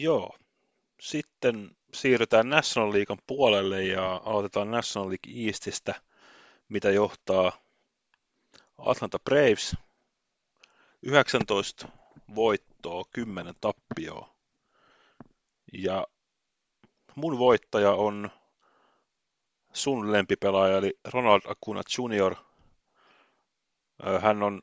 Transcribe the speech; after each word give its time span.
Joo. 0.00 0.38
Sitten 1.00 1.76
siirrytään 1.94 2.48
National 2.48 2.92
Leaguean 2.92 3.18
puolelle 3.26 3.84
ja 3.84 4.20
aloitetaan 4.24 4.70
National 4.70 5.08
League 5.08 5.46
Eastistä, 5.46 5.94
mitä 6.68 6.90
johtaa 6.90 7.52
Atlanta 8.78 9.18
Braves. 9.18 9.76
19 11.02 11.88
voittoa, 12.34 13.04
10 13.12 13.54
tappioa. 13.60 14.34
Ja 15.72 16.06
mun 17.14 17.38
voittaja 17.38 17.92
on 17.92 18.30
sun 19.72 20.12
lempipelaaja, 20.12 20.78
eli 20.78 20.98
Ronald 21.04 21.40
Acuna 21.44 21.82
Jr. 21.98 22.34
Hän 24.20 24.42
on 24.42 24.62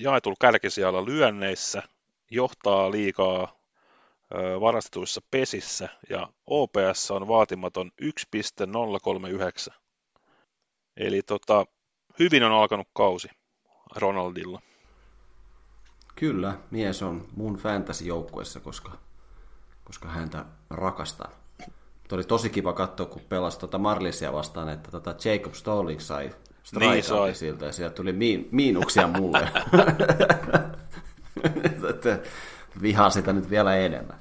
jaetulla 0.00 0.36
kärkisijalla 0.40 1.04
lyönneissä, 1.04 1.82
johtaa 2.30 2.90
liikaa 2.90 3.57
varastetuissa 4.60 5.20
pesissä 5.30 5.88
ja 6.10 6.28
OPS 6.46 7.10
on 7.10 7.28
vaatimaton 7.28 7.90
1.039. 8.02 9.74
Eli 10.96 11.22
tota, 11.22 11.66
hyvin 12.18 12.44
on 12.44 12.52
alkanut 12.52 12.88
kausi 12.92 13.28
Ronaldilla. 13.96 14.60
Kyllä, 16.14 16.54
mies 16.70 17.02
on 17.02 17.28
mun 17.36 17.56
fantasy-joukkuessa, 17.56 18.60
koska, 18.60 18.92
koska 19.84 20.08
häntä 20.08 20.44
rakastan. 20.70 21.32
Mutta 21.94 22.16
oli 22.16 22.24
tosi 22.24 22.50
kiva 22.50 22.72
katsoa, 22.72 23.06
kun 23.06 23.22
pelasi 23.28 23.58
tuota 23.58 23.78
Marlisia 23.78 24.32
vastaan, 24.32 24.68
että 24.68 24.90
tota 24.90 25.14
Jacob 25.24 25.54
Stolling 25.54 26.00
sai 26.00 26.30
niin 26.78 27.04
sai. 27.04 27.34
siltä 27.34 27.66
ja 27.66 27.72
sieltä 27.72 27.94
tuli 27.94 28.12
miin, 28.12 28.48
miinuksia 28.52 29.08
mulle. 29.08 29.48
vihaan 32.82 33.10
sitä 33.10 33.32
nyt 33.32 33.50
vielä 33.50 33.76
enemmän. 33.76 34.18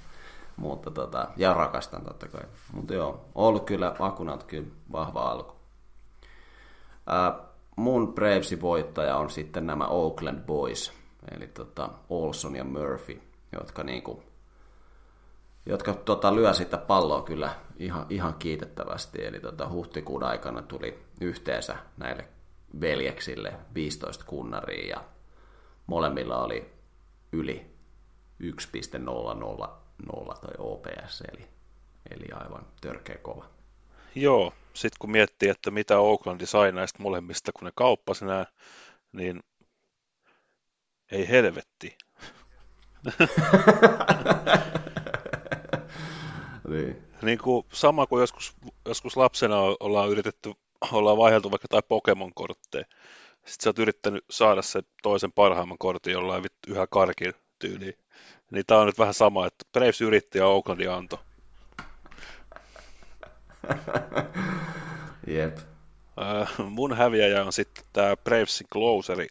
Mutta 0.58 0.92
tota, 0.92 1.28
ja 1.38 1.54
rakastan 1.54 2.04
totta 2.04 2.28
kai. 2.28 2.44
Mutta 2.74 2.94
joo, 2.94 3.26
ollut 3.36 3.66
kyllä 3.66 3.96
Akunat 4.00 4.44
kyllä 4.44 4.68
vahva 4.92 5.32
alku. 5.32 5.56
Ää, 7.08 7.40
mun 7.76 8.14
Bravesin 8.14 8.62
voittaja 8.62 9.18
on 9.18 9.30
sitten 9.30 9.68
nämä 9.68 9.88
Oakland 9.88 10.46
Boys, 10.46 10.94
eli 11.32 11.48
tota 11.48 11.90
Olson 12.10 12.56
ja 12.56 12.64
Murphy, 12.64 13.22
jotka 13.60 13.84
niinku, 13.84 14.24
jotka 15.66 15.94
tota, 15.94 16.36
lyö 16.36 16.54
sitä 16.54 16.78
palloa 16.78 17.22
kyllä 17.22 17.50
ihan, 17.78 18.06
ihan 18.10 18.34
kiitettävästi. 18.34 19.26
Eli 19.26 19.40
tota, 19.40 19.70
huhtikuun 19.70 20.24
aikana 20.24 20.62
tuli 20.62 21.04
yhteensä 21.22 21.76
näille 21.98 22.28
veljeksille 22.82 23.54
15 23.74 24.26
kunnaria 24.28 24.90
ja 24.90 25.04
molemmilla 25.88 26.44
oli 26.44 26.74
yli 27.32 27.77
1.00 28.42 30.40
tai 30.42 30.54
OPS, 30.58 31.24
eli, 31.34 31.48
eli 32.12 32.26
aivan 32.34 32.68
törkeä 32.82 33.18
kova. 33.18 33.50
Joo, 34.16 34.54
sitten 34.74 34.98
kun 35.00 35.12
miettii, 35.12 35.50
että 35.50 35.72
mitä 35.72 36.00
Oaklandi 36.00 36.46
sai 36.46 36.72
näistä 36.72 37.04
molemmista, 37.04 37.52
kun 37.52 37.66
ne 37.66 37.72
kauppasi 37.76 38.26
nämä, 38.26 38.46
niin 39.12 39.44
ei 41.12 41.30
helvetti. 41.30 41.98
niin. 46.70 47.04
niin 47.22 47.40
kuin, 47.40 47.66
sama 47.74 48.08
kuin 48.08 48.22
joskus, 48.22 48.56
joskus 48.86 49.18
lapsena 49.18 49.58
ollaan 49.80 50.10
yritetty, 50.10 50.54
ollaan 50.92 51.18
vaihdeltu 51.18 51.52
vaikka 51.52 51.68
tai 51.68 51.82
Pokemon-kortteja. 51.88 52.86
Sitten 53.36 53.64
sä 53.64 53.70
oot 53.70 53.80
yrittänyt 53.80 54.26
saada 54.30 54.62
sen 54.62 54.84
toisen 55.04 55.32
parhaimman 55.32 55.78
kortin 55.78 56.14
jollain 56.14 56.46
yhä 56.68 56.88
karkin 56.88 57.34
tyyliin. 57.60 57.94
Niin 58.52 58.66
tää 58.66 58.78
on 58.78 58.86
nyt 58.86 59.00
vähän 59.00 59.14
sama, 59.14 59.48
että 59.48 59.66
Braves 59.74 60.02
yritti 60.02 60.38
ja 60.38 60.48
Oaklandi 60.48 60.88
antoi. 60.88 61.20
Jep. 65.28 65.58
Äh, 66.22 66.70
mun 66.70 66.98
häviäjä 66.98 67.46
on 67.46 67.54
sitten 67.54 67.84
tämä 67.94 68.18
Bravesin 68.18 68.68
closeri 68.74 69.28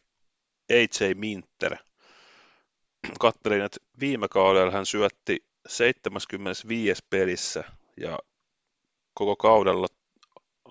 AJ 0.70 1.14
Minter. 1.14 1.76
Kattelin, 3.20 3.62
että 3.62 3.78
viime 4.00 4.28
kaudella 4.28 4.72
hän 4.72 4.86
syötti 4.86 5.44
75 5.66 7.02
pelissä 7.10 7.64
ja 7.96 8.18
koko 9.14 9.36
kaudella 9.36 9.86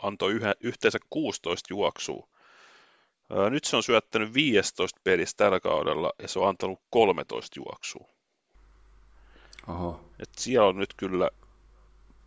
antoi 0.04 0.34
yhä, 0.34 0.54
yhteensä 0.59 1.00
16 1.09 1.74
juoksua. 1.74 2.28
Nyt 3.50 3.63
se 3.63 3.75
on 3.75 3.84
syöttänyt 3.84 4.34
15 4.34 5.00
pelissä 5.03 5.38
tällä 5.38 5.59
kaudella 5.59 6.12
ja 6.22 6.28
se 6.28 6.40
on 6.40 6.50
antanut 6.50 6.80
13 6.90 7.59
juoksua. 7.59 8.08
Oho. 9.68 10.00
Et 10.19 10.30
siellä 10.38 10.68
on 10.68 10.78
nyt 10.78 10.94
kyllä 10.97 11.30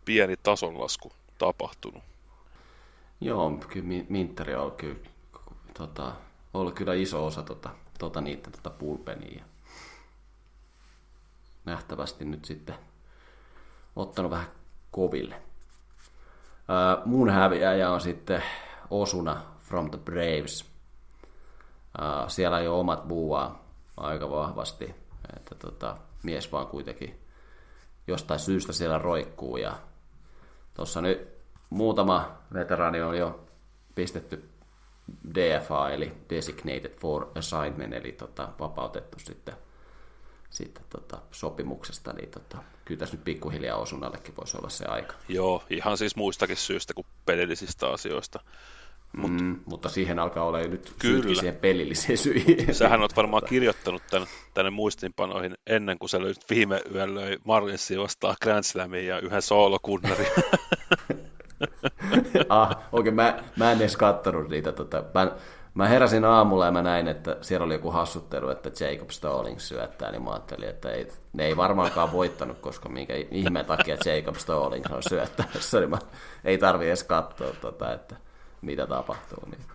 pieni 0.05 0.37
tasonlasku 0.37 1.11
tapahtunut. 1.37 2.03
Joo, 3.21 3.51
kyllä 3.69 4.05
Minteri 4.09 4.55
on 4.55 4.71
kyllä, 4.71 4.99
tota, 5.77 6.13
ollut 6.53 6.75
kyllä 6.75 6.93
iso 6.93 7.25
osa 7.25 7.43
tota, 7.43 7.69
tota 7.99 8.21
niiden 8.21 8.51
tota 8.51 8.69
pulpenia. 8.69 9.45
Nähtävästi 11.65 12.25
nyt 12.25 12.45
sitten 12.45 12.75
ottanut 13.95 14.31
vähän 14.31 14.47
koville. 14.91 15.41
Ää, 16.67 17.01
mun 17.05 17.29
häviäjä 17.29 17.91
on 17.91 18.01
sitten 18.01 18.43
Osuna 18.89 19.41
from 19.59 19.91
the 19.91 19.99
Braves. 19.99 20.65
Siellä 22.27 22.59
jo 22.59 22.79
omat 22.79 23.07
buuaa 23.07 23.65
aika 23.97 24.29
vahvasti, 24.29 24.95
että 25.37 25.55
tota, 25.55 25.97
mies 26.23 26.51
vaan 26.51 26.67
kuitenkin 26.67 27.19
jostain 28.07 28.39
syystä 28.39 28.73
siellä 28.73 28.97
roikkuu. 28.97 29.57
Ja 29.57 29.77
tuossa 30.73 31.01
nyt 31.01 31.29
muutama 31.69 32.37
veteraani 32.53 33.01
on 33.01 33.17
jo 33.17 33.45
pistetty 33.95 34.49
DFA, 35.35 35.89
eli 35.89 36.13
Designated 36.29 36.93
for 36.99 37.27
Assignment, 37.35 37.93
eli 37.93 38.11
tota, 38.11 38.49
vapautettu 38.59 39.19
sitten, 39.19 39.55
sitten 40.49 40.83
tota, 40.89 41.17
sopimuksesta, 41.31 42.13
niin 42.13 42.29
tota, 42.29 42.57
kyllä 42.85 42.99
tässä 42.99 43.15
nyt 43.15 43.23
pikkuhiljaa 43.23 43.77
osunnallekin 43.77 44.35
voisi 44.37 44.57
olla 44.57 44.69
se 44.69 44.85
aika. 44.85 45.13
Joo, 45.27 45.63
ihan 45.69 45.97
siis 45.97 46.15
muistakin 46.15 46.57
syystä 46.57 46.93
kuin 46.93 47.07
pelillisistä 47.25 47.89
asioista. 47.89 48.39
Mut, 49.17 49.31
mm, 49.31 49.59
mutta 49.65 49.89
siihen 49.89 50.19
alkaa 50.19 50.43
olla 50.43 50.59
nyt 50.59 50.93
kyllä. 50.99 51.35
siihen 51.35 51.55
pelilliseen 51.55 52.17
syihin. 52.17 52.75
Sähän 52.75 52.99
olet 52.99 53.15
varmaan 53.15 53.43
kirjoittanut 53.49 54.01
tämän, 54.09 54.27
tänne 54.53 54.71
muistinpanoihin 54.71 55.55
ennen 55.67 55.99
kuin 55.99 56.09
sä 56.09 56.21
löyt 56.21 56.37
viime 56.49 56.81
yön 56.93 57.15
löi 57.15 57.37
Marlinsi 57.43 57.99
vastaan 57.99 58.35
Grand 58.41 58.63
Slamin 58.63 59.07
ja 59.07 59.19
yhden 59.19 59.41
soolokunnari. 59.41 60.25
ah, 62.49 62.69
okei, 62.69 62.85
okay, 62.91 63.11
mä, 63.11 63.43
mä 63.55 63.71
en 63.71 63.77
edes 63.77 63.97
kattonut 63.97 64.49
niitä. 64.49 64.71
Tota, 64.71 65.03
mä, 65.13 65.31
mä 65.73 65.87
heräsin 65.87 66.25
aamulla 66.25 66.65
ja 66.65 66.71
mä 66.71 66.81
näin, 66.81 67.07
että 67.07 67.37
siellä 67.41 67.65
oli 67.65 67.73
joku 67.73 67.91
hassuttelu, 67.91 68.49
että 68.49 68.85
Jacob 68.85 69.09
Stallings 69.09 69.67
syöttää, 69.67 70.11
niin 70.11 70.23
mä 70.23 70.31
ajattelin, 70.31 70.69
että 70.69 70.91
ei, 70.91 71.07
ne 71.33 71.45
ei 71.45 71.57
varmaankaan 71.57 72.11
voittanut, 72.11 72.59
koska 72.59 72.89
minkä 72.89 73.13
ihmeen 73.31 73.65
takia 73.65 73.97
Jacob 74.05 74.35
Stallings 74.35 74.91
on 74.91 75.03
syöttämässä, 75.03 75.79
niin 75.79 75.89
mä, 75.89 75.97
ei 76.43 76.57
tarvi 76.57 76.87
edes 76.87 77.03
katsoa, 77.03 77.51
tota, 77.61 77.93
että 77.93 78.15
mitä 78.61 78.87
tapahtuu. 78.87 79.45
Niin. 79.45 79.65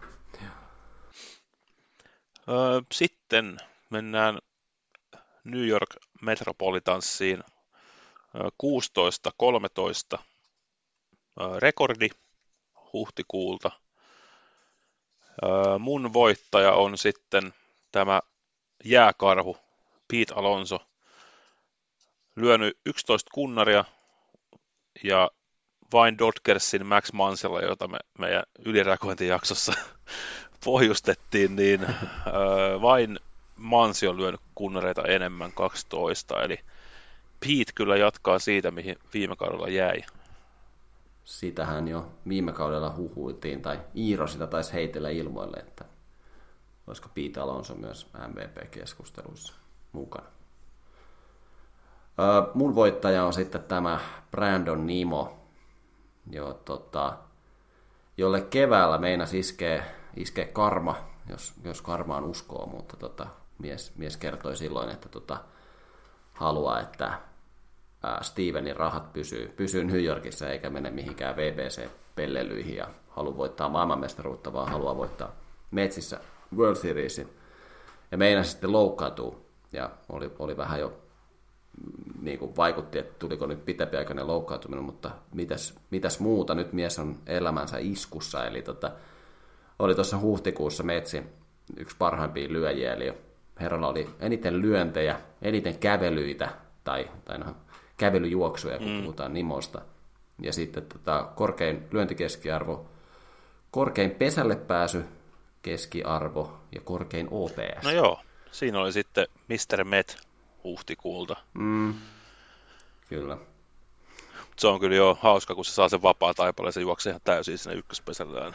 Sitten 2.93 3.59
mennään 3.91 4.39
New 5.45 5.67
York 5.67 5.97
Metropolitanssiin 6.23 7.45
16-13 10.17 10.19
rekordi 11.59 12.09
huhtikuulta. 12.93 13.71
Mun 15.79 16.13
voittaja 16.13 16.73
on 16.73 16.99
sitten 16.99 17.55
tämä 17.93 18.21
jääkarhu 18.85 19.57
Pete 20.09 20.35
Alonso. 20.35 20.79
Lyönyt 22.37 22.79
11 22.87 23.31
kunnaria 23.35 23.85
ja 25.05 25.31
vain 25.95 26.19
Dodgersin 26.19 26.87
Max 26.87 27.13
Mansella, 27.13 27.61
jota 27.61 27.89
me 27.89 27.99
meidän 28.19 28.43
ylirakointijaksossa 28.65 29.73
pohjustettiin, 30.65 31.57
niin 31.57 31.81
öö, 32.27 32.81
vain 32.81 33.19
Mansi 33.57 34.09
on 34.09 34.17
lyönyt 34.17 34.41
kunnareita 34.55 35.03
enemmän 35.03 35.53
12, 35.53 36.43
eli 36.43 36.59
Pete 37.41 37.73
kyllä 37.75 37.97
jatkaa 37.97 38.39
siitä, 38.39 38.71
mihin 38.71 38.97
viime 39.15 39.37
kaudella 39.37 39.69
jäi. 39.69 40.05
Sitähän 41.25 41.89
jo 41.89 42.09
viime 42.29 42.53
kaudella 42.53 42.95
huhuitiin, 42.97 43.63
tai 43.63 43.81
Iiro 43.97 44.27
sitä 44.27 44.47
taisi 44.47 44.73
heitellä 44.73 45.11
ilmoille, 45.11 45.57
että 45.57 45.85
olisiko 46.87 47.09
Pete 47.15 47.41
Alonso 47.41 47.75
myös 47.75 48.07
MVP-keskusteluissa 48.29 49.55
mukana. 49.93 50.27
Öö, 52.19 52.53
mun 52.55 52.75
voittaja 52.75 53.25
on 53.25 53.33
sitten 53.33 53.63
tämä 53.63 54.01
Brandon 54.31 54.87
Nimo, 54.87 55.44
jo, 56.31 56.61
tota, 56.65 57.19
jolle 58.17 58.41
keväällä 58.41 58.99
meinas 58.99 59.35
iskee, 59.35 59.85
iskee 60.17 60.45
karma, 60.45 60.97
jos, 61.31 61.55
jos 61.65 61.83
karmaan 61.83 62.25
uskoo, 62.25 62.67
mutta 62.67 62.97
tota, 62.97 63.27
mies, 63.59 63.93
mies 63.97 64.17
kertoi 64.17 64.57
silloin, 64.57 64.91
että 64.91 65.09
tota, 65.09 65.37
haluaa, 66.33 66.81
että 66.81 67.19
ää, 68.03 68.23
Stevenin 68.23 68.77
rahat 68.77 69.13
pysyy, 69.13 69.53
pysyy 69.57 69.85
New 69.85 70.05
Yorkissa 70.05 70.49
eikä 70.49 70.71
mene 70.71 70.91
mihinkään 70.91 71.37
VBC-pellelyihin 71.37 72.77
ja 72.77 72.89
haluaa 73.09 73.37
voittaa 73.37 73.69
maailmanmestaruutta, 73.69 74.53
vaan 74.53 74.73
haluaa 74.73 74.97
voittaa 74.97 75.33
Metsissä 75.71 76.21
World 76.57 76.77
Seriesin. 76.77 77.29
Ja 78.11 78.19
meinasi 78.19 78.51
sitten 78.51 78.73
loukkaantuu 78.73 79.47
ja 79.73 79.91
oli, 80.09 80.33
oli 80.39 80.57
vähän 80.57 80.81
jo 80.81 81.04
niin 82.23 82.39
kuin 82.39 82.57
vaikutti, 82.57 82.99
että 82.99 83.19
tuliko 83.19 83.47
nyt 83.47 83.65
pitempiaikainen 83.65 84.27
loukkaantuminen, 84.27 84.85
mutta 84.85 85.11
mitäs, 85.35 85.75
mitäs 85.91 86.21
muuta, 86.21 86.55
nyt 86.55 86.73
mies 86.73 86.99
on 86.99 87.17
elämänsä 87.27 87.77
iskussa, 87.81 88.47
eli 88.47 88.63
tota, 88.63 88.91
oli 89.79 89.95
tuossa 89.95 90.19
huhtikuussa 90.19 90.83
Metsin 90.83 91.29
yksi 91.77 91.97
parhaimpia 91.99 92.49
lyöjiä, 92.49 92.95
eli 92.95 93.13
herralla 93.61 93.89
oli 93.89 94.11
eniten 94.21 94.63
lyöntejä, 94.63 95.21
eniten 95.43 95.79
kävelyitä, 95.79 96.49
tai, 96.85 97.11
tai 97.25 97.39
no, 97.39 97.57
kävelyjuoksuja, 97.97 98.79
kun 98.79 98.89
mm. 98.89 99.01
puhutaan 99.01 99.35
Nimosta, 99.35 99.81
ja 100.43 100.53
sitten 100.53 100.83
tota, 100.83 101.29
korkein 101.35 101.85
lyöntikeskiarvo, 101.93 102.87
korkein 103.71 104.11
pesälle 104.11 104.57
pääsy 104.57 105.05
keskiarvo 105.63 106.53
ja 106.75 106.81
korkein 106.81 107.29
OPS. 107.31 107.85
No 107.85 107.91
joo, 107.91 108.21
siinä 108.51 108.81
oli 108.81 108.93
sitten 108.93 109.27
Mr. 109.49 109.85
Met 109.85 110.17
huhtikuulta. 110.65 111.37
Mm. 111.55 111.95
Kyllä. 113.09 113.39
Se 114.57 114.67
on 114.67 114.81
kyllä 114.81 114.97
jo 114.97 115.19
hauska, 115.21 115.55
kun 115.55 115.65
se 115.65 115.73
saa 115.73 115.89
sen 115.89 116.03
vapaa 116.03 116.35
taipaleen, 116.35 116.73
se 116.73 116.81
juoksee 116.81 117.11
ihan 117.11 117.21
täysin 117.25 117.59
sinne 117.59 117.77
ykköspesällään. 117.77 118.55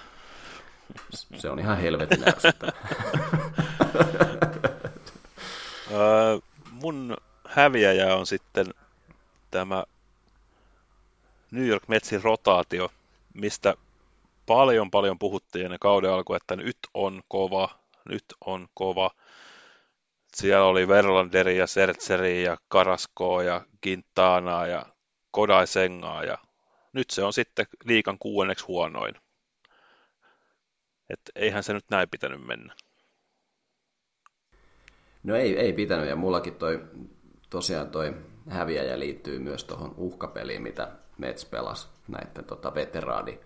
Se 1.36 1.50
on 1.50 1.60
ihan 1.60 1.78
helvetin 1.78 2.20
mun 6.72 7.18
häviäjä 7.48 8.16
on 8.16 8.28
sitten 8.28 8.74
tämä 9.52 9.84
New 11.52 11.68
York 11.68 11.88
Metsin 11.88 12.24
rotaatio, 12.24 12.92
mistä 13.34 13.74
paljon 14.46 14.92
paljon 14.92 15.20
puhuttiin 15.20 15.66
ennen 15.66 15.80
kauden 15.80 16.12
alkua, 16.12 16.38
että 16.38 16.56
nyt 16.56 16.78
on 16.94 17.22
kova, 17.28 17.70
nyt 18.10 18.26
on 18.46 18.68
kova. 18.74 19.12
Siellä 20.36 20.66
oli 20.66 20.88
Verlanderi 20.88 21.58
ja 21.58 21.68
Sertseri 21.68 22.44
ja 22.44 22.58
Karaskoa 22.68 23.44
ja 23.44 23.66
Quintanaa 23.88 24.68
ja 24.68 24.86
Kodai 25.32 25.68
Sengaa 25.68 26.24
ja 26.24 26.38
nyt 26.94 27.10
se 27.10 27.24
on 27.24 27.34
sitten 27.34 27.66
liikan 27.86 28.20
kuuenneksi 28.20 28.66
huonoin. 28.66 29.16
Et 31.10 31.20
eihän 31.36 31.64
se 31.64 31.74
nyt 31.74 31.86
näin 31.92 32.10
pitänyt 32.10 32.46
mennä. 32.46 32.76
No 35.24 35.36
ei, 35.36 35.58
ei 35.58 35.74
pitänyt 35.74 36.10
ja 36.10 36.16
mullakin 36.16 36.56
toi, 36.56 36.82
tosiaan 37.50 37.90
toi 37.90 38.16
häviäjä 38.50 39.00
liittyy 39.00 39.40
myös 39.40 39.64
tuohon 39.64 39.94
uhkapeliin, 39.98 40.62
mitä 40.62 40.92
Mets 41.18 41.46
pelasi 41.46 41.88
näiden 42.08 42.46
tota, 42.46 42.76
veteraani 42.76 43.40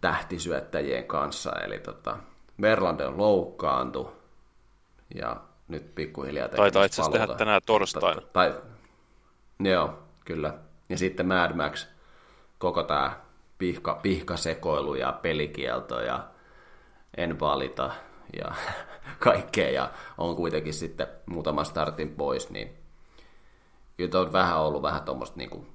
tähtisyöttäjien 0.00 1.04
kanssa. 1.04 1.52
Eli 1.52 1.78
tota, 1.78 2.18
Verlander 2.60 3.16
loukkaantui 3.16 4.12
ja 5.14 5.36
nyt 5.68 5.94
pikkuhiljaa 5.94 6.48
Taitaa 6.48 6.84
itse 6.84 7.02
asiassa 7.02 7.18
tehdä 7.18 7.34
tänään 7.34 7.62
torstaina. 7.66 8.20
Tai, 8.20 8.54
joo, 9.60 9.98
kyllä. 10.24 10.54
Ja 10.88 10.98
sitten 10.98 11.26
Mad 11.26 11.56
Max, 11.56 11.86
koko 12.58 12.82
tämä 12.82 13.20
pihka, 13.58 13.98
pihkasekoilu 14.02 14.94
ja 14.94 15.12
pelikielto 15.12 16.00
ja 16.00 16.24
en 17.16 17.40
valita 17.40 17.90
ja 18.38 18.52
kaikkea 19.18 19.70
ja 19.70 19.90
on 20.18 20.36
kuitenkin 20.36 20.74
sitten 20.74 21.06
muutama 21.26 21.64
startin 21.64 22.10
pois, 22.10 22.50
niin 22.50 22.78
kyllä 23.96 24.20
on 24.20 24.32
vähän 24.32 24.60
ollut 24.60 24.82
vähän 24.82 25.02
tuommoista 25.02 25.36
niinku, 25.36 25.66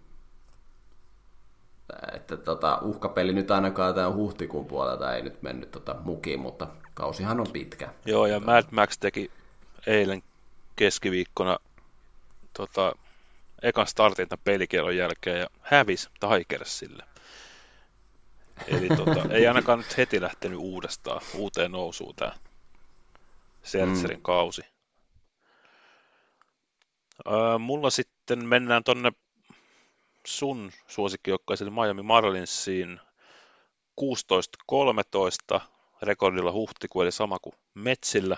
että 2.14 2.38
tota, 2.38 2.80
uhkapeli 2.82 3.34
nyt 3.34 3.52
ainakaan 3.52 3.96
tämän 3.96 4.16
huhtikuun 4.16 4.66
puolelta 4.66 5.16
ei 5.16 5.22
nyt 5.22 5.42
mennyt 5.42 5.72
tota 5.72 5.96
mukiin, 6.04 6.40
mutta 6.40 6.68
kausihan 7.00 7.40
on 7.40 7.52
pitkä. 7.54 7.90
Joo, 8.06 8.26
ja 8.26 8.40
Mad 8.40 8.64
Max 8.72 8.98
teki 9.00 9.32
eilen 9.88 10.24
keskiviikkona 10.76 11.58
tota, 12.54 12.96
ekan 13.62 13.88
startin 13.88 14.30
tämän 14.30 14.44
pelikielon 14.44 14.98
jälkeen 14.98 15.40
ja 15.40 15.48
hävisi 15.62 16.10
Tigersille. 16.20 17.04
Eli 18.68 18.88
tota, 18.88 19.34
ei 19.34 19.48
ainakaan 19.48 19.80
nyt 19.80 19.98
heti 19.98 20.22
lähtenyt 20.22 20.60
uudestaan 20.60 21.22
uuteen 21.36 21.72
nousuun 21.72 22.16
tämä 22.16 22.32
Seltzerin 23.64 24.18
mm. 24.18 24.24
kausi. 24.24 24.62
Öö, 27.28 27.58
mulla 27.58 27.90
sitten 27.90 28.46
mennään 28.46 28.84
tonne 28.84 29.12
sun 30.26 30.72
suosikkijoukkaiselle 30.88 31.72
Miami 31.72 32.04
Marlinsiin 32.04 33.00
16-13 35.56 35.62
rekordilla 36.02 36.52
huhtikuun, 36.52 37.06
eli 37.06 37.12
sama 37.12 37.40
kuin 37.40 37.56
Metsillä. 37.74 38.38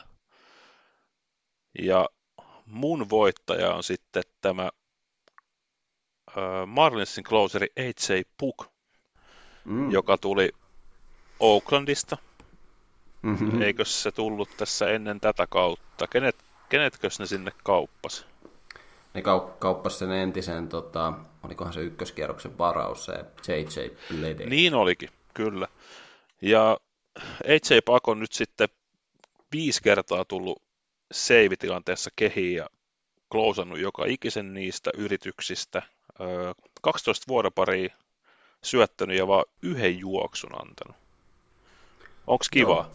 Ja 1.80 2.10
mun 2.66 3.10
voittaja 3.10 3.74
on 3.74 3.84
sitten 3.84 4.24
tämä 4.42 4.69
Marlinsin 6.66 7.24
closeri 7.24 7.68
AJ 7.78 8.22
Puk, 8.38 8.66
mm. 9.66 9.92
joka 9.92 10.18
tuli 10.18 10.52
Oaklandista. 11.40 12.18
Mm-hmm. 13.22 13.62
Eikö 13.62 13.86
se 13.86 14.12
tullut 14.12 14.50
tässä 14.57 14.90
ennen 14.90 15.19
tätä 15.19 15.48
kautta? 15.48 16.07
Kenet, 16.07 16.36
kenetkös 16.69 17.19
ne 17.19 17.25
sinne 17.25 17.52
kauppasi? 17.64 18.25
Ne 19.14 19.22
kau- 19.22 19.52
kauppasi 19.60 19.97
sen 19.97 20.12
entisen, 20.12 20.69
tota, 20.69 21.14
olikohan 21.44 21.74
se 21.74 21.80
ykköskierroksen 21.80 22.57
varaus, 22.57 23.06
se 23.06 23.26
JJ 23.47 23.90
Blede. 24.18 24.45
Niin 24.45 24.74
olikin, 24.74 25.09
kyllä. 25.33 25.68
Ja 26.42 26.78
AJ 27.47 27.81
Pak 27.85 28.07
on 28.07 28.19
nyt 28.19 28.31
sitten 28.31 28.69
viisi 29.51 29.81
kertaa 29.83 30.25
tullut 30.25 30.61
save-tilanteessa 31.13 32.09
kehiin 32.15 32.56
ja 32.56 32.69
klousannut 33.31 33.80
joka 33.80 34.06
ikisen 34.06 34.53
niistä 34.53 34.91
yrityksistä. 34.97 35.81
12 36.81 37.25
vuoroparia 37.27 37.95
syöttänyt 38.63 39.18
ja 39.18 39.27
vaan 39.27 39.45
yhden 39.61 39.99
juoksun 39.99 40.61
antanut. 40.61 40.95
Onko 42.27 42.45
kiva? 42.51 42.73
Joo. 42.73 42.91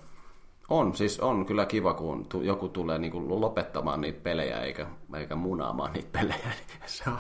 On, 0.69 0.97
siis 0.97 1.21
on 1.21 1.47
kyllä 1.47 1.67
kiva, 1.67 1.95
kun 1.95 2.27
joku 2.43 2.69
tulee 2.69 2.99
niin 2.99 3.41
lopettamaan 3.41 4.01
niitä 4.01 4.21
pelejä 4.23 4.61
eikä, 4.61 4.87
eikä 5.17 5.35
munaamaan 5.35 5.93
niitä 5.93 6.09
pelejä. 6.13 6.53
Se 6.87 7.11
on, 7.11 7.19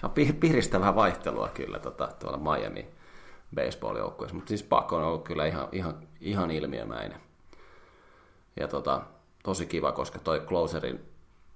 se 0.00 0.06
on 0.06 0.12
piristävää 0.40 0.94
vaihtelua 0.94 1.48
kyllä 1.48 1.78
tota, 1.78 2.08
tuolla 2.20 2.56
Miami 2.56 2.86
baseball-joukkueessa. 3.54 4.34
Mutta 4.34 4.48
siis 4.48 4.62
pakko 4.62 4.96
on 4.96 5.04
ollut 5.04 5.24
kyllä 5.24 5.46
ihan, 5.46 5.68
ihan, 5.72 6.08
ihan 6.20 6.50
ilmiömäinen. 6.50 7.20
Ja 8.60 8.68
tota, 8.68 9.02
tosi 9.42 9.66
kiva, 9.66 9.92
koska 9.92 10.18
toi 10.18 10.40
closerin 10.40 11.00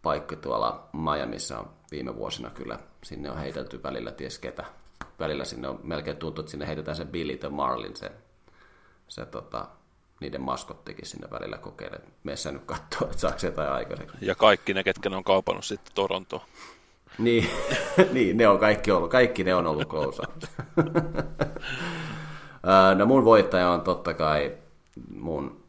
paikka 0.02 0.36
tuolla 0.36 0.88
Miamiissa 0.92 1.58
on 1.58 1.70
viime 1.90 2.16
vuosina 2.16 2.50
kyllä, 2.50 2.78
sinne 3.04 3.30
on 3.30 3.38
heitelty 3.38 3.82
välillä 3.82 4.12
ties 4.12 4.38
ketä. 4.38 4.64
Välillä 5.18 5.44
sinne 5.44 5.68
on 5.68 5.80
melkein 5.82 6.16
tuntuu, 6.16 6.42
että 6.42 6.50
sinne 6.50 6.66
heitetään 6.66 6.96
se 6.96 7.04
Billy 7.04 7.36
the 7.36 7.48
Marlin, 7.48 7.96
se, 7.96 8.12
se 9.08 9.26
tota, 9.26 9.68
niiden 10.20 10.42
maskottikin 10.42 11.06
sinne 11.06 11.30
välillä 11.30 11.58
kokeilee. 11.58 12.00
Meissä 12.24 12.52
nyt 12.52 12.64
katsoa, 12.64 13.08
että 13.10 13.18
saako 13.18 13.38
jotain 13.42 13.72
aikaiseksi. 13.72 14.16
Ja 14.20 14.34
kaikki 14.34 14.74
ne, 14.74 14.84
ketkä 14.84 15.10
ne 15.10 15.16
on 15.16 15.24
kaupannut 15.24 15.64
sitten 15.64 15.94
Torontoon. 15.94 16.42
Niin, 17.18 17.48
niin, 18.12 18.36
ne 18.36 18.48
on 18.48 18.58
kaikki 18.58 18.90
ollut, 18.90 19.10
kaikki 19.10 19.44
ne 19.44 19.54
on 19.54 19.66
ollut 19.66 19.84
klousaamassa. 19.84 20.48
no 22.98 23.06
mun 23.06 23.24
voittaja 23.24 23.70
on 23.70 23.80
totta 23.80 24.14
kai 24.14 24.56
mun 25.14 25.64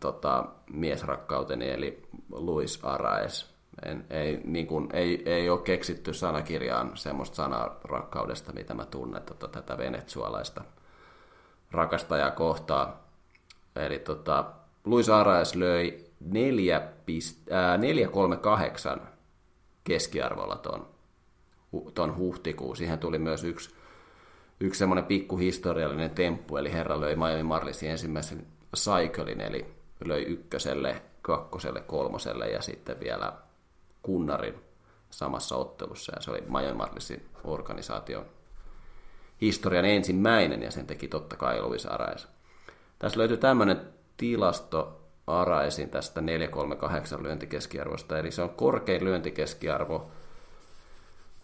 tota, 0.00 0.44
miesrakkauteni, 0.72 1.70
eli 1.70 2.02
Luis 2.30 2.80
Araes. 2.82 3.52
En, 3.86 4.04
ei, 4.10 4.40
niin 4.44 4.66
kuin, 4.66 4.88
ei, 4.92 5.22
ei 5.26 5.50
ole 5.50 5.60
keksitty 5.60 6.14
sanakirjaan 6.14 6.90
semmoista 6.94 7.36
sanaa 7.36 7.80
rakkaudesta, 7.84 8.52
mitä 8.52 8.74
mä 8.74 8.84
tunnen 8.84 9.22
tota, 9.22 9.48
tätä 9.48 9.78
venezualaista 9.78 10.64
rakastajaa 11.70 12.30
kohtaa. 12.30 13.02
Eli 13.76 13.98
tota, 13.98 14.44
Luis 14.84 15.08
Araes 15.08 15.54
löi 15.54 16.04
4, 16.20 16.76
äh, 16.76 17.78
438 17.78 19.11
keskiarvolla 19.84 20.56
ton, 20.56 20.88
ton 21.94 22.16
huhtikuun. 22.16 22.76
Siihen 22.76 22.98
tuli 22.98 23.18
myös 23.18 23.44
yksi, 23.44 23.74
yksi 24.60 24.78
semmoinen 24.78 25.04
pikkuhistoriallinen 25.04 26.10
temppu, 26.10 26.56
eli 26.56 26.72
herra 26.72 27.00
löi 27.00 27.16
Miami 27.16 27.42
Marlisin 27.42 27.90
ensimmäisen 27.90 28.46
cyclein, 28.76 29.40
eli 29.40 29.66
löi 30.04 30.22
ykköselle, 30.22 31.02
kakkoselle, 31.22 31.80
kolmoselle 31.80 32.48
ja 32.48 32.62
sitten 32.62 33.00
vielä 33.00 33.32
kunnarin 34.02 34.54
samassa 35.10 35.56
ottelussa. 35.56 36.12
Ja 36.16 36.22
se 36.22 36.30
oli 36.30 36.40
Miami 36.40 36.76
Marlisin 36.76 37.28
organisaation 37.44 38.26
historian 39.40 39.84
ensimmäinen, 39.84 40.62
ja 40.62 40.70
sen 40.70 40.86
teki 40.86 41.08
totta 41.08 41.36
kai 41.36 41.62
Luis 41.62 41.86
Arais. 41.86 42.28
Tässä 42.98 43.18
löytyy 43.18 43.36
tämmöinen 43.36 43.80
tilasto 44.16 45.01
Araisin 45.40 45.90
tästä 45.90 46.20
438 46.20 47.22
lyöntikeskiarvosta, 47.22 48.18
eli 48.18 48.30
se 48.30 48.42
on 48.42 48.50
korkein 48.50 49.04
lyöntikeskiarvo 49.04 50.10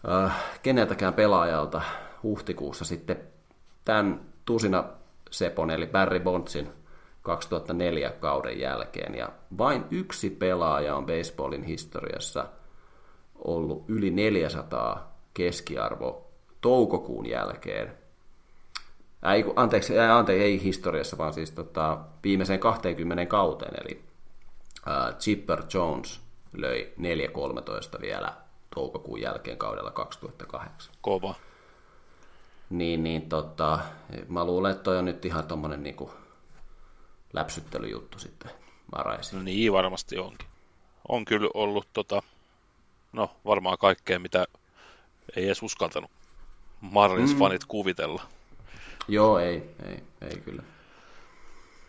äh, 0.09 0.43
keneltäkään 0.63 1.13
pelaajalta 1.13 1.81
huhtikuussa 2.23 2.85
sitten 2.85 3.17
tämän 3.85 4.21
Tusina 4.45 4.83
Sepon, 5.31 5.71
eli 5.71 5.87
Barry 5.87 6.19
Bondsin 6.19 6.69
2004 7.21 8.09
kauden 8.09 8.59
jälkeen. 8.59 9.15
Ja 9.15 9.29
vain 9.57 9.83
yksi 9.91 10.29
pelaaja 10.29 10.95
on 10.95 11.05
baseballin 11.05 11.63
historiassa 11.63 12.45
ollut 13.35 13.85
yli 13.87 14.11
400 14.11 15.15
keskiarvo 15.33 16.31
toukokuun 16.61 17.25
jälkeen. 17.25 17.98
Ei, 19.33 19.45
anteeksi, 19.55 19.99
anteeksi, 19.99 20.43
ei 20.43 20.63
historiassa, 20.63 21.17
vaan 21.17 21.33
siis 21.33 21.51
tota, 21.51 21.97
viimeiseen 22.23 22.59
20 22.59 23.25
kauteen, 23.25 23.73
eli 23.83 24.03
uh, 24.87 25.17
Chipper 25.17 25.63
Jones 25.73 26.21
löi 26.53 26.93
4-13 27.97 28.01
vielä 28.01 28.33
toukokuun 28.75 29.21
jälkeen 29.21 29.57
kaudella 29.57 29.91
2008. 29.91 30.93
Kova. 31.01 31.35
Niin, 32.69 33.03
niin 33.03 33.29
tota, 33.29 33.79
mä 34.27 34.45
luulen, 34.45 34.71
että 34.71 34.83
toi 34.83 34.97
on 34.97 35.05
nyt 35.05 35.25
ihan 35.25 35.47
tommonen 35.47 35.83
niinku 35.83 36.11
läpsyttelyjuttu 37.33 38.19
sitten 38.19 38.51
Maraisi. 38.91 39.35
No 39.35 39.41
niin, 39.41 39.73
varmasti 39.73 40.17
onkin. 40.17 40.47
On 41.07 41.25
kyllä 41.25 41.49
ollut 41.53 41.87
tota, 41.93 42.21
no 43.13 43.31
varmaan 43.45 43.77
kaikkea, 43.77 44.19
mitä 44.19 44.45
ei 45.35 45.45
edes 45.45 45.63
uskaltanut 45.63 46.11
Marlins-fanit 46.81 47.63
mm. 47.63 47.67
kuvitella. 47.67 48.21
Joo, 49.09 49.39
ei, 49.39 49.75
ei, 49.85 50.03
ei 50.21 50.37
kyllä. 50.37 50.63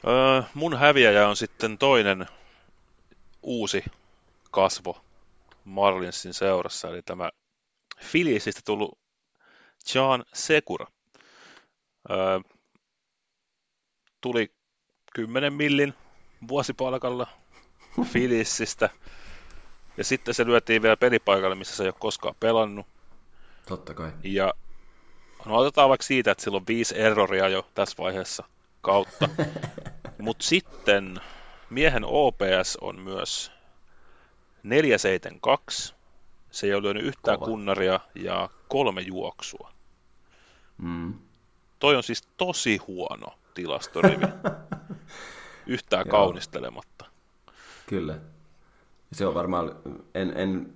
Öö, 0.07 0.43
mun 0.55 0.79
häviäjä 0.79 1.29
on 1.29 1.37
sitten 1.37 1.79
toinen 1.79 2.27
uusi 3.43 3.85
kasvo 4.51 5.01
Marlinsin 5.65 6.35
seurassa, 6.35 6.89
eli 6.89 7.03
tämä 7.03 7.31
Filisistä 8.03 8.61
tullut 8.65 8.99
John 9.95 10.23
Sekura. 10.35 10.87
Öö, 12.11 12.41
tuli 14.21 14.53
10 15.15 15.53
millin 15.53 15.95
vuosipalkalla 16.49 17.27
Filisistä, 18.13 18.91
ja 19.97 20.05
sitten 20.05 20.35
se 20.35 20.47
lyötiin 20.47 20.83
vielä 20.83 20.97
pelipaikalle, 20.97 21.55
missä 21.55 21.77
se 21.77 21.83
ei 21.83 21.89
ole 21.89 21.95
koskaan 21.99 22.35
pelannut. 22.41 22.87
Totta 23.69 23.95
kai. 23.95 24.13
Ja 24.23 24.55
no 25.45 25.57
otetaan 25.57 25.89
vaikka 25.89 26.07
siitä, 26.07 26.31
että 26.31 26.45
sillä 26.45 26.57
on 26.57 26.67
viisi 26.67 27.01
erroria 27.01 27.49
jo 27.49 27.67
tässä 27.75 27.97
vaiheessa 27.99 28.45
kautta. 28.81 29.29
Mutta 30.19 30.45
sitten 30.45 31.21
miehen 31.71 32.05
OPS 32.05 32.79
on 32.81 33.01
myös 33.01 33.53
472. 34.63 35.95
Se 36.51 36.67
ei 36.67 36.75
ole 36.75 36.83
lyönyt 36.83 37.05
yhtään 37.05 37.39
Kova. 37.39 37.51
kunnaria 37.51 38.01
ja 38.15 38.49
kolme 38.69 39.01
juoksua. 39.01 39.73
Mm. 40.79 41.15
Toi 41.79 41.97
on 41.97 42.03
siis 42.03 42.23
tosi 42.37 42.77
huono 42.77 43.27
tilastorivi. 43.55 44.27
yhtään 45.67 46.09
kaunistelematta. 46.09 47.05
Kyllä. 47.87 48.19
Se 49.13 49.27
on 49.27 49.35
varmaan, 49.35 49.77
en, 50.15 50.33
en, 50.37 50.75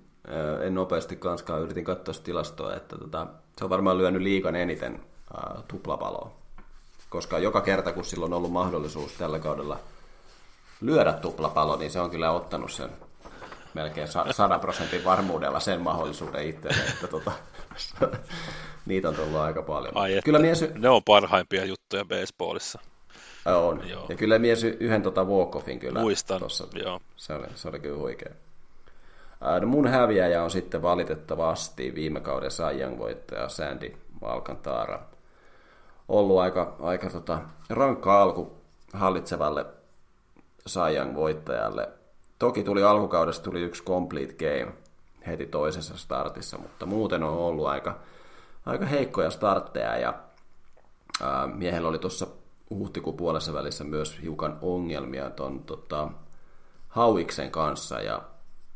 en 0.65 0.75
nopeasti 0.75 1.15
kanskaan 1.15 1.61
yritin 1.61 1.85
katsoa 1.85 2.15
tilastoa, 2.23 2.75
että 2.75 2.97
tota, 2.97 3.27
se 3.57 3.63
on 3.63 3.69
varmaan 3.69 3.97
lyönyt 3.97 4.21
liikan 4.21 4.55
eniten 4.55 5.01
ää, 5.37 5.61
tuplapaloa. 5.67 6.31
Koska 7.09 7.39
joka 7.39 7.61
kerta, 7.61 7.93
kun 7.93 8.05
silloin 8.05 8.33
on 8.33 8.37
ollut 8.37 8.51
mahdollisuus 8.51 9.11
tällä 9.11 9.39
kaudella 9.39 9.79
lyödä 10.81 11.13
tuplapalo, 11.13 11.75
niin 11.75 11.91
se 11.91 11.99
on 11.99 12.09
kyllä 12.09 12.31
ottanut 12.31 12.71
sen 12.71 12.89
melkein 13.73 14.07
100 14.31 14.59
prosentin 14.59 15.05
varmuudella 15.05 15.59
sen 15.59 15.81
mahdollisuuden 15.81 16.47
itselleen, 16.47 16.89
että 16.89 17.07
tota, 17.07 17.31
niitä 18.85 19.09
on 19.09 19.15
tullut 19.15 19.39
aika 19.39 19.61
paljon. 19.61 19.97
Ai 19.97 20.19
kyllä 20.25 20.39
mies... 20.39 20.65
Ne 20.73 20.89
on 20.89 21.03
parhaimpia 21.03 21.65
juttuja 21.65 22.05
baseballissa. 22.05 22.79
On. 23.45 23.89
Joo. 23.89 24.05
Ja 24.09 24.15
kyllä 24.15 24.39
mies 24.39 24.63
yhden 24.63 25.01
tota 25.01 25.23
walk-offin 25.23 25.79
kyllä. 25.79 25.99
Muistan, 25.99 26.39
tossa, 26.39 26.67
joo. 26.73 26.99
Se 27.15 27.33
oli, 27.33 27.47
se 27.55 27.69
oli 27.69 27.79
kyllä 27.79 27.97
huikea. 27.97 28.33
No 29.61 29.67
mun 29.67 29.87
häviäjä 29.87 30.43
on 30.43 30.51
sitten 30.51 30.81
valitettavasti 30.81 31.95
viime 31.95 32.19
kauden 32.19 32.51
Saiyan 32.51 32.97
voittaja 32.97 33.49
Sandy 33.49 33.93
Alcantara. 34.21 34.99
Ollut 36.07 36.39
aika, 36.39 36.75
aika 36.79 37.09
tota, 37.09 37.39
rankka 37.69 38.21
alku 38.21 38.57
hallitsevalle 38.93 39.65
Saiyan 40.67 41.15
voittajalle. 41.15 41.89
Toki 42.39 42.63
tuli 42.63 42.83
alkukaudesta 42.83 43.43
tuli 43.43 43.61
yksi 43.61 43.83
complete 43.83 44.33
game 44.33 44.73
heti 45.27 45.45
toisessa 45.45 45.97
startissa, 45.97 46.57
mutta 46.57 46.85
muuten 46.85 47.23
on 47.23 47.37
ollut 47.37 47.67
aika, 47.67 47.99
aika 48.65 48.85
heikkoja 48.85 49.29
startteja 49.29 49.97
ja 49.97 50.13
ää, 51.21 51.47
miehellä 51.47 51.87
oli 51.87 51.99
tuossa 51.99 52.27
huhtikuun 52.69 53.17
puolessa 53.17 53.53
välissä 53.53 53.83
myös 53.83 54.21
hiukan 54.21 54.57
ongelmia 54.61 55.29
tuon 55.29 55.63
tota, 55.63 56.07
Hauiksen 56.87 57.51
kanssa 57.51 58.01
ja 58.01 58.21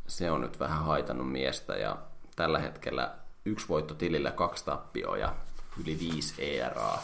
se 0.09 0.31
on 0.31 0.41
nyt 0.41 0.59
vähän 0.59 0.83
haitannut 0.83 1.31
miestä 1.31 1.75
ja 1.75 1.97
tällä 2.35 2.59
hetkellä 2.59 3.15
yksi 3.45 3.69
voitto 3.69 3.93
tilillä, 3.93 4.31
kaksi 4.31 4.65
tappioa 4.65 5.17
ja 5.17 5.35
yli 5.83 5.99
viisi 5.99 6.33
ERA. 6.37 6.97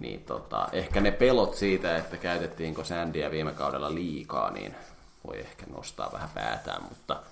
Niin 0.00 0.24
tota, 0.24 0.68
ehkä 0.72 1.00
ne 1.00 1.10
pelot 1.10 1.54
siitä, 1.54 1.96
että 1.96 2.16
käytettiinkö 2.16 2.84
Sandia 2.84 3.30
viime 3.30 3.52
kaudella 3.52 3.94
liikaa, 3.94 4.50
niin 4.50 4.74
voi 5.26 5.40
ehkä 5.40 5.66
nostaa 5.66 6.12
vähän 6.12 6.30
päätään, 6.34 6.82
mutta 6.82 7.22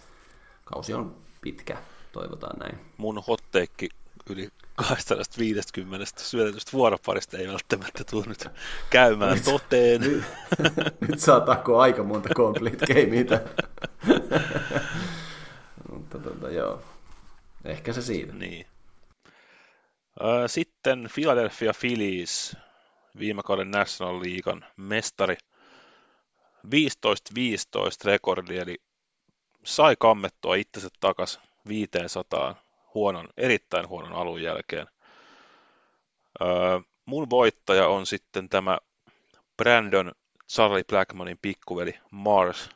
kausi 0.64 0.94
on 0.94 1.16
pitkä, 1.40 1.76
toivotaan 2.12 2.58
näin. 2.58 2.80
Mun 2.96 3.22
hotteekki 3.28 3.88
yli 4.30 4.48
250 4.76 6.06
syötetystä 6.16 6.72
vuoroparista 6.72 7.38
ei 7.38 7.48
välttämättä 7.48 8.04
tule 8.04 8.24
nyt 8.26 8.48
käymään 8.90 9.34
nyt, 9.34 9.44
toteen. 9.44 10.00
Nyt, 10.10 10.24
nyt 11.00 11.20
saa 11.20 11.40
takkoa 11.40 11.82
aika 11.82 12.02
monta 12.02 12.28
complete 12.34 12.86
gameita. 12.86 13.40
Mutta 15.92 16.18
tota, 16.18 16.50
joo, 16.50 16.82
ehkä 17.64 17.92
se 17.92 18.02
siitä. 18.02 18.32
Niin. 18.32 18.66
Sitten 20.46 21.08
Philadelphia 21.14 21.72
Phillies, 21.80 22.56
viime 23.18 23.42
kauden 23.42 23.70
National 23.70 24.20
Leaguean 24.22 24.64
mestari. 24.76 25.36
15-15 26.66 26.68
rekordi, 28.04 28.58
eli 28.58 28.78
sai 29.64 29.96
kammettua 29.98 30.54
itsensä 30.54 30.88
takas 31.00 31.40
500 31.68 32.54
huonon, 32.94 33.28
erittäin 33.36 33.88
huonon 33.88 34.12
alun 34.12 34.42
jälkeen. 34.42 34.86
Mun 37.04 37.30
voittaja 37.30 37.88
on 37.88 38.06
sitten 38.06 38.48
tämä 38.48 38.78
Brandon 39.56 40.12
Charlie 40.52 40.84
Blackmanin 40.84 41.38
pikkuveli 41.42 41.98
Mars. 42.10 42.70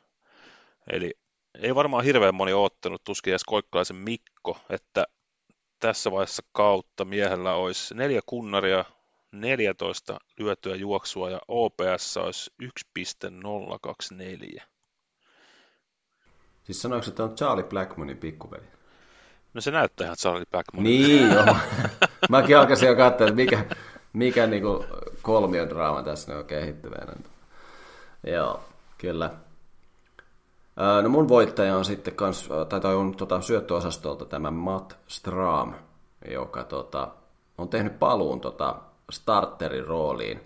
Eli 0.92 1.14
ei 1.62 1.74
varmaan 1.74 2.04
hirveän 2.04 2.34
moni 2.34 2.52
ottanut 2.52 3.04
tuskin 3.04 3.30
edes 3.30 3.44
koikkalaisen 3.44 3.96
Mikko, 3.96 4.58
että 4.70 5.06
tässä 5.80 6.10
vaiheessa 6.10 6.42
kautta 6.52 7.04
miehellä 7.04 7.54
olisi 7.54 7.94
neljä 7.94 8.20
kunnaria, 8.26 8.84
14 9.32 10.18
lyötyä 10.38 10.76
juoksua 10.76 11.30
ja 11.30 11.40
OPS 11.48 12.16
olisi 12.16 12.50
1.024. 12.62 14.62
Siis 16.64 16.82
sanoiko, 16.82 17.06
että 17.08 17.24
on 17.24 17.36
Charlie 17.36 17.64
Blackmanin 17.64 18.18
pikkuveli? 18.18 18.66
No 19.56 19.60
se 19.60 19.70
näyttää 19.70 20.04
ihan 20.04 20.16
Charlie 20.16 20.44
Blackman. 20.50 20.84
Niin 20.84 21.32
joo. 21.32 21.56
Mäkin 22.30 22.58
alkaisin 22.58 22.88
jo 22.88 22.96
katsoa, 22.96 23.26
että 23.26 23.36
mikä, 23.36 23.64
mikä 24.12 24.46
niinku 24.46 24.84
kolmiodraama 25.22 26.02
tässä 26.02 26.38
on 26.38 26.44
kehittyvänä. 26.44 27.12
Joo, 28.26 28.60
kyllä. 28.98 29.30
No 31.02 31.08
mun 31.08 31.28
voittaja 31.28 31.76
on 31.76 31.84
sitten 31.84 32.14
kans, 32.14 32.48
tai 32.68 32.80
toi 32.80 32.94
on 32.94 33.16
tota, 33.16 33.40
syöttöosastolta 33.40 34.24
tämä 34.24 34.50
Matt 34.50 34.92
Stram, 35.06 35.74
joka 36.30 36.64
tota, 36.64 37.08
on 37.58 37.68
tehnyt 37.68 37.98
paluun 37.98 38.40
tota, 38.40 38.76
starterin 39.10 39.86
rooliin 39.86 40.40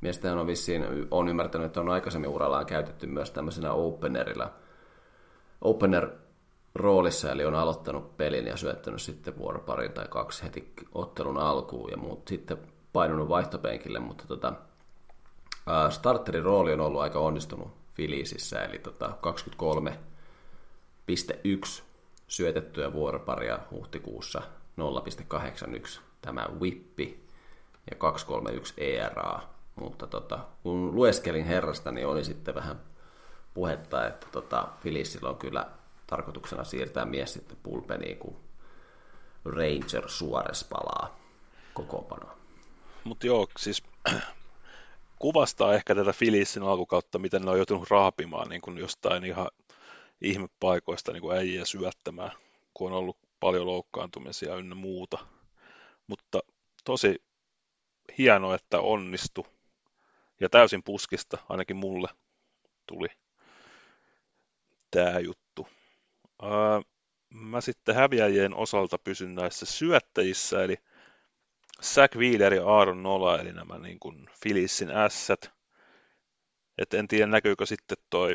Miestähän 0.00 0.38
on 0.38 0.46
vissiin, 0.46 0.84
on 1.10 1.28
ymmärtänyt, 1.28 1.66
että 1.66 1.80
on 1.80 1.88
aikaisemmin 1.88 2.30
urallaan 2.30 2.66
käytetty 2.66 3.06
myös 3.06 3.30
tämmöisenä 3.30 3.72
openerilla, 3.72 4.50
opener 5.60 6.08
roolissa, 6.74 7.32
eli 7.32 7.44
on 7.44 7.54
aloittanut 7.54 8.16
pelin 8.16 8.46
ja 8.46 8.56
syöttänyt 8.56 9.02
sitten 9.02 9.38
vuoroparin 9.38 9.92
tai 9.92 10.08
kaksi 10.08 10.42
heti 10.42 10.72
ottelun 10.92 11.38
alkuun 11.38 11.90
ja 11.90 11.96
muut 11.96 12.28
sitten 12.28 12.58
painunut 12.92 13.28
vaihtopenkille, 13.28 13.98
mutta 13.98 14.24
tota, 14.26 14.52
starterin 15.90 16.42
rooli 16.42 16.72
on 16.72 16.80
ollut 16.80 17.00
aika 17.00 17.18
onnistunut 17.18 17.68
Filisissä, 17.94 18.64
eli 18.64 18.78
tota 18.78 19.12
23,1 21.06 21.82
syötettyä 22.28 22.92
vuoroparia 22.92 23.58
huhtikuussa 23.70 24.42
0,81 24.80 26.00
tämä 26.22 26.46
Whippi 26.60 27.26
ja 27.90 27.96
231 27.96 28.74
ERA, 28.76 29.40
mutta 29.74 30.06
tota, 30.06 30.38
kun 30.62 30.94
lueskelin 30.94 31.44
herrasta, 31.44 31.92
niin 31.92 32.06
oli 32.06 32.24
sitten 32.24 32.54
vähän 32.54 32.80
puhetta, 33.54 34.06
että 34.06 34.26
tota, 34.32 34.68
Filisillä 34.80 35.28
on 35.28 35.36
kyllä 35.36 35.66
tarkoituksena 36.12 36.64
siirtää 36.64 37.04
mies 37.04 37.32
sitten 37.32 37.56
pulpeniin, 37.62 38.18
kun 38.18 38.36
Ranger 39.44 40.08
Suores 40.08 40.64
palaa 40.64 41.20
kokoonpanoa. 41.74 42.36
Mutta 43.04 43.26
joo, 43.26 43.48
siis 43.58 43.82
kuvastaa 45.18 45.74
ehkä 45.74 45.94
tätä 45.94 46.12
Filissin 46.12 46.62
alkukautta, 46.62 47.18
miten 47.18 47.42
ne 47.42 47.50
on 47.50 47.56
joutunut 47.56 47.90
raapimaan 47.90 48.48
niin 48.48 48.60
kuin 48.60 48.78
jostain 48.78 49.24
ihan 49.24 49.48
ihmepaikoista 50.20 51.12
niin 51.12 51.20
kuin 51.20 51.36
äijä 51.36 51.64
syöttämään, 51.64 52.30
kun 52.74 52.92
on 52.92 52.98
ollut 52.98 53.16
paljon 53.40 53.66
loukkaantumisia 53.66 54.56
ynnä 54.56 54.74
muuta. 54.74 55.18
Mutta 56.06 56.40
tosi 56.84 57.22
hienoa, 58.18 58.54
että 58.54 58.80
onnistu. 58.80 59.46
Ja 60.40 60.48
täysin 60.48 60.82
puskista, 60.82 61.38
ainakin 61.48 61.76
mulle 61.76 62.08
tuli 62.86 63.08
tämä 64.90 65.18
juttu. 65.18 65.41
Mä 67.30 67.60
sitten 67.60 67.94
häviäjien 67.94 68.54
osalta 68.54 68.98
pysyn 68.98 69.34
näissä 69.34 69.66
syöttäjissä, 69.66 70.64
eli 70.64 70.76
Zach 71.82 72.16
Wheeler 72.16 72.54
ja 72.54 72.66
Aaron 72.66 73.02
Nola, 73.02 73.38
eli 73.38 73.52
nämä 73.52 73.78
niin 73.78 74.00
kuin 74.00 74.30
Filissin 74.42 74.90
ässät. 74.90 75.50
Et 76.78 76.94
en 76.94 77.08
tiedä, 77.08 77.26
näkyykö 77.26 77.66
sitten 77.66 77.98
toi 78.10 78.34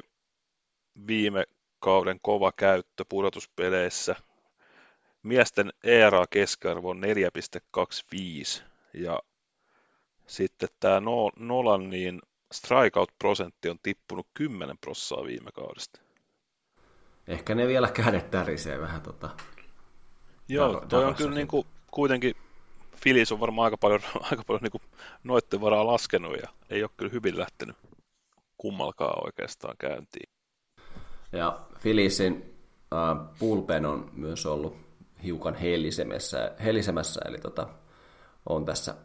viime 1.08 1.44
kauden 1.80 2.20
kova 2.22 2.52
käyttö 2.52 3.06
pudotuspeleissä. 3.10 4.16
Miesten 5.24 5.74
ERA 5.84 6.26
keskiarvo 6.30 6.90
on 6.90 7.02
4,25 7.04 8.64
ja 8.94 9.20
sitten 10.28 10.70
tämä 10.80 11.02
Nolan 11.36 11.90
niin 11.90 12.22
strikeout-prosentti 12.54 13.70
on 13.70 13.80
tippunut 13.84 14.28
10 14.34 14.78
prossaa 14.78 15.26
viime 15.26 15.52
kaudesta. 15.52 16.07
Ehkä 17.28 17.56
ne 17.56 17.68
vielä 17.68 17.88
kädet 17.88 18.32
tärisee 18.32 18.82
vähän 18.82 19.02
tota... 19.02 19.30
Joo, 20.50 20.86
toi 20.90 21.06
on 21.06 21.16
kyllä 21.16 21.36
niin 21.36 21.48
kuin, 21.48 21.68
kuitenkin 21.92 22.36
Filis 22.96 23.32
on 23.32 23.40
varmaan 23.40 23.66
aika 23.66 23.78
paljon, 23.78 24.02
aika 24.32 24.44
paljon 24.48 24.64
niin 24.64 24.92
noitten 25.24 25.62
varaa 25.62 25.88
laskenut 25.88 26.38
ja 26.42 26.50
ei 26.70 26.84
ole 26.84 26.92
kyllä 26.98 27.12
hyvin 27.12 27.38
lähtenyt 27.38 27.76
kummalkaan 28.58 29.26
oikeastaan 29.26 29.76
käyntiin. 29.78 30.30
Ja 31.32 31.60
Filisin 31.80 32.56
äh, 32.94 33.38
pulpen 33.40 33.86
on 33.86 34.10
myös 34.14 34.46
ollut 34.46 34.78
hiukan 35.24 35.56
helisemässä, 35.56 36.52
helisemässä 36.64 37.22
eli 37.26 37.38
tota, 37.38 37.68
on 38.50 38.66
tässä 38.66 38.96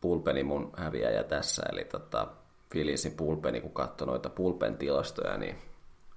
pulpeni 0.00 0.42
mun 0.42 0.72
häviäjä 0.76 1.24
tässä, 1.24 1.62
eli 1.72 1.84
tota, 1.84 2.26
Filisin 2.72 3.12
pulpeni, 3.12 3.60
kun 3.60 3.72
katsoo 3.72 4.06
noita 4.06 4.30
pulpen 4.30 4.76
tilastoja, 4.76 5.36
niin 5.36 5.58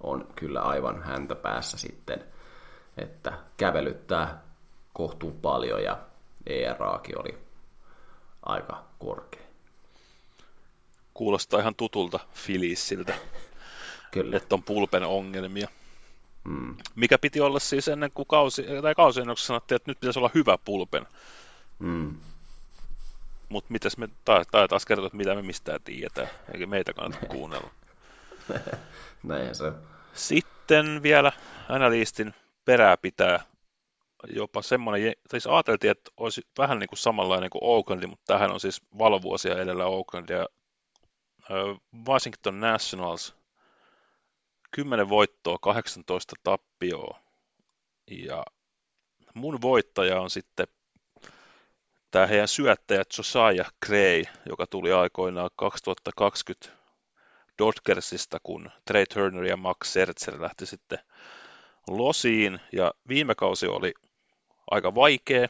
on 0.00 0.28
kyllä 0.34 0.60
aivan 0.60 1.02
häntä 1.02 1.34
päässä 1.34 1.78
sitten, 1.78 2.24
että 2.96 3.32
kävelyttää 3.56 4.42
kohtuu 4.92 5.32
paljon 5.32 5.82
ja 5.82 5.98
ERAkin 6.46 7.20
oli 7.20 7.38
aika 8.42 8.84
korkea. 8.98 9.42
Kuulostaa 11.14 11.60
ihan 11.60 11.74
tutulta 11.74 12.20
Filissiltä, 12.34 13.14
Kyllä. 14.10 14.36
että 14.36 14.54
on 14.54 14.62
pulpen 14.62 15.02
ongelmia. 15.02 15.68
Mm. 16.44 16.76
Mikä 16.94 17.18
piti 17.18 17.40
olla 17.40 17.58
siis 17.58 17.88
ennen 17.88 18.10
kuin 18.10 18.28
kausi, 18.28 18.64
tai 18.82 18.94
kausi 18.94 19.20
ennen 19.20 19.34
kuin 19.36 19.46
sanottiin, 19.46 19.76
että 19.76 19.90
nyt 19.90 20.00
pitäisi 20.00 20.18
olla 20.18 20.30
hyvä 20.34 20.58
pulpen. 20.64 21.06
Mm. 21.78 22.16
Mutta 23.48 23.72
mitäs 23.72 23.96
me 23.96 24.08
taas, 24.24 24.46
taas 24.68 24.86
kertoa, 24.86 25.06
että 25.06 25.16
mitä 25.16 25.34
me 25.34 25.42
mistään 25.42 25.80
tiedetään, 25.84 26.28
eikä 26.54 26.66
meitä 26.66 26.92
kannata 26.92 27.26
kuunnella. 27.36 27.70
Näin 29.22 29.54
se 29.54 29.72
Sitten 30.12 31.02
vielä 31.02 31.32
analistin 31.68 32.34
perää 32.64 32.96
pitää 32.96 33.40
jopa 34.26 34.62
semmoinen, 34.62 35.12
siis 35.30 35.46
ajateltiin, 35.46 35.90
että 35.90 36.10
olisi 36.16 36.46
vähän 36.58 36.78
niin 36.78 36.88
kuin 36.88 36.98
samanlainen 36.98 37.50
kuin 37.50 37.64
Oakland, 37.64 38.06
mutta 38.06 38.24
tähän 38.26 38.50
on 38.50 38.60
siis 38.60 38.82
valovuosia 38.98 39.58
edellä 39.58 39.86
Oaklandia. 39.86 40.46
Washington 42.08 42.60
Nationals, 42.60 43.36
10 44.70 45.08
voittoa, 45.08 45.58
18 45.60 46.36
tappioa. 46.42 47.20
Ja 48.10 48.44
mun 49.34 49.62
voittaja 49.62 50.20
on 50.20 50.30
sitten 50.30 50.66
tämä 52.10 52.26
heidän 52.26 52.48
syöttäjä 52.48 53.02
Josiah 53.18 53.72
Gray, 53.86 54.24
joka 54.48 54.66
tuli 54.66 54.92
aikoinaan 54.92 55.50
2020 55.56 56.77
Dodgersista, 57.58 58.38
kun 58.42 58.70
Trey 58.84 59.06
Turner 59.06 59.44
ja 59.44 59.56
Max 59.56 59.88
Scherzer 59.88 60.42
lähti 60.42 60.66
sitten 60.66 60.98
losiin, 61.88 62.60
ja 62.72 62.94
viime 63.08 63.34
kausi 63.34 63.66
oli 63.66 63.94
aika 64.70 64.94
vaikea. 64.94 65.48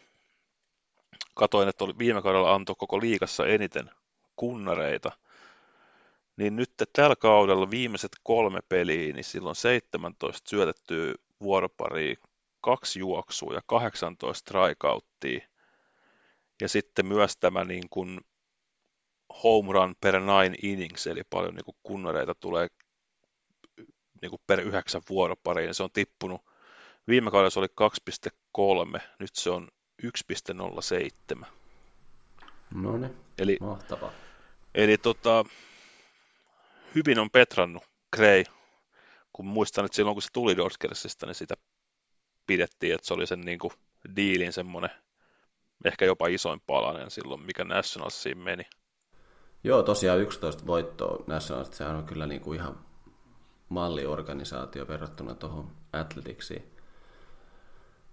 Katoin, 1.35 1.69
että 1.69 1.85
oli 1.85 1.95
viime 1.99 2.23
kaudella 2.23 2.55
antoi 2.55 2.77
koko 2.79 3.01
liikassa 3.01 3.47
eniten 3.47 3.91
kunnareita. 4.37 5.13
Niin 6.37 6.57
nyt 6.57 6.71
tällä 6.93 7.17
kaudella 7.17 7.71
viimeiset 7.71 8.13
kolme 8.23 8.61
peliä, 8.69 9.13
niin 9.13 9.25
silloin 9.25 9.57
17 9.57 10.51
syötettyä 10.51 11.15
vuoroparia, 11.41 12.17
kaksi 12.61 12.99
juoksua 12.99 13.55
ja 13.55 13.61
18 13.67 14.41
strikeouttia. 14.41 15.49
Ja 16.61 16.69
sitten 16.69 17.07
myös 17.07 17.37
tämä 17.37 17.65
niin 17.65 17.89
kuin 17.91 18.21
home 19.43 19.73
run 19.73 19.95
per 20.01 20.21
nine 20.21 20.57
innings, 20.63 21.07
eli 21.07 21.23
paljon 21.31 21.55
niin 21.55 21.65
kuin 21.65 21.77
kunnareita 21.83 22.35
tulee 22.35 22.69
niin 24.23 24.31
kuin 24.31 24.43
per 24.47 24.61
yhdeksän 24.61 25.03
vuoropariin. 25.11 25.75
Se 25.75 25.83
on 25.83 25.93
tippunut 25.93 26.43
Viime 27.09 27.31
kaudella 27.31 27.51
se 27.51 27.59
oli 27.59 27.69
2,3, 28.97 29.01
nyt 29.19 29.31
se 29.35 29.51
on 29.51 29.69
1,07. 30.03 31.47
No 32.75 32.97
niin, 32.97 33.17
eli, 33.39 33.57
mahtavaa. 33.61 34.13
Eli 34.75 34.99
tota, 34.99 35.45
hyvin 36.95 37.19
on 37.19 37.31
petrannut 37.31 37.83
Gray, 38.13 38.45
kun 39.33 39.47
muistan, 39.47 39.85
että 39.85 39.97
silloin 39.97 40.15
kun 40.15 40.23
se 40.23 40.29
tuli 40.33 40.57
Dodgersista, 40.57 41.27
niin 41.27 41.35
sitä 41.35 41.55
pidettiin, 42.47 42.95
että 42.95 43.07
se 43.07 43.15
oli 43.15 43.27
sen 43.27 43.41
niin 43.41 43.59
kuin 43.59 43.73
diilin 44.17 44.53
semmoinen 44.53 44.91
ehkä 45.85 46.05
jopa 46.05 46.27
isoin 46.27 46.61
palanen 46.67 47.11
silloin, 47.11 47.43
mikä 47.43 47.65
Nationalsiin 47.65 48.39
meni. 48.39 48.65
Joo, 49.69 49.83
tosiaan 49.83 50.21
11 50.21 50.67
voittoa 50.67 51.25
Nationals, 51.27 51.69
sehän 51.73 51.97
on 51.97 52.05
kyllä 52.05 52.27
niin 52.27 52.41
kuin 52.41 52.61
ihan 52.61 52.79
malliorganisaatio 53.69 54.89
verrattuna 54.89 55.35
tuohon 55.35 55.71
Athletiksiin. 55.93 56.63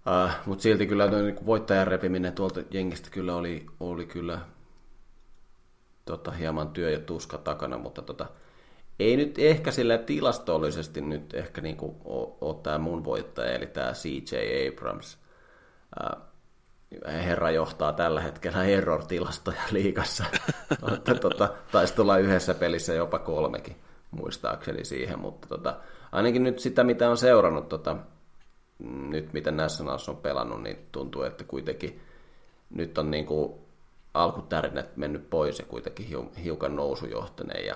Uh, 0.06 0.12
äh, 0.12 0.38
Mutta 0.46 0.62
silti 0.62 0.86
kyllä 0.86 1.08
tuo 1.08 1.18
niin 1.18 1.46
voittajan 1.46 1.86
repiminen 1.86 2.32
tuolta 2.32 2.60
jengistä 2.70 3.10
kyllä 3.10 3.36
oli, 3.36 3.66
oli 3.80 4.06
kyllä 4.06 4.40
tota, 6.04 6.30
hieman 6.30 6.68
työ 6.68 6.90
ja 6.90 7.00
tuska 7.00 7.38
takana, 7.38 7.78
mutta 7.78 8.02
tota, 8.02 8.26
ei 8.98 9.16
nyt 9.16 9.38
ehkä 9.38 9.70
sillä 9.70 9.98
tilastollisesti 9.98 11.00
nyt 11.00 11.34
ehkä 11.34 11.60
niin 11.60 11.76
kuin 11.76 11.96
ole, 12.04 12.56
tämä 12.62 12.78
mun 12.78 13.04
voittaja, 13.04 13.52
eli 13.52 13.66
tämä 13.66 13.92
CJ 13.92 14.36
Abrams. 14.68 15.18
Uh, 16.00 16.22
herra 17.06 17.50
johtaa 17.50 17.92
tällä 17.92 18.20
hetkellä 18.20 18.64
error-tilastoja 18.64 19.62
liikassa. 19.70 20.24
mutta, 20.90 21.14
tota, 21.28 21.48
taisi 21.72 21.94
tulla 21.94 22.18
yhdessä 22.18 22.54
pelissä 22.54 22.94
jopa 22.94 23.18
kolmekin, 23.18 23.76
muistaakseni 24.10 24.84
siihen, 24.84 25.18
mutta 25.18 25.48
tota, 25.48 25.76
ainakin 26.12 26.42
nyt 26.42 26.58
sitä, 26.58 26.84
mitä 26.84 27.10
on 27.10 27.16
seurannut 27.16 27.68
tota, 27.68 27.96
nyt 29.08 29.32
miten 29.32 29.56
Nationals 29.56 30.08
on 30.08 30.16
pelannut, 30.16 30.62
niin 30.62 30.78
tuntuu, 30.92 31.22
että 31.22 31.44
kuitenkin 31.44 32.00
nyt 32.70 32.98
on 32.98 33.10
niin 33.10 33.26
kuin 33.26 33.54
alkutärinät 34.14 34.96
mennyt 34.96 35.30
pois 35.30 35.58
ja 35.58 35.64
kuitenkin 35.64 36.30
hiukan 36.44 36.76
nousujohtainen 36.76 37.66
ja 37.66 37.74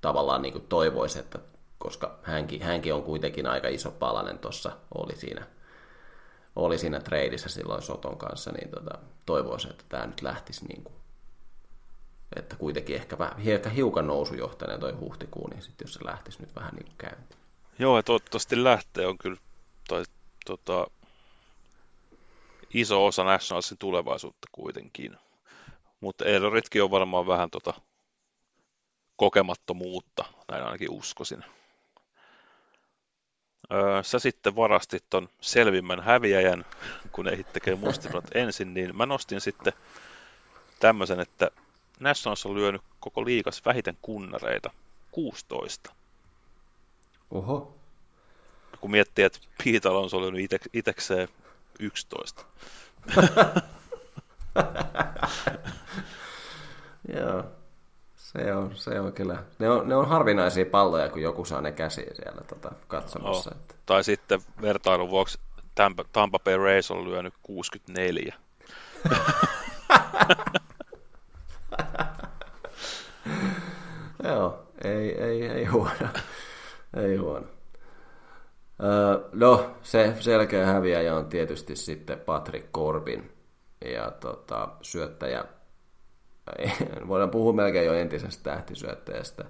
tavallaan 0.00 0.42
niin 0.42 0.52
kuin 0.52 0.66
toivoisi, 0.68 1.18
että 1.18 1.38
koska 1.78 2.18
hänkin, 2.22 2.62
hänkin 2.62 2.94
on 2.94 3.02
kuitenkin 3.02 3.46
aika 3.46 3.68
iso 3.68 3.90
palanen 3.90 4.38
tuossa 4.38 4.72
oli 4.94 5.16
siinä, 5.16 5.46
oli 6.56 6.78
siinä 6.78 7.00
treidissä 7.00 7.48
silloin 7.48 7.82
Soton 7.82 8.18
kanssa, 8.18 8.52
niin 8.52 8.70
tota, 8.70 8.98
toivoisi, 9.26 9.70
että 9.70 9.84
tämä 9.88 10.06
nyt 10.06 10.22
lähtisi 10.22 10.64
niin 10.66 10.84
kuin 10.84 10.94
Että 12.36 12.56
kuitenkin 12.56 12.96
ehkä, 12.96 13.18
vähän, 13.18 13.34
ehkä 13.46 13.68
hiukan 13.68 14.06
nousujohtainen 14.06 14.80
toi 14.80 14.92
huhtikuu, 14.92 15.48
niin 15.48 15.62
sitten 15.62 15.84
jos 15.84 15.94
se 15.94 16.04
lähtisi 16.04 16.40
nyt 16.40 16.54
vähän 16.54 16.74
niin 16.74 16.92
käyntiin. 16.98 17.40
Joo, 17.78 17.96
ja 17.96 18.02
toivottavasti 18.02 18.64
lähtee 18.64 19.06
on 19.06 19.18
kyllä 19.18 19.36
toi, 19.88 20.04
tota, 20.46 20.86
iso 22.74 23.06
osa 23.06 23.24
Nationalsin 23.24 23.78
tulevaisuutta 23.78 24.48
kuitenkin. 24.52 25.16
Mutta 26.00 26.24
Edoritkin 26.24 26.82
on 26.82 26.90
varmaan 26.90 27.26
vähän 27.26 27.50
tota 27.50 27.74
kokemattomuutta, 29.16 30.24
näin 30.50 30.64
ainakin 30.64 30.90
uskoisin. 30.90 31.44
Öö, 33.72 34.02
sä 34.02 34.18
sitten 34.18 34.56
varastit 34.56 35.04
ton 35.10 35.28
selvimmän 35.40 36.00
häviäjän, 36.00 36.64
kun 37.12 37.28
ei 37.28 37.44
tekee 37.44 37.74
muistivat 37.74 38.24
ensin, 38.34 38.74
niin 38.74 38.96
mä 38.96 39.06
nostin 39.06 39.40
sitten 39.40 39.72
tämmöisen, 40.80 41.20
että 41.20 41.50
Nationals 42.00 42.46
on 42.46 42.54
lyönyt 42.54 42.82
koko 43.00 43.24
liikas 43.24 43.64
vähiten 43.64 43.98
kunnareita, 44.02 44.70
16. 45.10 45.92
Oho. 47.30 47.74
Kun 48.80 48.90
miettii, 48.90 49.24
että 49.24 49.38
Pete 49.64 49.88
Alonso 49.88 50.16
on 50.16 50.22
lyönyt 50.22 50.50
itekseen 50.72 51.28
11. 51.78 52.44
Joo. 57.18 57.61
Se 58.32 58.54
on, 58.54 58.70
se 58.74 59.00
on 59.00 59.12
kyllä. 59.12 59.42
Ne 59.58 59.70
on, 59.70 59.88
ne 59.88 59.96
on 59.96 60.08
harvinaisia 60.08 60.66
palloja, 60.66 61.08
kun 61.08 61.22
joku 61.22 61.44
saa 61.44 61.60
ne 61.60 61.72
käsiin 61.72 62.16
siellä 62.16 62.42
tota, 62.42 62.72
katsomassa. 62.88 63.50
Oh. 63.50 63.56
Että. 63.56 63.74
Tai 63.86 64.04
sitten 64.04 64.40
vertailun 64.62 65.10
vuoksi 65.10 65.38
Tampa, 65.74 66.04
Tampa 66.12 66.38
Bay 66.38 66.56
Rays 66.56 66.90
on 66.90 67.04
lyönyt 67.10 67.34
64. 67.42 68.34
Joo, 74.24 74.62
ei, 74.84 75.22
ei, 75.22 75.46
ei 75.46 75.64
huono. 75.64 76.08
ei 76.96 77.16
huono. 77.16 77.46
Öö, 78.82 79.28
no, 79.32 79.76
se 79.82 80.16
selkeä 80.20 80.66
häviäjä 80.66 81.16
on 81.16 81.26
tietysti 81.26 81.76
sitten 81.76 82.20
Patrick 82.20 82.72
Corbin 82.72 83.32
ja 83.84 84.10
tota, 84.10 84.68
syöttäjä 84.82 85.44
voidaan 87.08 87.30
puhua 87.30 87.52
melkein 87.52 87.86
jo 87.86 87.94
entisestä 87.94 88.50
tähtisyöttäjästä. 88.50 89.44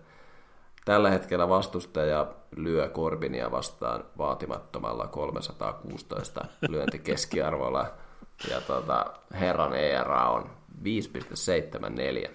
Tällä 0.85 1.11
hetkellä 1.11 1.49
vastustaja 1.49 2.27
lyö 2.57 2.89
Korbinia 2.89 3.51
vastaan 3.51 4.05
vaatimattomalla 4.19 5.07
316 5.07 6.45
lyöntikeskiarvolla 6.69 7.87
ja 8.51 8.61
tota, 8.61 9.07
herran 9.33 9.75
ERA 9.75 10.31
on 10.31 10.51
5,74. 10.85 12.31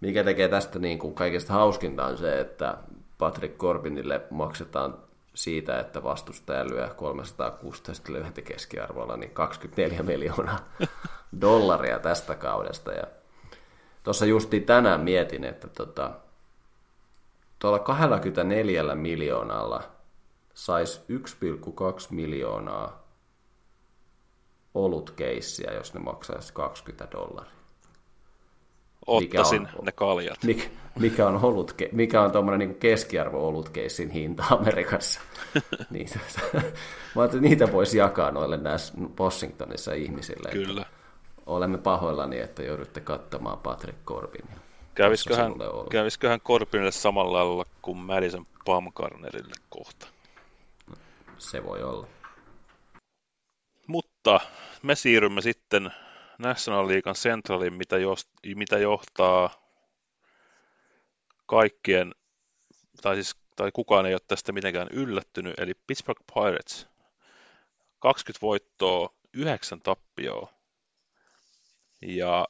Mikä 0.00 0.24
tekee 0.24 0.48
tästä 0.48 0.78
niin 0.78 0.98
kuin 0.98 1.14
kaikista 1.14 1.52
hauskinta 1.52 2.06
on 2.06 2.18
se, 2.18 2.40
että 2.40 2.76
Patrick 3.18 3.56
Corbinille 3.56 4.20
maksetaan 4.30 4.98
siitä, 5.34 5.80
että 5.80 6.02
vastustaja 6.02 6.68
lyö 6.68 6.88
316 6.88 8.12
lyöntikeskiarvolla 8.12 9.16
niin 9.16 9.30
24 9.30 10.02
miljoonaa 10.02 10.58
dollaria 11.40 11.98
tästä 11.98 12.34
kaudesta. 12.34 12.92
Ja 12.92 13.06
Tuossa 14.02 14.26
justi 14.26 14.60
tänään 14.60 15.00
mietin, 15.00 15.44
että 15.44 15.68
tota, 15.68 16.10
tuolla 17.58 17.78
24 17.78 18.94
miljoonalla 18.94 19.82
saisi 20.54 21.00
1,2 21.00 21.06
miljoonaa 22.10 23.02
olutkeissiä, 24.74 25.72
jos 25.72 25.94
ne 25.94 26.00
maksaisi 26.00 26.52
20 26.52 27.08
dollaria. 27.12 27.52
Ottaisin 29.06 29.68
on, 29.76 29.84
ne 29.84 29.92
kaljat. 29.92 30.44
Mikä, 30.44 30.64
mikä 30.98 31.26
on, 31.26 31.44
olut, 31.44 31.74
mikä 31.92 32.22
on 32.22 32.32
tuommoinen 32.32 32.68
niin 32.68 32.78
keskiarvo 32.78 33.48
olutkeissin 33.48 34.10
hinta 34.10 34.44
Amerikassa. 34.50 35.20
niin, 35.90 36.08
mä 37.16 37.28
niitä 37.40 37.72
voisi 37.72 37.98
jakaa 37.98 38.30
noille 38.30 38.56
näissä 38.56 38.94
Washingtonissa 39.20 39.92
ihmisille. 39.92 40.50
Kyllä. 40.52 40.82
Että 40.82 41.01
olemme 41.56 41.78
pahoillani, 41.78 42.40
että 42.40 42.62
joudutte 42.62 43.00
katsomaan 43.00 43.58
Patrick 43.58 43.98
Corbinia. 44.04 44.56
Kävisköhän, 44.94 45.52
kävisköhän 45.90 46.40
Corbinille 46.40 46.92
samalla 46.92 47.38
lailla 47.38 47.64
kuin 47.82 47.98
Madison 47.98 48.46
Bumgarnerille 48.64 49.54
kohta? 49.68 50.06
Se 51.38 51.64
voi 51.64 51.82
olla. 51.82 52.06
Mutta 53.86 54.40
me 54.82 54.94
siirrymme 54.94 55.40
sitten 55.40 55.90
National 56.38 56.88
Leaguean 56.88 57.16
Centraliin, 57.16 57.74
mitä, 57.74 57.96
mitä 58.56 58.78
johtaa 58.78 59.50
kaikkien, 61.46 62.14
tai 63.02 63.14
siis 63.14 63.36
tai 63.56 63.70
kukaan 63.72 64.06
ei 64.06 64.14
ole 64.14 64.20
tästä 64.28 64.52
mitenkään 64.52 64.88
yllättynyt, 64.90 65.58
eli 65.58 65.72
Pittsburgh 65.86 66.22
Pirates. 66.34 66.88
20 67.98 68.42
voittoa, 68.42 69.14
9 69.32 69.80
tappioa, 69.80 70.52
ja 72.02 72.46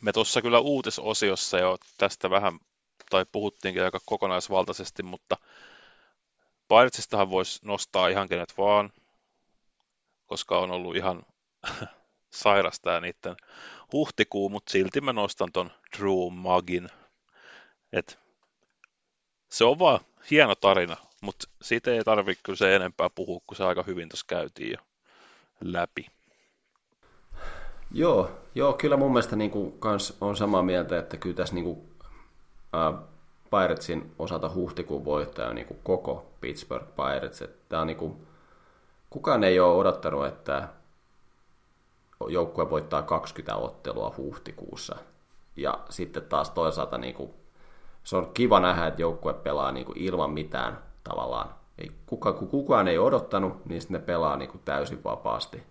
me 0.00 0.12
tuossa 0.12 0.42
kyllä 0.42 0.60
uutisosiossa 0.60 1.58
jo 1.58 1.78
tästä 1.98 2.30
vähän, 2.30 2.58
tai 3.10 3.26
puhuttiinkin 3.32 3.84
aika 3.84 3.98
kokonaisvaltaisesti, 4.06 5.02
mutta 5.02 5.36
Piratsistahan 6.68 7.30
voisi 7.30 7.60
nostaa 7.64 8.08
ihan 8.08 8.28
kenet 8.28 8.58
vaan, 8.58 8.92
koska 10.26 10.58
on 10.58 10.70
ollut 10.70 10.96
ihan 10.96 11.26
sairasta 12.42 12.90
ja 12.90 13.00
niiden 13.00 13.36
huhtikuu, 13.92 14.48
mutta 14.48 14.70
silti 14.70 15.00
mä 15.00 15.12
nostan 15.12 15.52
ton 15.52 15.70
Drew 15.98 16.32
Magin. 16.32 16.88
Et 17.92 18.18
se 19.48 19.64
on 19.64 19.78
vaan 19.78 20.00
hieno 20.30 20.54
tarina, 20.54 20.96
mutta 21.20 21.48
siitä 21.62 21.90
ei 21.90 22.04
tarvitse 22.04 22.42
kyllä 22.42 22.56
se 22.56 22.76
enempää 22.76 23.10
puhua, 23.10 23.40
kun 23.46 23.56
se 23.56 23.64
aika 23.64 23.82
hyvin 23.82 24.08
tuossa 24.08 24.26
käytiin 24.28 24.70
jo 24.70 24.78
läpi. 25.60 26.06
Joo, 27.92 28.30
joo, 28.54 28.72
kyllä 28.72 28.96
mun 28.96 29.12
mielestä 29.12 29.36
niin 29.36 29.50
kuin, 29.50 29.72
kans 29.78 30.16
on 30.20 30.36
samaa 30.36 30.62
mieltä, 30.62 30.98
että 30.98 31.16
kyllä 31.16 31.36
tässä 31.36 31.54
niin 31.54 31.64
kuin, 31.64 31.78
äh, 32.74 32.94
Piratesin 33.50 34.14
osalta 34.18 34.50
huhtikuun 34.54 35.04
voittaja 35.04 35.48
on 35.48 35.54
niin 35.54 35.66
kuin 35.66 35.80
koko 35.82 36.26
Pittsburgh 36.40 36.86
Pirates. 36.96 37.42
Että 37.42 37.80
on 37.80 37.86
niin 37.86 37.96
kuin, 37.96 38.26
kukaan 39.10 39.44
ei 39.44 39.60
ole 39.60 39.76
odottanut, 39.76 40.26
että 40.26 40.68
joukkue 42.28 42.70
voittaa 42.70 43.02
20 43.02 43.56
ottelua 43.56 44.14
huhtikuussa. 44.16 44.96
Ja 45.56 45.78
sitten 45.90 46.22
taas 46.22 46.50
toisaalta 46.50 46.98
niin 46.98 47.14
kuin, 47.14 47.30
se 48.04 48.16
on 48.16 48.30
kiva 48.34 48.60
nähdä, 48.60 48.86
että 48.86 49.02
joukkue 49.02 49.34
pelaa 49.34 49.72
niin 49.72 49.86
kuin 49.86 49.98
ilman 49.98 50.30
mitään 50.30 50.78
tavallaan. 51.04 51.48
Ei, 51.78 51.90
kuka, 52.06 52.32
kukaan 52.32 52.88
ei 52.88 52.98
odottanut, 52.98 53.66
niin 53.66 53.80
sitten 53.80 54.00
ne 54.00 54.06
pelaa 54.06 54.36
niin 54.36 54.50
kuin 54.50 54.62
täysin 54.64 55.04
vapaasti. 55.04 55.62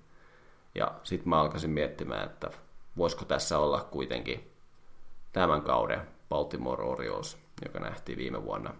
Ja 0.75 0.91
sitten 1.03 1.29
mä 1.29 1.41
alkaisin 1.41 1.69
miettimään, 1.69 2.25
että 2.25 2.51
voisiko 2.97 3.25
tässä 3.25 3.59
olla 3.59 3.87
kuitenkin 3.91 4.51
tämän 5.33 5.61
kauden 5.61 6.01
Baltimore 6.29 6.83
Orioles, 6.83 7.37
joka 7.65 7.79
nähtiin 7.79 8.17
viime 8.17 8.43
vuonna 8.43 8.73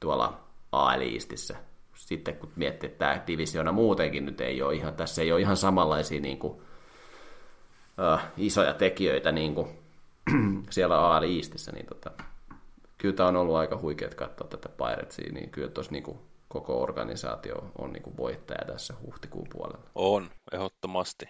tuolla 0.00 0.40
AL 0.72 1.00
Eastissä. 1.00 1.56
Sitten 1.94 2.36
kun 2.36 2.52
miettii, 2.56 2.86
että 2.86 2.98
tämä 2.98 3.22
divisiona 3.26 3.72
muutenkin 3.72 4.26
nyt 4.26 4.40
ei 4.40 4.62
ole 4.62 4.74
ihan, 4.74 4.94
tässä 4.94 5.22
ei 5.22 5.32
ole 5.32 5.40
ihan 5.40 5.56
samanlaisia 5.56 6.20
niin 6.20 6.38
kuin, 6.38 6.52
uh, 6.52 8.20
isoja 8.36 8.74
tekijöitä 8.74 9.32
niin 9.32 9.54
kuin 9.54 9.68
siellä 10.70 11.16
AL 11.16 11.22
Eastissä, 11.22 11.72
niin 11.72 11.86
tota, 11.86 12.10
kyllä 12.98 13.14
tämä 13.14 13.28
on 13.28 13.36
ollut 13.36 13.56
aika 13.56 13.78
huikeet 13.78 14.14
katsoa 14.14 14.48
tätä 14.48 14.68
Piratesia, 14.68 15.32
niin 15.32 15.50
kyllä 15.50 15.68
tuossa 15.68 15.92
niin 15.92 16.02
kuin, 16.02 16.18
koko 16.48 16.82
organisaatio 16.82 17.70
on 17.78 17.92
niin 17.92 18.02
kuin 18.02 18.16
voittaja 18.16 18.64
tässä 18.66 18.94
huhtikuun 19.02 19.46
puolella. 19.52 19.90
On, 19.94 20.30
ehdottomasti. 20.52 21.26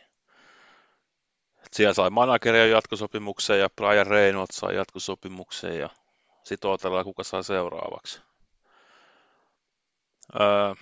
siellä 1.73 1.95
sai 1.95 2.11
manageria 2.11 2.67
jatkosopimuksen 2.67 3.61
ja 3.61 3.71
Brian 3.71 4.07
Reynolds 4.07 4.57
sai 4.57 4.77
jatkosopimuksen 4.77 5.79
ja 5.79 5.91
sitten 6.45 6.69
odotellaan, 6.69 7.05
kuka 7.05 7.23
saa 7.25 7.43
seuraavaksi. 7.43 8.21
Öö, 10.41 10.75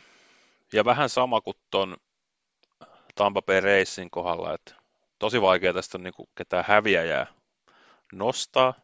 ja 0.72 0.84
vähän 0.84 1.08
sama 1.08 1.40
kuin 1.40 1.56
tuon 1.70 1.96
Tampa 3.14 3.42
Bay 3.42 3.60
Racing 3.60 4.10
kohdalla, 4.10 4.54
että 4.54 4.74
tosi 5.18 5.40
vaikea 5.40 5.72
tästä 5.72 5.98
on 5.98 6.02
niin 6.02 6.14
kuin 6.14 6.28
ketään 6.34 6.64
häviäjää 6.68 7.26
nostaa, 8.12 8.74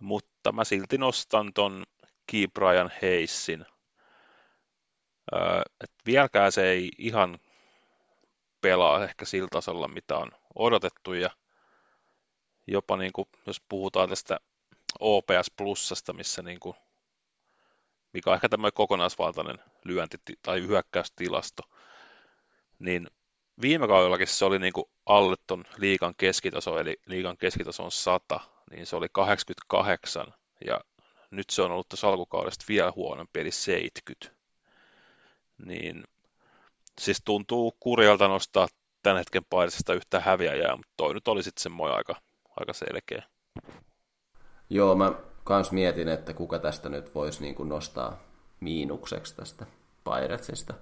mutta 0.00 0.52
mä 0.52 0.64
silti 0.64 0.98
nostan 0.98 1.52
ton 1.52 1.84
Key 2.30 2.46
Brian 2.54 2.90
Hayesin– 3.02 3.66
et 5.80 5.90
vieläkään 6.06 6.52
se 6.52 6.70
ei 6.70 6.90
ihan 6.98 7.38
pelaa 8.60 9.04
ehkä 9.04 9.24
sillä 9.24 9.48
tasolla, 9.50 9.88
mitä 9.88 10.16
on 10.16 10.30
odotettu 10.54 11.14
ja 11.14 11.30
jopa 12.66 12.96
niin 12.96 13.12
kuin, 13.12 13.28
jos 13.46 13.62
puhutaan 13.68 14.08
tästä 14.08 14.40
OPS 15.00 15.50
plussasta, 15.56 16.12
missä 16.12 16.42
niin 16.42 16.60
kuin, 16.60 16.76
mikä 18.12 18.30
on 18.30 18.34
ehkä 18.34 18.48
tämmöinen 18.48 18.74
kokonaisvaltainen 18.74 19.58
lyönti- 19.84 20.38
tai 20.42 20.66
hyökkäystilasto, 20.66 21.62
niin 22.78 23.10
viime 23.60 23.88
kaudellakin 23.88 24.26
se 24.26 24.44
oli 24.44 24.58
niin 24.58 24.72
kuin 24.72 24.86
alle 25.06 25.36
ton 25.46 25.64
liikan 25.76 26.14
keskitaso, 26.16 26.78
eli 26.78 26.96
liikan 27.06 27.36
keskitaso 27.36 27.84
on 27.84 27.92
100, 27.92 28.40
niin 28.70 28.86
se 28.86 28.96
oli 28.96 29.06
88, 29.12 30.34
ja 30.66 30.80
nyt 31.30 31.50
se 31.50 31.62
on 31.62 31.70
ollut 31.70 31.88
tuossa 31.88 32.08
alkukaudesta 32.08 32.64
vielä 32.68 32.92
huonompi, 32.96 33.40
eli 33.40 33.50
70. 33.50 34.37
Niin 35.66 36.04
siis 37.00 37.22
tuntuu 37.24 37.76
kurjalta 37.80 38.28
nostaa 38.28 38.68
tämän 39.02 39.18
hetken 39.18 39.42
pairisesta 39.50 39.94
yhtä 39.94 40.20
häviäjää, 40.20 40.76
mutta 40.76 40.92
toi 40.96 41.14
nyt 41.14 41.28
oli 41.28 41.42
sitten 41.42 41.62
semmoinen 41.62 41.96
aika, 41.96 42.14
aika 42.60 42.72
selkeä. 42.72 43.22
Joo, 44.70 44.94
mä 44.94 45.12
kans 45.44 45.72
mietin, 45.72 46.08
että 46.08 46.34
kuka 46.34 46.58
tästä 46.58 46.88
nyt 46.88 47.14
voisi 47.14 47.42
niin 47.42 47.54
kuin 47.54 47.68
nostaa 47.68 48.18
miinukseksi 48.60 49.36
tästä 49.36 49.66
Piretsista. 50.04 50.74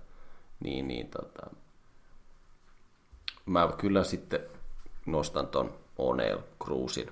Niin, 0.60 0.88
niin 0.88 1.08
tota, 1.08 1.50
mä 3.46 3.68
kyllä 3.78 4.04
sitten 4.04 4.40
nostan 5.06 5.48
ton 5.48 5.78
O'Neill 5.98 6.40
Cruzin 6.64 7.10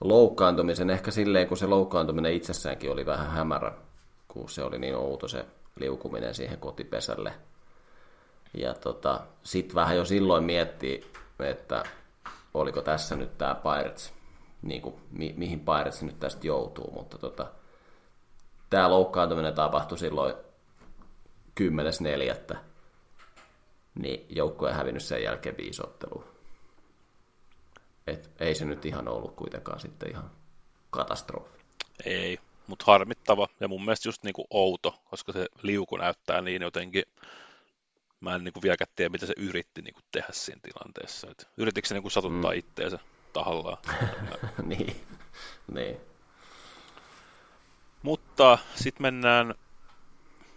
loukkaantumisen. 0.00 0.90
Ehkä 0.90 1.10
silleen, 1.10 1.48
kun 1.48 1.56
se 1.56 1.66
loukkaantuminen 1.66 2.32
itsessäänkin 2.32 2.90
oli 2.90 3.06
vähän 3.06 3.30
hämärä, 3.30 3.72
kun 4.28 4.48
se 4.48 4.64
oli 4.64 4.78
niin 4.78 4.96
outo 4.96 5.28
se 5.28 5.46
liukuminen 5.80 6.34
siihen 6.34 6.58
kotipesälle. 6.58 7.34
Ja 8.54 8.74
tota, 8.74 9.20
sitten 9.42 9.74
vähän 9.74 9.96
jo 9.96 10.04
silloin 10.04 10.44
miettii, 10.44 11.12
että 11.38 11.84
oliko 12.54 12.82
tässä 12.82 13.16
nyt 13.16 13.38
tämä 13.38 13.54
Pirates, 13.54 14.12
niin 14.62 14.82
kuin, 14.82 14.94
mi- 15.10 15.34
mihin 15.36 15.60
Pirates 15.60 16.02
nyt 16.02 16.20
tästä 16.20 16.46
joutuu, 16.46 16.90
mutta 16.90 17.18
tota, 17.18 17.46
tämä 18.70 18.90
loukkaantuminen 18.90 19.54
tapahtui 19.54 19.98
silloin 19.98 20.34
10.4. 21.60 22.56
Niin 23.94 24.26
joukkue 24.28 24.68
on 24.68 24.74
hävinnyt 24.74 25.02
sen 25.02 25.22
jälkeen 25.22 25.56
viisotteluun. 25.56 26.24
Et 28.06 28.30
ei 28.40 28.54
se 28.54 28.64
nyt 28.64 28.84
ihan 28.84 29.08
ollut 29.08 29.36
kuitenkaan 29.36 29.80
sitten 29.80 30.10
ihan 30.10 30.30
katastrofi. 30.90 31.58
Ei, 32.04 32.38
mutta 32.70 32.84
harmittava 32.86 33.48
ja 33.60 33.68
mun 33.68 33.84
mielestä 33.84 34.08
just 34.08 34.22
niinku 34.22 34.46
outo, 34.50 34.94
koska 35.10 35.32
se 35.32 35.48
liuku 35.62 35.96
näyttää 35.96 36.40
niin 36.40 36.62
jotenkin, 36.62 37.02
mä 38.20 38.34
en 38.34 38.44
niinku 38.44 38.62
vieläkään 38.62 38.90
tiedä, 38.96 39.08
mitä 39.08 39.26
se 39.26 39.34
yritti 39.36 39.82
niinku 39.82 40.00
tehdä 40.12 40.28
siinä 40.30 40.60
tilanteessa. 40.62 41.30
Et 41.30 41.48
yritikö 41.56 41.88
se 41.88 41.94
niinku 41.94 42.10
satuttaa 42.10 42.50
mm. 42.50 42.58
itteensä 42.58 42.98
tahallaan? 43.32 43.78
niin, 44.62 44.96
niin. 45.72 45.96
Mutta 48.02 48.58
sitten 48.74 49.02
mennään 49.02 49.54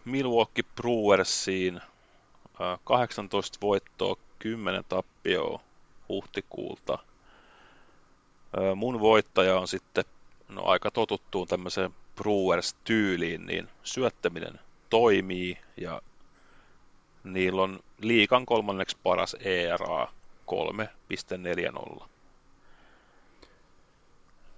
Milwaukee 0.05 0.63
Brewersiin. 0.75 1.81
18 2.83 3.57
voittoa, 3.61 4.15
10 4.39 4.83
tappioa 4.89 5.59
huhtikuulta. 6.09 6.99
Mun 8.75 8.99
voittaja 8.99 9.59
on 9.59 9.67
sitten 9.67 10.05
no, 10.49 10.63
aika 10.65 10.91
totuttuun 10.91 11.47
tämmöiseen 11.47 11.95
Brewers-tyyliin, 12.15 13.45
niin 13.45 13.69
syöttäminen 13.83 14.59
toimii 14.89 15.57
ja 15.77 16.01
niillä 17.23 17.61
on 17.61 17.79
liikan 18.01 18.45
kolmanneksi 18.45 18.97
paras 19.03 19.35
ERA 19.39 20.07
3.40. 21.99 22.05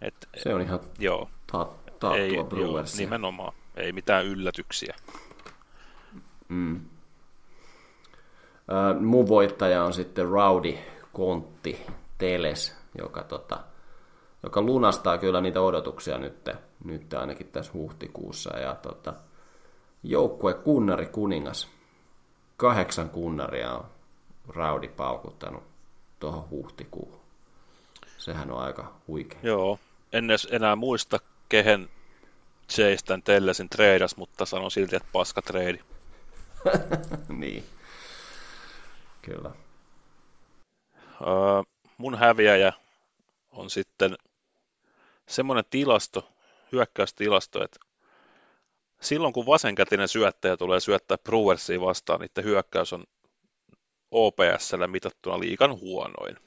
Et, 0.02 0.30
se 0.38 0.54
on 0.54 0.62
ihan 0.62 0.80
joo, 1.00 1.30
ta- 1.52 1.70
taattua 2.00 2.18
ei, 2.18 2.34
joo, 2.34 2.84
nimenomaan. 2.98 3.54
Ei 3.76 3.92
mitään 3.92 4.26
yllätyksiä. 4.26 4.96
Mm. 6.48 6.76
Äh, 6.76 9.02
mun 9.02 9.28
voittaja 9.28 9.84
on 9.84 9.94
sitten 9.94 10.30
Rowdy 10.30 10.78
Kontti 11.14 11.82
Teles, 12.18 12.76
joka, 12.98 13.24
tota, 13.24 13.60
joka 14.46 14.62
lunastaa 14.62 15.18
kyllä 15.18 15.42
niitä 15.42 15.62
odotuksia 15.62 16.18
nyt, 16.18 16.50
nyt 16.84 17.14
ainakin 17.14 17.48
tässä 17.48 17.74
huhtikuussa. 17.74 18.60
Ja 18.60 18.76
tota, 18.76 19.14
joukkue 20.04 20.54
kunnari 20.54 21.06
kuningas. 21.06 21.68
Kahdeksan 22.58 23.10
kunnaria 23.10 23.74
on 23.74 23.86
Rowdy 24.48 24.88
paukuttanut 24.88 25.64
tuohon 26.20 26.50
huhtikuuhun. 26.50 27.20
Sehän 28.18 28.52
on 28.52 28.60
aika 28.60 28.94
huikea. 29.08 29.40
Joo, 29.44 29.80
en 30.14 30.30
edes 30.30 30.48
enää 30.52 30.76
muista, 30.76 31.20
kehen 31.50 31.90
tämän 33.06 33.24
Tellesin 33.24 33.70
treidas, 33.70 34.18
mutta 34.18 34.46
sanon 34.46 34.72
silti, 34.72 34.96
että 34.96 35.10
paska 35.12 35.42
treidi. 35.42 35.80
niin. 37.40 37.64
Kyllä. 39.22 39.52
Uh, 41.22 41.66
mun 41.98 42.18
häviäjä 42.18 42.74
on 43.52 43.70
sitten 43.70 44.16
semmoinen 45.28 45.66
tilasto, 45.70 46.30
hyökkäystilasto, 46.72 47.64
että 47.64 47.80
silloin 49.02 49.34
kun 49.34 49.46
vasenkätinen 49.46 50.08
syöttäjä 50.08 50.58
tulee 50.58 50.80
syöttää 50.80 51.18
Brewersiin 51.18 51.82
vastaan, 51.82 52.20
niin 52.20 52.46
hyökkäys 52.46 52.94
on 52.94 53.04
OPSllä 54.12 54.88
mitattuna 54.88 55.40
liikan 55.40 55.80
huonoin. 55.80 56.38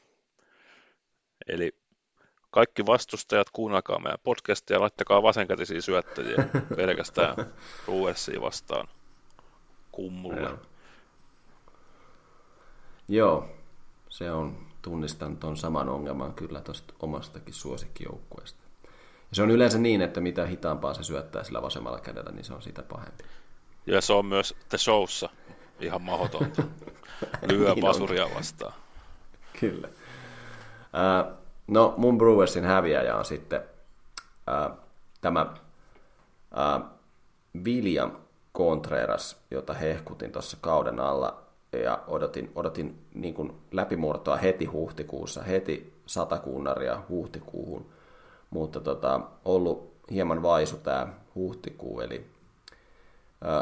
Eli 1.49 1.73
kaikki 2.51 2.87
vastustajat, 2.87 3.51
kuunnelkaa 3.53 4.01
meidän 4.01 4.19
podcastia 4.23 4.77
ja 4.77 4.81
laittakaa 4.81 5.23
vasenkätisiä 5.23 5.81
syöttäjiä 5.81 6.49
pelkästään 6.77 7.35
Brewersiin 7.85 8.41
vastaan 8.41 8.89
kummulle. 9.93 10.41
Joo. 10.41 10.59
Joo, 13.09 13.49
se 14.09 14.31
on, 14.31 14.67
tunnistan 14.83 15.37
tuon 15.37 15.57
saman 15.57 15.89
ongelman 15.89 16.35
kyllä 16.35 16.61
tuosta 16.61 16.95
omastakin 17.01 17.55
suosikkijoukkueesta. 17.55 18.68
Ja 19.31 19.35
se 19.37 19.43
on 19.43 19.51
yleensä 19.51 19.79
niin, 19.79 20.03
että 20.03 20.21
mitä 20.21 20.47
hitaampaa 20.47 20.95
se 20.95 21.03
syöttää 21.03 21.45
sillä 21.45 21.63
vasemmalla 21.63 22.01
kädellä, 22.01 22.33
niin 22.33 22.45
se 22.45 22.55
on 22.55 22.63
sitä 22.63 22.83
pahempi. 22.83 23.25
Ja 23.87 24.01
se 24.01 24.13
on 24.13 24.27
myös 24.27 24.55
The 24.69 24.79
Showssa 24.79 25.29
ihan 25.81 26.03
mahdotonta. 26.03 26.63
Lyö 27.51 27.75
niin 27.75 27.85
pasuria 27.85 28.25
on. 28.25 28.35
vastaan. 28.35 28.73
Kyllä. 29.61 29.89
Uh, 29.89 31.33
no, 31.67 31.95
mun 31.97 32.19
Brewersin 32.19 32.65
häviäjä 32.65 33.17
on 33.17 33.25
sitten 33.25 33.61
uh, 33.61 34.79
tämä 35.21 35.47
uh, 36.53 36.85
William 37.65 38.11
Contreras, 38.57 39.37
jota 39.51 39.75
hehkutin 39.75 40.33
tuossa 40.33 40.57
kauden 40.61 41.01
alla 41.01 41.43
ja 41.73 42.03
odotin, 42.07 42.53
odotin 42.55 43.07
niin 43.15 43.35
kuin 43.35 43.53
läpimurtoa 43.73 44.37
heti 44.37 44.65
huhtikuussa, 44.65 45.43
heti 45.43 45.95
satakunnaria 46.07 47.03
huhtikuuhun, 47.09 47.87
mutta 48.51 48.81
tota, 48.81 49.21
ollut 49.45 49.95
hieman 50.11 50.43
vaisu 50.43 50.77
tämä 50.77 51.09
huhtikuu, 51.35 52.01
eli 52.01 52.27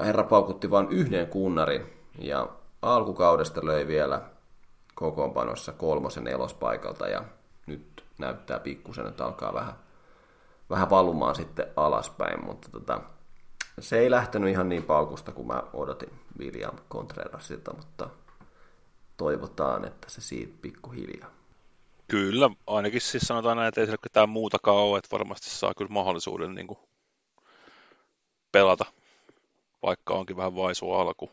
herra 0.04 0.24
paukutti 0.24 0.70
vain 0.70 0.88
yhden 0.90 1.26
kunnarin 1.26 1.86
ja 2.18 2.48
alkukaudesta 2.82 3.66
löi 3.66 3.86
vielä 3.86 4.22
kokoonpanossa 4.94 5.72
kolmosen 5.72 6.24
nelospaikalta 6.24 7.08
ja 7.08 7.24
nyt 7.66 8.04
näyttää 8.18 8.58
pikkusen, 8.58 9.06
että 9.06 9.24
alkaa 9.24 9.54
vähän, 9.54 9.74
vähän 10.70 10.90
valumaan 10.90 11.34
sitten 11.34 11.66
alaspäin, 11.76 12.44
mutta 12.44 12.68
tota, 12.68 13.00
se 13.80 13.98
ei 13.98 14.10
lähtenyt 14.10 14.50
ihan 14.50 14.68
niin 14.68 14.82
paukusta 14.82 15.32
kuin 15.32 15.46
mä 15.46 15.62
odotin 15.72 16.12
William 16.38 16.74
Contrerasilta, 16.90 17.74
mutta 17.74 18.08
toivotaan, 19.16 19.84
että 19.84 20.10
se 20.10 20.20
siitä 20.20 20.58
pikkuhiljaa. 20.62 21.30
Kyllä, 22.08 22.50
ainakin 22.66 23.00
siis 23.00 23.22
sanotaan 23.22 23.56
näin, 23.56 23.68
että 23.68 23.80
ei 23.80 23.86
siellä 23.86 24.02
ketään 24.02 24.28
muutakaan 24.28 24.76
ole, 24.76 24.98
että 24.98 25.12
varmasti 25.12 25.50
saa 25.50 25.74
kyllä 25.76 25.90
mahdollisuuden 25.90 26.54
niin 26.54 26.66
kuin 26.66 26.78
pelata, 28.52 28.84
vaikka 29.82 30.14
onkin 30.14 30.36
vähän 30.36 30.56
vaisu 30.56 30.92
alku. 30.92 31.30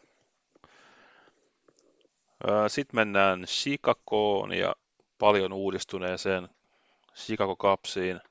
Sitten 2.68 2.96
mennään 2.96 3.44
Chicagoon 3.46 4.54
ja 4.54 4.76
paljon 5.20 5.54
uudistuneeseen 5.54 6.50
Chicago 7.16 7.56
Cupsiin. 7.56 8.22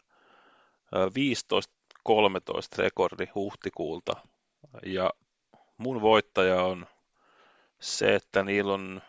15 1.14 1.72
13 2.02 2.82
rekordi 2.82 3.26
huhtikuulta. 3.34 4.12
Ja 4.86 5.10
mun 5.76 6.00
voittaja 6.00 6.62
on 6.62 6.86
se, 7.80 8.14
että 8.14 8.42
niillä 8.42 8.72
on 8.72 9.02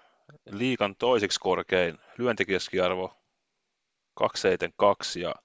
liikan 0.51 0.95
toiseksi 0.95 1.39
korkein 1.39 1.99
lyöntikeskiarvo 2.17 3.22
272 4.13 5.21
ja 5.21 5.35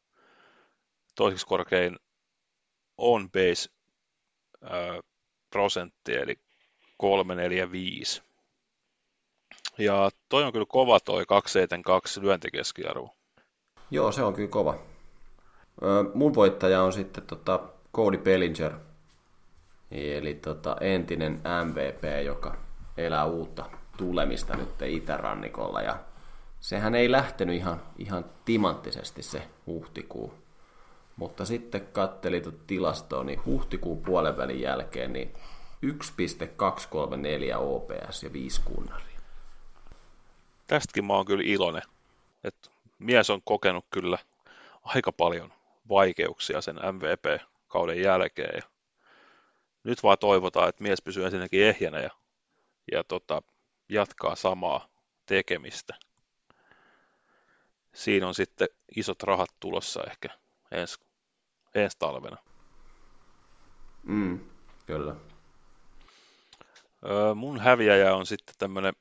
toiseksi 1.17 1.47
korkein 1.47 1.97
on 2.99 3.31
base 3.31 3.71
prosentti, 5.51 6.15
eli 6.15 6.39
345. 6.97 8.23
Ja 9.79 10.11
toi 10.29 10.45
on 10.45 10.53
kyllä 10.53 10.67
kova 10.69 11.01
toi 11.01 11.27
272 11.27 12.23
lyöntikeskiarvo. 12.23 13.15
Joo, 13.91 14.13
se 14.13 14.23
on 14.23 14.35
kyllä 14.35 14.49
kova. 14.49 14.79
Mun 16.15 16.35
voittaja 16.35 16.83
on 16.83 16.93
sitten 16.93 17.27
tota 17.27 17.61
Cody 17.95 18.19
Bellinger, 18.19 18.73
eli 19.91 20.35
tota 20.35 20.77
entinen 20.81 21.43
MVP, 21.65 22.25
joka 22.25 22.57
elää 22.97 23.25
uutta 23.25 23.71
tulemista 23.97 24.57
nyt 24.57 24.83
itärannikolla 24.83 25.83
ja 25.83 25.99
sehän 26.61 26.95
ei 26.95 27.11
lähtenyt 27.13 27.57
ihan, 27.57 27.83
ihan 27.99 28.25
timanttisesti 28.45 29.23
se 29.23 29.43
huhtikuu. 29.67 30.35
Mutta 31.17 31.45
sitten 31.45 31.87
katteli 31.87 32.43
tilastoa, 32.67 33.25
niin 33.25 33.45
huhtikuun 33.45 34.03
puolen 34.03 34.37
välin 34.37 34.61
jälkeen 34.61 35.13
niin 35.13 35.35
1,234 35.83 37.59
OPS 37.59 38.23
ja 38.23 38.33
5 38.33 38.61
kunnaria. 38.65 39.21
Tästäkin 40.67 41.05
mä 41.05 41.13
oon 41.13 41.27
kyllä 41.27 41.45
iloinen, 41.47 41.83
että 42.45 42.71
mies 42.99 43.31
on 43.31 43.43
kokenut 43.45 43.85
kyllä 43.91 44.19
aika 44.83 45.13
paljon 45.13 45.53
vaikeuksia 45.89 46.61
sen 46.61 46.77
MVP-kauden 46.77 48.03
jälkeen. 48.03 48.57
Ja 48.57 48.63
nyt 49.85 50.03
vaan 50.03 50.19
toivotaan, 50.19 50.69
että 50.69 50.83
mies 50.83 51.03
pysyy 51.03 51.25
ensinnäkin 51.25 51.63
ehjänä 51.63 52.01
ja, 52.01 52.11
ja 52.93 53.05
tota, 53.05 53.43
jatkaa 53.89 54.37
samaa 54.37 54.89
tekemistä. 55.27 55.95
Siinä 57.95 58.29
on 58.29 58.35
sitten 58.35 58.69
isot 58.97 59.23
rahat 59.23 59.51
tulossa 59.61 60.05
ehkä 60.05 60.29
ensi, 60.71 60.99
ensi 61.75 61.97
talvena. 61.99 62.37
Mm, 64.03 64.41
kyllä. 64.87 65.15
Öö, 67.07 67.35
mun 67.35 67.61
häviäjä 67.61 68.15
on 68.15 68.27
sitten 68.27 68.55
tämmöinen 68.59 68.95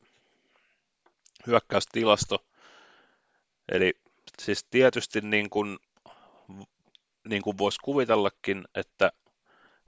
hyökkäystilasto. 1.47 2.45
Eli 3.71 3.93
siis 4.39 4.63
tietysti 4.63 5.21
niin 5.21 5.49
kuin, 5.49 5.79
niin 7.27 7.41
kuin 7.41 7.57
voisi 7.57 7.79
kuvitellakin, 7.83 8.67
että 8.75 9.11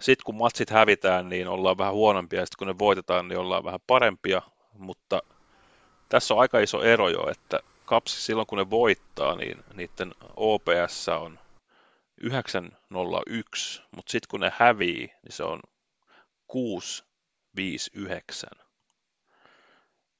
sitten 0.01 0.23
kun 0.25 0.35
matsit 0.35 0.69
hävitään, 0.69 1.29
niin 1.29 1.47
ollaan 1.47 1.77
vähän 1.77 1.93
huonompia, 1.93 2.39
ja 2.39 2.45
sitten 2.45 2.57
kun 2.57 2.67
ne 2.67 2.79
voitetaan, 2.79 3.27
niin 3.27 3.37
ollaan 3.39 3.63
vähän 3.63 3.79
parempia, 3.87 4.41
mutta 4.73 5.21
tässä 6.09 6.33
on 6.33 6.39
aika 6.39 6.59
iso 6.59 6.83
ero 6.83 7.09
jo, 7.09 7.29
että 7.31 7.59
kapsi 7.89 8.21
silloin 8.21 8.47
kun 8.47 8.57
ne 8.57 8.69
voittaa, 8.69 9.35
niin 9.35 9.63
niiden 9.73 10.15
OPS 10.35 11.09
on 11.09 11.39
901, 12.21 13.81
mutta 13.95 14.11
sitten 14.11 14.29
kun 14.29 14.39
ne 14.39 14.51
hävii, 14.57 14.97
niin 14.97 15.31
se 15.31 15.43
on 15.43 15.59
659. 16.47 18.49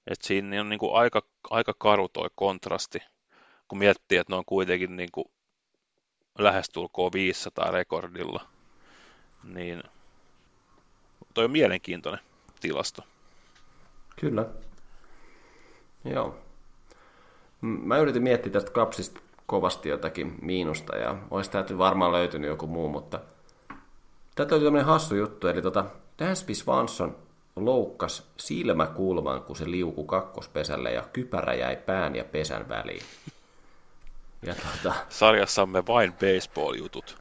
Et 0.08 0.21
siinä 0.21 0.62
on 0.62 0.69
niinku 0.69 0.93
aika, 0.93 1.21
aika 1.49 1.73
karu 1.77 2.10
toi 2.10 2.29
kontrasti, 2.36 2.99
kun 3.67 3.77
miettii, 3.77 4.17
että 4.17 4.34
ne 4.34 4.38
on 4.38 4.45
kuitenkin 4.45 4.95
niinku 4.95 5.32
lähestulkoon 6.38 7.13
500 7.13 7.71
rekordilla. 7.71 8.49
Niin 9.43 9.84
toi 11.34 11.45
on 11.45 11.51
mielenkiintoinen 11.51 12.25
tilasto. 12.60 13.01
Kyllä. 14.19 14.45
Joo. 16.05 16.48
Mä 17.61 17.97
yritin 17.97 18.23
miettiä 18.23 18.51
tästä 18.51 18.71
kapsista 18.71 19.19
kovasti 19.45 19.89
jotakin 19.89 20.35
miinusta 20.41 20.97
ja 20.97 21.17
olisi 21.31 21.51
täytyy 21.51 21.77
varmaan 21.77 22.11
löytynyt 22.11 22.49
joku 22.49 22.67
muu, 22.67 22.89
mutta 22.89 23.19
tätä 24.35 24.55
oli 24.55 24.63
tämmöinen 24.63 24.85
hassu 24.85 25.15
juttu, 25.15 25.47
eli 25.47 25.61
tota, 25.61 25.85
Dansby 26.19 26.55
Swanson 26.55 27.15
loukkas 27.55 28.27
silmäkulman, 28.37 29.43
kun 29.43 29.55
se 29.55 29.71
liuku 29.71 30.03
kakkospesälle 30.03 30.91
ja 30.91 31.03
kypärä 31.13 31.53
jäi 31.53 31.75
pään 31.75 32.15
ja 32.15 32.23
pesän 32.23 32.69
väliin. 32.69 33.03
Ja 34.41 34.55
tota, 34.55 34.95
Sarjassamme 35.09 35.83
vain 35.87 36.13
baseball-jutut. 36.13 37.17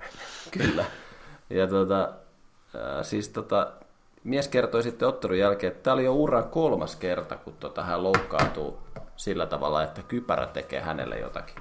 Kyllä. 0.51 0.85
Ja 1.51 1.67
tota, 1.67 2.03
äh, 2.75 3.05
siis 3.05 3.29
tota, 3.29 3.73
mies 4.29 4.49
kertoi 4.49 4.83
sitten 4.83 5.09
ottelun 5.09 5.39
jälkeen, 5.39 5.73
että 5.73 5.83
tämä 5.83 5.95
oli 5.95 6.05
jo 6.05 6.15
uran 6.15 6.49
kolmas 6.49 6.97
kerta, 6.97 7.37
kun 7.37 7.53
tota, 7.53 7.83
hän 7.83 8.03
loukkaantuu 8.03 8.79
sillä 9.17 9.47
tavalla, 9.47 9.83
että 9.83 10.03
kypärä 10.03 10.47
tekee 10.47 10.81
hänelle 10.81 11.19
jotakin. 11.19 11.57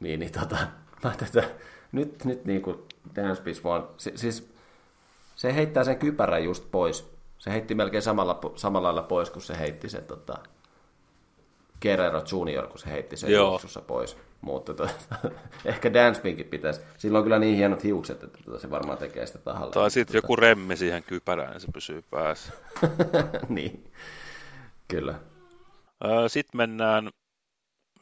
Niin, 0.00 0.20
niin 0.20 0.32
tota, 0.32 0.56
mä 1.04 1.12
tätä, 1.18 1.48
nyt, 1.92 2.24
nyt 2.24 2.44
niin 2.44 2.62
kuin 2.62 2.78
Dansby 3.16 3.52
vaan, 3.64 3.88
siis 3.96 4.52
se 5.36 5.54
heittää 5.54 5.84
sen 5.84 5.98
kypärän 5.98 6.44
just 6.44 6.64
pois. 6.70 7.12
Se 7.38 7.50
heitti 7.50 7.74
melkein 7.74 8.02
samalla, 8.02 8.40
samalla 8.56 8.88
lailla 8.88 9.02
pois, 9.02 9.30
kun 9.30 9.42
se 9.42 9.58
heitti 9.58 9.88
sen 9.88 10.04
tota, 10.04 10.38
Guerrero 11.82 12.22
Junior, 12.32 12.66
kun 12.66 12.78
se 12.78 12.90
heitti 12.90 13.16
sen 13.16 13.32
juoksussa 13.32 13.80
pois. 13.80 14.16
Mutta 14.42 14.74
to, 14.74 14.88
ehkä 15.64 15.92
Danspinkin 15.94 16.46
pitäisi. 16.46 16.80
Sillä 16.98 17.18
on 17.18 17.24
kyllä 17.24 17.38
niin 17.38 17.56
hienot 17.56 17.84
hiukset, 17.84 18.22
että 18.22 18.38
tota, 18.44 18.58
se 18.58 18.70
varmaan 18.70 18.98
tekee 18.98 19.26
sitä 19.26 19.38
tahalla. 19.38 19.72
Tai 19.72 19.90
sitten 19.90 20.12
tota... 20.12 20.24
joku 20.26 20.36
remmi 20.36 20.76
siihen 20.76 21.02
kypärään, 21.02 21.50
niin 21.50 21.60
se 21.60 21.68
pysyy 21.74 22.02
päässä. 22.10 22.52
niin, 23.48 23.92
kyllä. 24.88 25.14
Sitten 26.28 26.56
mennään 26.56 27.10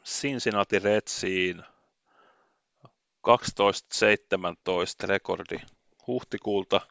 Cincinnati 0.05 0.79
Redsiin. 0.79 1.63
12-17 3.27 3.31
rekordi 5.03 5.57
huhtikuulta. 6.07 6.81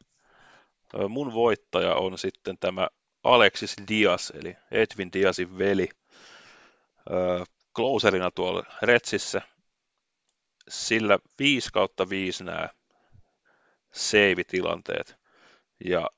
Mun 1.09 1.35
voittaja 1.35 1.95
on 1.95 2.19
sitten 2.19 2.59
tämä 2.59 2.89
Alexis 3.25 3.77
Diaz, 3.89 4.31
eli 4.35 4.57
Edwin 4.71 5.13
Diazin 5.13 5.59
veli. 5.59 5.89
Closerina 7.77 8.31
tuolla 8.31 8.63
Retsissä. 8.83 9.43
Sillä 10.69 11.19
5 11.39 11.71
kautta 11.73 12.09
5 12.09 12.45
nämä 12.45 12.69
save-tilanteet. 13.93 15.17
Ja 15.85 16.11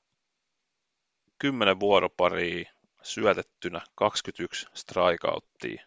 10 1.39 1.79
vuoroparia 1.79 2.71
syötettynä, 3.01 3.81
21 3.95 4.67
strikeouttia. 4.73 5.83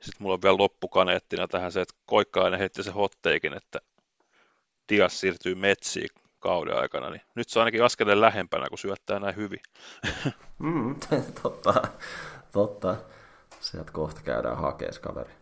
Sitten 0.00 0.16
mulla 0.18 0.34
on 0.34 0.42
vielä 0.42 0.58
loppukaneettina 0.58 1.48
tähän 1.48 1.72
se, 1.72 1.80
että 1.80 1.94
Koikkainen 2.06 2.58
heitti 2.58 2.82
se 2.82 2.90
hotteikin, 2.90 3.54
että 3.54 3.78
Dias 4.88 5.20
siirtyy 5.20 5.54
metsiin 5.54 6.08
kauden 6.38 6.76
aikana, 6.76 7.10
niin 7.10 7.22
nyt 7.34 7.48
se 7.48 7.58
on 7.58 7.60
ainakin 7.60 7.84
askeleen 7.84 8.20
lähempänä, 8.20 8.68
kun 8.68 8.78
syöttää 8.78 9.18
näin 9.18 9.36
hyvin. 9.36 9.60
Mm, 10.58 10.96
totta, 11.42 11.88
totta. 12.52 12.96
Sieltä 13.64 13.92
kohta 13.92 14.20
käydään 14.24 14.56
hakees 14.56 14.98
kaveri. 14.98 15.32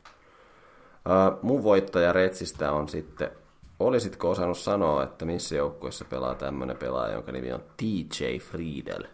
Uh, 1.09 1.39
mun 1.43 1.63
voittaja 1.63 2.13
Retsistä 2.13 2.73
on 2.73 2.89
sitten, 2.89 3.31
olisitko 3.79 4.31
osannut 4.31 4.59
sanoa, 4.59 5.03
että 5.03 5.25
missä 5.25 5.55
joukkueessa 5.55 6.05
pelaa 6.05 6.35
tämmöinen 6.35 6.77
pelaaja, 6.77 7.15
jonka 7.15 7.33
nimi 7.33 7.53
on 7.53 7.65
TJ 7.77 8.39
Friedel? 8.39 9.05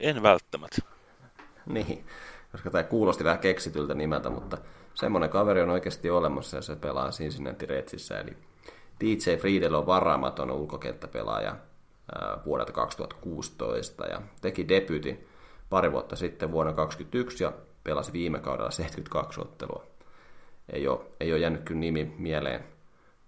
En 0.00 0.22
välttämättä. 0.22 0.82
niin, 1.66 2.04
koska 2.52 2.70
tämä 2.70 2.84
kuulosti 2.84 3.24
vähän 3.24 3.38
keksityltä 3.38 3.94
nimeltä, 3.94 4.30
mutta 4.30 4.58
semmoinen 4.94 5.30
kaveri 5.30 5.62
on 5.62 5.70
oikeasti 5.70 6.10
olemassa 6.10 6.56
ja 6.56 6.62
se 6.62 6.76
pelaa 6.76 7.10
Cincinnati 7.10 7.66
Redsissä. 7.66 8.18
Eli 8.18 8.36
DJ 9.00 9.36
Friedel 9.36 9.74
on 9.74 9.86
varaamaton 9.86 10.50
ulkokenttäpelaaja 10.50 11.56
vuodelta 12.46 12.72
2016 12.72 14.06
ja 14.06 14.22
teki 14.40 14.68
debyytin 14.68 15.27
pari 15.70 15.92
vuotta 15.92 16.16
sitten 16.16 16.52
vuonna 16.52 16.72
2021 16.72 17.44
ja 17.44 17.52
pelasi 17.84 18.12
viime 18.12 18.38
kaudella 18.38 18.70
72 18.70 19.40
ottelua. 19.40 19.86
Ei 20.72 20.88
ole, 20.88 21.00
ei 21.20 21.32
ole 21.32 21.40
jäänyt 21.40 21.62
kyllä 21.62 21.80
nimi 21.80 22.14
mieleen 22.18 22.64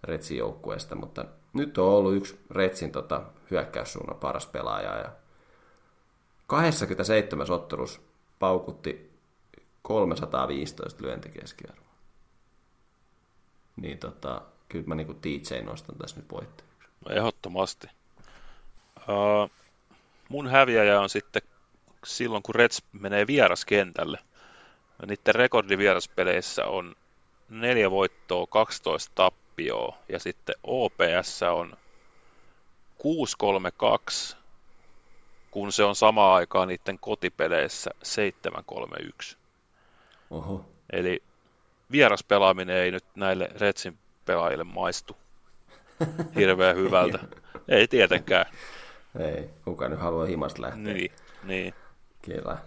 Retsin 0.05 0.39
joukkueesta, 0.39 0.95
mutta 0.95 1.25
nyt 1.53 1.79
on 1.79 1.89
ollut 1.89 2.15
yksi 2.15 2.41
Retsin 2.51 2.93
tota, 2.93 3.23
hyökkäyssuunnan 3.51 4.17
paras 4.17 4.47
pelaaja 4.47 4.99
ja 4.99 5.13
27 6.47 7.51
ottelussa 7.51 8.01
paukutti 8.39 9.11
315 9.83 11.05
lyöntikeskiarvoa. 11.05 11.85
Niin 13.77 13.99
tota, 13.99 14.43
kyllä 14.69 14.87
mä 14.87 14.95
niinku 14.95 15.15
DJ 15.23 15.63
nostan 15.63 15.97
tässä 15.97 16.17
nyt 16.17 16.31
voittajaksi. 16.33 16.89
No 17.05 17.15
ehdottomasti. 17.15 17.87
Uh, 18.97 19.51
mun 20.29 20.49
häviäjä 20.49 21.01
on 21.01 21.09
sitten 21.09 21.43
silloin, 22.07 22.43
kun 22.43 22.55
Reds 22.55 22.83
menee 22.93 23.27
vieraskentälle. 23.27 24.19
Niiden 25.07 25.35
rekordi 25.35 25.79
vieraspeleissä 25.79 26.67
on 26.67 26.95
neljä 27.49 27.91
voittoa, 27.91 28.47
12 28.47 29.13
tappioa 29.15 29.97
ja 30.09 30.19
sitten 30.19 30.55
OPS 30.63 31.43
on 31.43 31.77
632 32.99 34.37
kun 35.51 35.73
se 35.73 35.85
on 35.85 35.97
samaan 35.97 36.35
aikaan 36.35 36.69
niiden 36.69 36.99
kotipeleissä 36.99 37.91
7-3-1. 39.33 39.37
Oho. 40.31 40.65
Eli 40.93 41.23
vieraspelaaminen 41.93 42.77
ei 42.77 42.91
nyt 42.91 43.05
näille 43.15 43.49
Retsin 43.61 43.99
pelaajille 44.25 44.65
maistu 44.65 45.17
hirveän 46.37 46.77
hyvältä. 46.77 47.19
ei 47.69 47.89
tietenkään. 47.89 48.47
Ei, 49.19 49.51
kuka 49.65 49.89
nyt 49.89 50.01
haluaa 50.01 50.27
himasta 50.27 50.63
lähteä. 50.63 50.83
Niin, 50.83 51.13
niin. 51.45 51.75
Kyllä. 52.23 52.59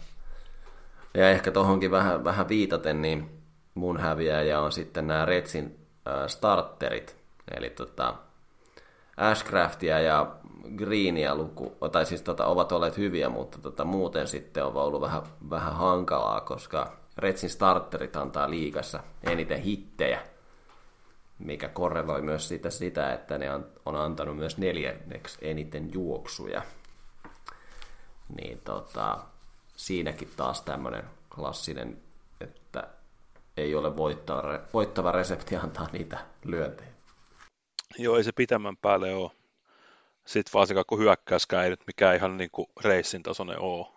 Ja 1.14 1.30
ehkä 1.30 1.52
tuohonkin 1.52 1.92
vähän, 1.92 2.24
vähän 2.24 2.50
viitaten, 2.50 3.02
niin 3.02 3.44
mun 3.76 4.00
häviäjä 4.00 4.62
on 4.62 4.72
sitten 4.72 5.08
nämä 5.08 5.26
Retsin 5.26 5.80
äh, 6.08 6.28
starterit. 6.28 7.16
Eli 7.58 7.70
tota, 7.70 8.16
Ashcraftia 9.18 10.00
ja 10.00 10.36
Greenia 10.76 11.36
luku, 11.36 11.78
tai 11.92 12.06
siis 12.06 12.22
tota, 12.22 12.46
ovat 12.46 12.72
olleet 12.72 12.98
hyviä, 12.98 13.30
mutta 13.30 13.58
tota, 13.58 13.84
muuten 13.84 14.28
sitten 14.28 14.66
on 14.66 14.76
ollut 14.76 15.02
vähän, 15.02 15.22
vähän 15.50 15.76
hankalaa, 15.76 16.42
koska 16.42 16.98
Retsin 17.18 17.50
starterit 17.50 18.16
antaa 18.16 18.50
liigassa 18.50 19.00
eniten 19.24 19.62
hittejä, 19.62 20.22
mikä 21.40 21.68
korreloi 21.68 22.22
myös 22.22 22.48
sitä, 22.48 22.70
sitä 22.70 23.14
että 23.14 23.38
ne 23.38 23.52
on 23.86 23.96
antanut 23.96 24.38
myös 24.38 24.58
neljänneksi 24.58 25.38
eniten 25.42 25.94
juoksuja. 25.94 26.62
Niin 28.36 28.62
tota, 28.64 29.20
siinäkin 29.76 30.32
taas 30.38 30.62
tämmöinen 30.62 31.04
klassinen, 31.36 32.02
että 32.42 32.88
ei 33.58 33.76
ole 33.76 33.98
voittava, 33.98 34.60
voittava 34.74 35.12
resepti 35.12 35.56
antaa 35.56 35.90
niitä 35.92 36.26
lyöntejä. 36.46 36.90
Joo, 37.98 38.18
ei 38.18 38.24
se 38.24 38.32
pitämän 38.32 38.78
päälle 38.78 39.16
ole. 39.16 39.32
Sitten 40.26 40.54
varsinkaan 40.54 40.86
kun 40.88 41.00
hyökkäyskään 41.00 41.64
ei 41.64 41.70
nyt 41.70 41.88
mikään 41.88 42.16
ihan 42.16 42.38
niin 42.38 42.50
kuin 42.52 42.68
reissin 42.84 43.24
tasoinen 43.24 43.60
ole. 43.60 43.88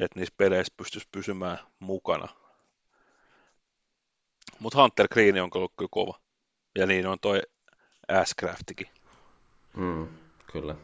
Että 0.00 0.18
niissä 0.18 0.34
peleissä 0.36 0.74
pystyisi 0.76 1.08
pysymään 1.12 1.58
mukana. 1.78 2.28
Mutta 4.58 4.82
Hunter 4.82 5.08
Green 5.08 5.42
on 5.42 5.50
ollut 5.54 5.72
kyllä 5.76 5.88
kova. 5.90 6.20
Ja 6.78 6.86
niin 6.86 7.06
on 7.06 7.18
toi 7.20 7.42
Ashcraftikin. 8.08 8.88
Mm, 9.76 10.08
kyllä. 10.52 10.74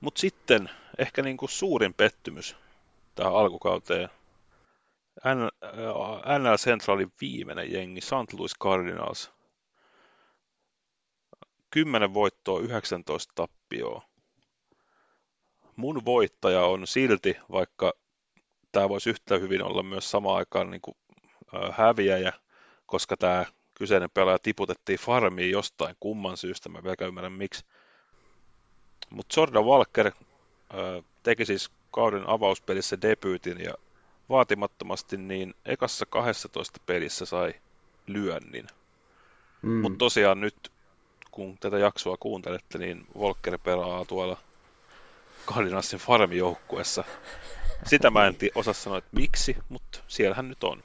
Mutta 0.00 0.20
sitten 0.20 0.70
ehkä 0.98 1.22
niin 1.22 1.36
kuin 1.36 1.48
suurin 1.48 1.94
pettymys 1.94 2.56
tähän 3.14 3.34
alkukauteen. 3.34 4.08
NL 6.38 6.56
Centralin 6.56 7.12
viimeinen 7.20 7.72
jengi, 7.72 8.00
St. 8.00 8.32
Louis 8.32 8.52
Cardinals. 8.62 9.32
10 11.70 12.14
voittoa, 12.14 12.60
19 12.60 13.32
tappioa. 13.34 14.02
Mun 15.76 16.04
voittaja 16.04 16.64
on 16.64 16.86
silti, 16.86 17.36
vaikka 17.50 17.92
tämä 18.72 18.88
voisi 18.88 19.10
yhtä 19.10 19.38
hyvin 19.38 19.62
olla 19.62 19.82
myös 19.82 20.10
samaan 20.10 20.36
aikaan 20.36 20.70
niin 20.70 20.80
kuin, 20.80 20.96
äh, 21.54 21.76
häviäjä, 21.78 22.32
koska 22.86 23.16
tämä 23.16 23.46
kyseinen 23.74 24.10
pelaaja 24.10 24.38
tiputettiin 24.38 24.98
farmiin 24.98 25.50
jostain 25.50 25.96
kumman 26.00 26.36
syystä, 26.36 26.68
mä 26.68 26.82
vielä 26.82 27.08
ymmärrän 27.08 27.32
miksi. 27.32 27.64
Mutta 29.10 29.40
Jordan 29.40 29.64
Walker 29.64 30.06
äh, 30.06 31.04
teki 31.22 31.44
siis 31.44 31.70
kauden 31.92 32.28
avauspelissä 32.28 33.02
debyytin 33.02 33.60
ja 33.60 33.74
vaatimattomasti 34.28 35.16
niin 35.16 35.54
ekassa 35.64 36.06
12 36.06 36.80
pelissä 36.86 37.26
sai 37.26 37.54
lyönnin. 38.06 38.66
Mm. 39.62 39.70
Mutta 39.70 39.98
tosiaan 39.98 40.40
nyt, 40.40 40.72
kun 41.30 41.58
tätä 41.58 41.78
jaksoa 41.78 42.16
kuuntelette, 42.16 42.78
niin 42.78 43.06
Volker 43.18 43.58
pelaa 43.58 44.04
tuolla 44.04 44.36
Cardinalsin 45.46 45.98
farmijoukkuessa. 45.98 47.04
Sitä 47.86 48.10
mä 48.10 48.26
en 48.26 48.36
osaa 48.54 48.74
sanoa, 48.74 48.98
että 48.98 49.10
miksi, 49.12 49.56
mutta 49.68 49.98
siellähän 50.08 50.48
nyt 50.48 50.64
on. 50.64 50.82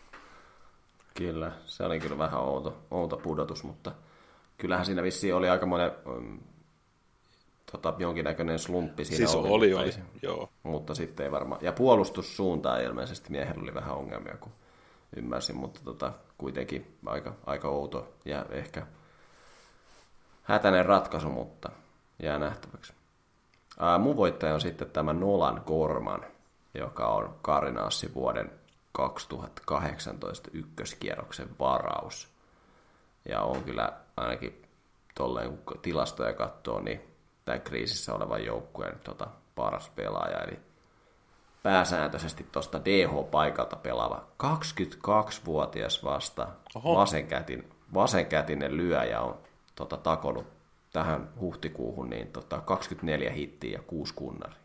Kyllä, 1.13 1.51
se 1.65 1.83
oli 1.83 1.99
kyllä 1.99 2.17
vähän 2.17 2.39
outo, 2.39 2.77
outo 2.91 3.17
pudotus, 3.17 3.63
mutta 3.63 3.91
kyllähän 4.57 4.85
siinä 4.85 5.03
vissiin 5.03 5.35
oli 5.35 5.49
aika 5.49 5.65
monen 5.65 5.91
um, 6.05 6.39
tota, 7.71 7.93
jonkinnäköinen 7.97 8.59
slumppi 8.59 9.05
siinä 9.05 9.17
siis 9.17 9.35
oli. 9.35 9.49
oli, 9.49 9.73
oli, 9.73 9.93
joo. 10.21 10.49
Mutta 10.63 10.95
sitten 10.95 11.23
ei 11.23 11.31
varmaan. 11.31 11.61
Ja 11.63 11.71
puolustussuuntaan 11.71 12.83
ilmeisesti 12.83 13.31
miehellä 13.31 13.63
oli 13.63 13.73
vähän 13.73 13.95
ongelmia, 13.95 14.37
kun 14.39 14.51
ymmärsin, 15.15 15.57
mutta 15.57 15.79
tota, 15.83 16.13
kuitenkin 16.37 16.97
aika, 17.05 17.33
aika 17.45 17.67
outo 17.67 18.13
ja 18.25 18.45
ehkä 18.49 18.87
hätäinen 20.43 20.85
ratkaisu, 20.85 21.29
mutta 21.29 21.69
jää 22.23 22.39
nähtäväksi. 22.39 22.93
Ää, 23.79 23.97
mun 23.97 24.17
voittaja 24.17 24.53
on 24.53 24.61
sitten 24.61 24.89
tämä 24.89 25.13
Nolan 25.13 25.61
Gorman, 25.65 26.25
joka 26.73 27.07
on 27.07 27.35
Karinaassi 27.41 28.13
vuoden 28.13 28.51
2018 28.91 30.49
ykköskierroksen 30.53 31.49
varaus. 31.59 32.27
Ja 33.29 33.41
on 33.41 33.63
kyllä 33.63 33.93
ainakin 34.17 34.61
tolleen, 35.15 35.57
kun 35.57 35.79
tilastoja 35.79 36.33
katsoo, 36.33 36.81
niin 36.81 37.01
tämän 37.47 37.61
kriisissä 37.61 38.13
olevan 38.13 38.45
joukkueen 38.45 38.99
tota, 39.03 39.27
paras 39.55 39.89
pelaaja, 39.89 40.39
eli 40.39 40.59
pääsääntöisesti 41.63 42.45
tuosta 42.51 42.81
DH-paikalta 42.85 43.75
pelaava 43.75 44.27
22-vuotias 44.43 46.03
vasta 46.03 46.47
vasenkätin, 46.75 47.69
vasenkätinen 47.93 48.77
lyöjä 48.77 49.21
on 49.21 49.37
tota, 49.75 49.97
takonut 49.97 50.47
tähän 50.93 51.29
huhtikuuhun 51.39 52.09
niin 52.09 52.27
tota, 52.27 52.61
24 52.61 53.31
hittiä 53.31 53.71
ja 53.71 53.83
6 53.87 54.13
kunnari. 54.13 54.55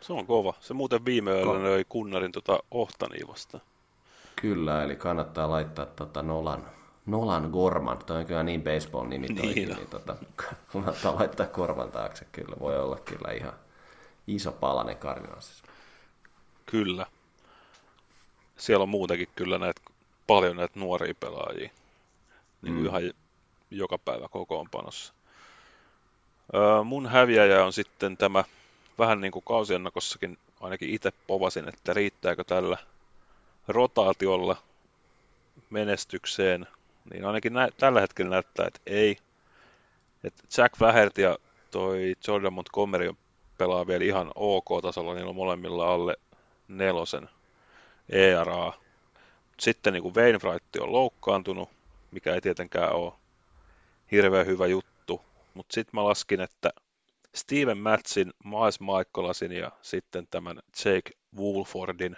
Se 0.00 0.12
on 0.12 0.26
kova. 0.26 0.54
Se 0.60 0.74
muuten 0.74 1.04
viime 1.04 1.30
yöllä 1.30 1.62
löi 1.62 1.84
kunnarin 1.88 2.32
tota 2.32 2.58
Ohtaniin 2.70 3.28
vasta. 3.28 3.60
Kyllä, 4.36 4.84
eli 4.84 4.96
kannattaa 4.96 5.50
laittaa 5.50 5.86
tota 5.86 6.22
Nolan 6.22 6.77
Nolan 7.08 7.50
Gorman, 7.50 7.98
toi 7.98 8.16
on 8.16 8.26
kyllä 8.26 8.42
niin 8.42 8.62
baseball-nimi 8.62 9.28
niin, 9.28 9.68
niin 9.68 9.86
tota, 9.90 10.16
kannattaa 10.72 11.14
laittaa 11.14 11.46
korvan 11.46 11.92
taakse, 11.92 12.26
kyllä 12.32 12.56
voi 12.60 12.78
olla 12.78 12.96
kyllä 12.96 13.32
ihan 13.32 13.52
iso 14.26 14.52
palanen 14.52 14.96
Cardinalsissa. 14.96 15.64
Kyllä. 16.66 17.06
Siellä 18.56 18.82
on 18.82 18.88
muutenkin 18.88 19.28
kyllä 19.36 19.58
näitä, 19.58 19.80
paljon 20.26 20.56
näitä 20.56 20.80
nuoria 20.80 21.14
pelaajia, 21.20 21.70
niin 22.62 22.74
mm. 22.74 22.86
ihan 22.86 23.02
joka 23.70 23.98
päivä 23.98 24.28
kokoonpanossa. 24.28 25.12
Öö, 26.54 26.82
mun 26.82 27.06
häviäjä 27.06 27.64
on 27.64 27.72
sitten 27.72 28.16
tämä, 28.16 28.44
vähän 28.98 29.20
niin 29.20 29.32
kuin 29.32 29.44
kausiennakossakin 29.44 30.38
ainakin 30.60 30.90
itse 30.90 31.12
povasin, 31.26 31.68
että 31.68 31.94
riittääkö 31.94 32.44
tällä 32.44 32.76
rotaatiolla 33.68 34.56
menestykseen 35.70 36.66
niin 37.12 37.24
ainakin 37.24 37.52
nä- 37.52 37.68
tällä 37.78 38.00
hetkellä 38.00 38.30
näyttää, 38.30 38.66
että 38.66 38.80
ei. 38.86 39.16
Et 40.24 40.34
Jack 40.56 40.76
Flaherty 40.76 41.22
ja 41.22 41.38
toi 41.70 42.14
Jordan 42.28 42.52
Montgomery 42.52 43.14
pelaa 43.58 43.86
vielä 43.86 44.04
ihan 44.04 44.30
ok-tasolla, 44.34 45.14
niillä 45.14 45.28
on 45.28 45.36
molemmilla 45.36 45.94
alle 45.94 46.16
nelosen 46.68 47.28
ERA. 48.08 48.72
Sitten 49.60 49.92
niin 49.92 50.14
Wainwright 50.14 50.76
on 50.80 50.92
loukkaantunut, 50.92 51.68
mikä 52.10 52.34
ei 52.34 52.40
tietenkään 52.40 52.92
ole 52.92 53.12
hirveän 54.12 54.46
hyvä 54.46 54.66
juttu. 54.66 55.22
Mutta 55.54 55.74
sitten 55.74 55.90
mä 56.00 56.04
laskin, 56.04 56.40
että 56.40 56.70
Steven 57.34 57.78
Matsin, 57.78 58.32
Miles 58.44 58.80
Michaelasin 58.80 59.52
ja 59.52 59.70
sitten 59.82 60.26
tämän 60.30 60.58
Jake 60.84 61.10
Woolfordin 61.36 62.16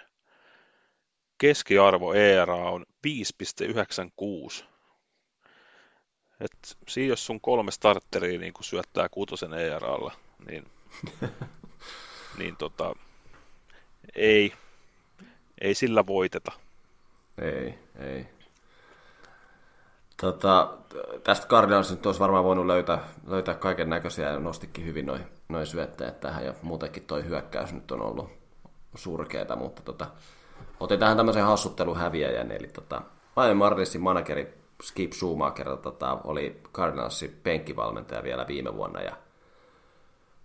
keskiarvo 1.37 2.13
ERA 2.13 2.55
on 2.55 2.85
5,96. 3.07 4.70
Et 6.41 6.77
siinä 6.87 7.11
jos 7.11 7.25
sun 7.25 7.41
kolme 7.41 7.71
starteria 7.71 8.39
niin 8.39 8.53
kun 8.53 8.63
syöttää 8.63 9.09
kutosen 9.09 9.53
ERAlla, 9.53 10.13
niin, 10.49 10.65
niin 12.39 12.55
tota, 12.57 12.95
ei, 14.15 14.53
ei 15.61 15.75
sillä 15.75 16.07
voiteta. 16.07 16.51
Ei, 17.41 17.79
ei. 17.99 18.27
Tota, 20.21 20.77
tästä 21.23 21.47
Cardinals 21.47 21.91
nyt 21.91 22.05
olisi 22.05 22.19
varmaan 22.19 22.43
voinut 22.43 22.65
löytää, 22.65 23.07
löytää 23.27 23.55
kaiken 23.55 23.89
näköisiä 23.89 24.29
ja 24.29 24.39
nostikin 24.39 24.85
hyvin 24.85 25.05
noin 25.05 25.25
noi 25.49 25.65
syötteet 25.65 26.19
tähän 26.19 26.45
ja 26.45 26.53
muutenkin 26.61 27.03
toi 27.03 27.25
hyökkäys 27.25 27.73
nyt 27.73 27.91
on 27.91 28.01
ollut 28.01 28.29
surkeeta, 28.95 29.55
mutta 29.55 29.81
tota, 29.81 30.07
otin 30.79 30.99
tähän 30.99 31.17
tämmöisen 31.17 31.43
hassuttelun 31.43 31.97
häviäjän, 31.97 32.51
eli 32.51 32.67
tota, 32.67 33.01
Miami 33.35 33.53
Marlinsin 33.53 34.01
manageri 34.01 34.60
Skip 34.81 35.11
Schumacher 35.13 35.77
tota, 35.77 36.19
oli 36.23 36.61
Cardinalsin 36.73 37.39
penkkivalmentaja 37.43 38.23
vielä 38.23 38.47
viime 38.47 38.75
vuonna 38.75 39.01
ja 39.01 39.15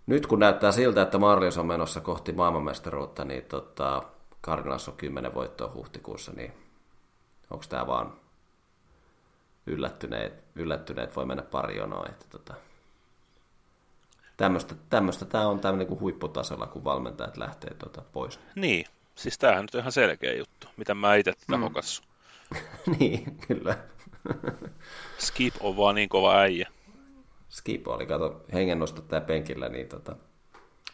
nyt 0.07 0.27
kun 0.27 0.39
näyttää 0.39 0.71
siltä, 0.71 1.01
että 1.01 1.17
Marlins 1.17 1.57
on 1.57 1.65
menossa 1.65 2.01
kohti 2.01 2.31
maailmanmestaruutta, 2.31 3.25
niin 3.25 3.43
tota, 3.43 4.03
Cardinals 4.43 4.87
on 4.87 4.97
10 4.97 5.33
voittoa 5.33 5.71
huhtikuussa, 5.73 6.31
niin 6.31 6.53
onko 7.49 7.65
tämä 7.69 7.87
vaan 7.87 8.13
yllättyneet, 9.65 10.43
yllättyneet 10.55 11.15
voi 11.15 11.25
mennä 11.25 11.43
pari 11.43 11.77
jonoa, 11.77 12.05
että 12.09 12.25
tota, 12.29 12.53
tämmöistä, 14.89 15.25
tämä 15.25 15.47
on 15.47 15.59
tämmöinen 15.59 15.87
kuin 15.87 15.99
huipputasolla, 15.99 16.67
kun 16.67 16.83
valmentajat 16.83 17.37
lähtee 17.37 17.73
tota 17.73 18.01
pois. 18.11 18.39
Niin, 18.55 18.85
siis 19.15 19.37
tämähän 19.37 19.63
nyt 19.63 19.75
on 19.75 19.79
ihan 19.79 19.91
selkeä 19.91 20.33
juttu, 20.33 20.67
mitä 20.77 20.93
mä 20.93 21.15
itse 21.15 21.33
tätä 21.33 21.57
mm. 21.57 21.63
niin, 22.99 23.37
kyllä. 23.47 23.77
Skip 25.17 25.53
on 25.59 25.77
vaan 25.77 25.95
niin 25.95 26.09
kova 26.09 26.39
äijä. 26.39 26.69
Skip 27.49 27.87
oli, 27.87 28.05
kato, 28.05 28.41
hengennostattaja 28.53 29.21
penkillä, 29.21 29.69
niin 29.69 29.87
tota, 29.87 30.15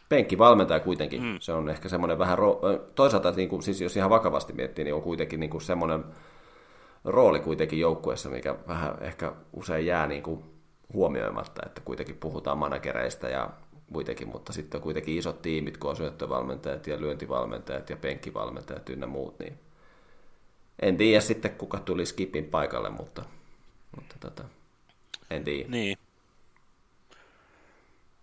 penkkivalmentaja 0.09 0.79
kuitenkin. 0.79 1.23
Mm. 1.23 1.37
Se 1.39 1.53
on 1.53 1.69
ehkä 1.69 1.89
semmoinen 1.89 2.19
vähän, 2.19 2.37
ro- 2.37 2.79
toisaalta 2.95 3.31
niin 3.31 3.49
kuin, 3.49 3.63
siis 3.63 3.81
jos 3.81 3.97
ihan 3.97 4.09
vakavasti 4.09 4.53
miettii, 4.53 4.85
niin 4.85 4.95
on 4.95 5.01
kuitenkin 5.01 5.39
niin 5.39 5.49
kuin 5.49 5.61
semmoinen 5.61 6.03
rooli 7.03 7.39
kuitenkin 7.39 7.79
joukkueessa, 7.79 8.29
mikä 8.29 8.55
vähän 8.67 8.97
ehkä 9.01 9.33
usein 9.53 9.85
jää 9.85 10.07
niin 10.07 10.23
kuin 10.23 10.43
huomioimatta, 10.93 11.61
että 11.65 11.81
kuitenkin 11.85 12.17
puhutaan 12.17 12.57
managereista 12.57 13.29
ja 13.29 13.49
muitakin, 13.89 14.27
mutta 14.27 14.53
sitten 14.53 14.77
on 14.77 14.83
kuitenkin 14.83 15.17
isot 15.17 15.41
tiimit, 15.41 15.77
kun 15.77 15.89
on 15.89 15.95
syöttövalmentajat 15.95 16.87
ja 16.87 17.01
lyöntivalmentajat 17.01 17.89
ja 17.89 17.97
penkkivalmentajat 17.97 18.89
ynnä 18.89 19.07
muut, 19.07 19.39
niin 19.39 19.59
en 20.81 20.97
tiedä 20.97 21.21
sitten 21.21 21.55
kuka 21.55 21.79
tuli 21.79 22.05
skipin 22.05 22.45
paikalle, 22.45 22.89
mutta, 22.89 23.25
mutta 23.95 24.15
tota, 24.19 24.43
en 25.29 25.43
tiedä. 25.43 25.69
Niin. 25.69 25.97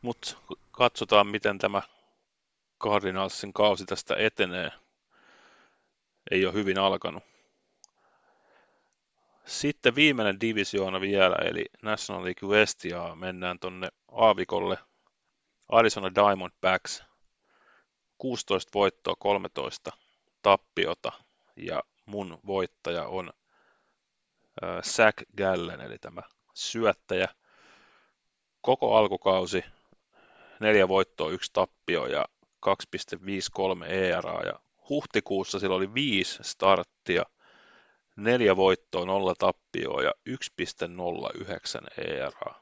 Mutta 0.03 0.37
katsotaan, 0.71 1.27
miten 1.27 1.59
tämä 1.59 1.83
Cardinalsin 2.81 3.53
kausi 3.53 3.87
tästä 3.87 4.17
etenee. 4.17 4.71
Ei 6.31 6.47
ole 6.47 6.55
hyvin 6.55 6.79
alkanut. 6.79 7.23
Sitten 9.45 9.95
viimeinen 9.95 10.41
divisioona 10.41 11.01
vielä, 11.01 11.37
eli 11.45 11.65
National 11.83 12.25
League 12.25 12.49
West, 12.49 12.85
ja 12.85 13.15
mennään 13.15 13.59
tonne 13.59 13.89
aavikolle. 14.13 14.79
Arizona 15.69 16.15
Diamondbacks, 16.15 17.05
16 18.19 18.71
voittoa, 18.75 19.15
13 19.19 19.91
tappiota, 20.43 21.13
ja 21.57 21.83
mun 22.11 22.39
voittaja 22.47 23.07
on 23.07 23.31
äh, 24.63 24.83
Zach 24.83 25.25
Gallen, 25.37 25.81
eli 25.81 25.99
tämä 25.99 26.23
syöttäjä. 26.55 27.29
Koko 28.61 28.97
alkukausi 28.97 29.65
neljä 30.61 30.89
voittoa, 30.89 31.31
yksi 31.31 31.51
tappio 31.53 32.07
ja 32.07 32.25
2,53 32.67 33.85
ERA 33.85 34.43
ja 34.43 34.61
huhtikuussa 34.89 35.59
sillä 35.59 35.75
oli 35.75 35.95
viisi 35.95 36.39
starttia, 36.43 37.23
neljä 38.17 38.57
voittoa, 38.57 39.05
nolla 39.05 39.35
tappioa 39.39 40.03
ja 40.03 40.13
1,09 40.31 42.05
ERA. 42.05 42.55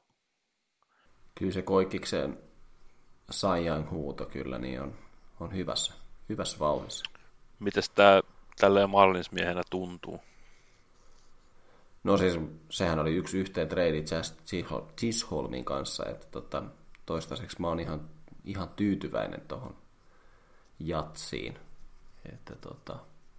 Kyllä 1.35 1.53
se 1.53 1.63
Koikikseen 1.63 2.39
Saijan 3.31 3.91
huuto 3.91 4.27
kyllä 4.27 4.59
niin 4.59 4.83
on, 4.83 4.99
on 5.41 5.55
hyvässä, 5.55 5.95
hyvässä 6.29 6.59
vauhdissa. 6.59 7.05
Mites 7.59 7.91
tämä 7.91 8.23
tälleen 8.59 8.91
Marlinsmiehenä 8.91 9.63
tuntuu? 9.71 10.21
No 12.05 12.17
siis 12.17 12.39
sehän 12.71 12.99
oli 12.99 13.15
yksi 13.15 13.39
yhteen 13.39 13.69
trade 13.69 14.05
Chisholmin 14.99 15.65
kanssa, 15.65 16.07
että 16.07 16.27
tota, 16.31 16.63
toistaiseksi 17.07 17.61
mä 17.61 17.69
oon 17.69 17.81
ihan, 17.81 18.11
ihan 18.45 18.69
tyytyväinen 18.69 19.41
tuohon 19.41 19.77
jatsiin. 20.79 21.59
Että 22.33 22.55
tota, 22.55 22.97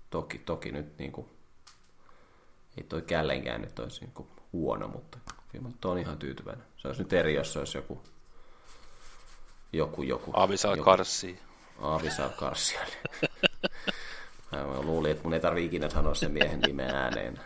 toki, 0.09 0.37
toki 0.37 0.71
nyt 0.71 0.97
niin 0.97 1.11
kuin, 1.11 1.29
ei 2.77 2.83
toi 2.83 3.01
källenkään 3.01 3.61
nyt 3.61 3.79
olisi 3.79 4.01
niin 4.01 4.13
kuin 4.13 4.27
huono, 4.53 4.87
mutta 4.87 5.17
kyllä 5.51 5.63
mä 5.63 5.91
on 5.91 5.97
ihan 5.97 6.17
tyytyväinen. 6.17 6.65
Se 6.77 6.87
olisi 6.87 7.01
nyt 7.01 7.13
eri, 7.13 7.33
jos 7.33 7.53
se 7.53 7.59
olisi 7.59 7.77
joku 7.77 8.01
joku, 9.73 10.03
joku. 10.03 10.31
Avisal 10.33 10.77
Karssi. 10.77 11.39
Avisal 11.81 12.29
Karssi. 12.29 12.75
Mä 14.51 14.81
luulin, 14.81 15.11
että 15.11 15.23
mun 15.23 15.33
ei 15.33 15.39
tarvitse 15.39 15.65
ikinä 15.65 15.89
sanoa 15.89 16.13
sen 16.13 16.31
miehen 16.31 16.59
nimen 16.59 16.95
ääneen. 16.95 17.39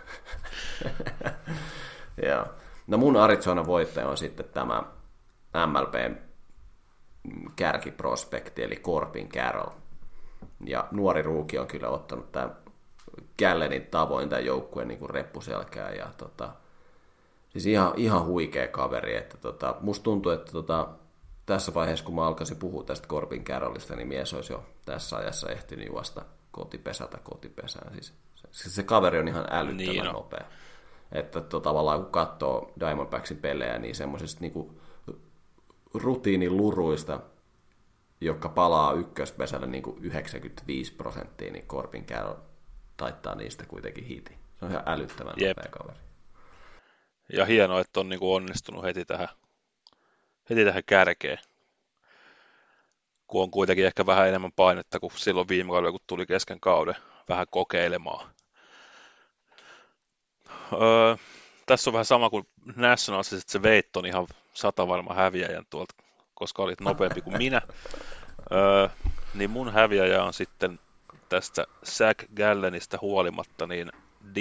ja. 2.27 2.45
No 2.87 2.97
mun 2.97 3.17
Arizona 3.17 3.65
voittaja 3.65 4.07
on 4.07 4.17
sitten 4.17 4.45
tämä 4.53 4.83
MLP 5.67 6.17
kärkiprospekti, 7.55 8.63
eli 8.63 8.75
Corbin 8.75 9.29
Carroll. 9.29 9.71
Ja 10.65 10.87
nuori 10.91 11.21
ruuki 11.21 11.59
on 11.59 11.67
kyllä 11.67 11.89
ottanut 11.89 12.31
tämän 12.31 12.57
Gallenin 13.39 13.87
tavoin 13.87 14.29
tämän 14.29 14.45
joukkueen 14.45 14.87
niin 14.87 15.09
reppuselkää. 15.09 15.91
Ja 15.91 16.09
tota, 16.17 16.53
siis 17.49 17.65
ihan, 17.65 17.93
ihan 17.97 18.25
huikea 18.25 18.67
kaveri. 18.67 19.15
Että 19.15 19.37
tota, 19.37 19.75
musta 19.79 20.03
tuntuu, 20.03 20.31
että 20.31 20.51
tota, 20.51 20.87
tässä 21.45 21.73
vaiheessa, 21.73 22.05
kun 22.05 22.15
mä 22.15 22.27
alkaisin 22.27 22.57
puhua 22.57 22.83
tästä 22.83 23.07
Corbin 23.07 23.43
Carrollista, 23.43 23.95
niin 23.95 24.07
mies 24.07 24.33
olisi 24.33 24.53
jo 24.53 24.63
tässä 24.85 25.17
ajassa 25.17 25.49
ehtinyt 25.49 25.87
juosta 25.87 26.25
kotipesältä 26.53 27.17
kotipesään. 27.23 27.93
Siis, 27.93 28.13
siis 28.51 28.75
se 28.75 28.83
kaveri 28.83 29.19
on 29.19 29.27
ihan 29.27 29.47
älyttömän 29.51 29.93
niin 29.93 30.05
nopea. 30.05 30.45
Että 31.11 31.41
to, 31.41 31.59
tavallaan 31.59 32.01
kun 32.01 32.11
katsoo 32.11 32.73
Diamondbacksin 32.79 33.37
pelejä, 33.37 33.79
niin 33.79 33.95
semmoisesta 33.95 34.41
niinku 34.41 34.81
rutiinin 35.93 36.57
luruista, 36.57 37.19
jotka 38.21 38.49
palaa 38.49 38.93
ykköspesällä 38.93 39.67
niin 39.67 39.83
kuin 39.83 40.03
95 40.03 40.93
prosenttia, 40.93 41.51
niin 41.51 41.67
Corbin 41.67 42.05
Carroll 42.05 42.39
taittaa 42.97 43.35
niistä 43.35 43.65
kuitenkin 43.65 44.03
hiti. 44.03 44.37
Se 44.59 44.65
on 44.65 44.71
ihan 44.71 44.83
älyttömän 44.85 45.33
Jep. 45.37 45.57
nopea 45.57 45.71
kaveri. 45.71 45.99
Ja 47.33 47.45
hienoa, 47.45 47.79
että 47.79 47.99
on 47.99 48.09
niin 48.09 48.19
kuin 48.19 48.35
onnistunut 48.35 48.83
heti 48.83 49.05
tähän, 49.05 49.27
heti 50.49 50.65
tähän 50.65 50.83
kärkeen. 50.85 51.37
Kun 53.33 53.43
on 53.43 53.51
kuitenkin 53.51 53.85
ehkä 53.85 54.05
vähän 54.05 54.27
enemmän 54.27 54.51
painetta 54.51 54.99
kuin 54.99 55.11
silloin 55.15 55.47
viime 55.47 55.69
kaudella, 55.69 55.91
kun 55.91 55.99
tuli 56.07 56.25
kesken 56.25 56.59
kauden 56.59 56.95
vähän 57.29 57.47
kokeilemaan. 57.49 58.29
Öö, 60.73 61.15
tässä 61.65 61.89
on 61.89 61.93
vähän 61.93 62.05
sama 62.05 62.29
kuin 62.29 62.47
Nationals, 62.75 63.33
että 63.33 63.51
se 63.51 63.63
Veit 63.63 63.95
on 63.95 64.05
ihan 64.05 64.27
sata 64.53 64.87
varma 64.87 65.13
häviäjän 65.13 65.65
tuolta, 65.69 65.95
koska 66.33 66.63
olit 66.63 66.81
nopeampi 66.81 67.21
kuin 67.21 67.37
minä. 67.37 67.61
Öö, 68.51 68.87
niin 69.33 69.49
mun 69.49 69.73
häviäjä 69.73 70.23
on 70.23 70.33
sitten 70.33 70.79
tästä 71.29 71.65
Zach 71.85 72.25
Gallenista 72.35 72.97
huolimatta, 73.01 73.67
niin 73.67 73.91
d 74.35 74.37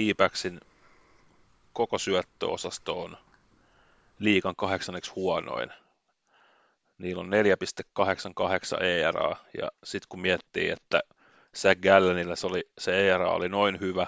koko 1.73 1.99
syöttöosasto 1.99 3.03
on 3.03 3.17
liikan 4.19 4.57
kahdeksanneksi 4.57 5.13
huonoin. 5.17 5.73
Niillä 6.99 7.21
on 7.21 7.31
4,88 8.79 8.83
ERA, 8.83 9.37
ja 9.63 9.71
sitten 9.85 10.09
kun 10.09 10.21
miettii, 10.21 10.71
että 10.71 11.01
Zach 11.57 11.81
Gallenillä 11.81 12.37
se, 12.37 12.47
oli, 12.47 12.65
se 12.79 13.11
ERA 13.11 13.31
oli 13.31 13.49
noin 13.49 13.81
hyvä, 13.81 14.07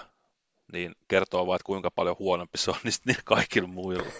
niin 0.73 0.95
kertoo 1.07 1.47
vaan, 1.47 1.55
että 1.55 1.65
kuinka 1.65 1.91
paljon 1.91 2.15
huonompi 2.19 2.57
se 2.57 2.71
on 2.71 2.77
niistä 2.83 3.03
niin 3.05 3.21
kaikilla 3.23 3.67
muilla. 3.67 4.11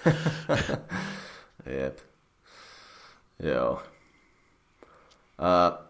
Jep. 1.79 1.97
Joo. 3.43 3.81
Uh, 5.41 5.85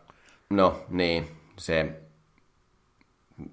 no 0.49 0.86
niin, 0.89 1.38
se, 1.57 2.01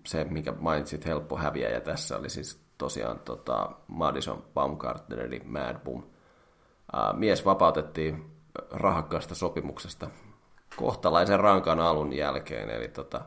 se 0.07 0.25
mikä 0.25 0.53
mainitsit 0.53 1.07
helppo 1.07 1.37
häviäjä 1.37 1.81
tässä 1.81 2.17
oli 2.17 2.31
siis 2.31 2.61
tosiaan 2.79 3.19
tota 3.19 3.71
Madison 3.89 4.45
Baumgartner 4.55 5.21
eli 5.21 5.41
Mad 5.45 5.79
Boom. 5.79 6.03
Uh, 6.03 7.19
mies 7.19 7.45
vapautettiin 7.45 8.32
rahakkaasta 8.71 9.35
sopimuksesta 9.35 10.11
kohtalaisen 10.77 11.41
rankan 11.41 11.81
alun 11.81 12.13
jälkeen, 12.13 12.71
eli 12.71 12.89
tota, 12.89 13.21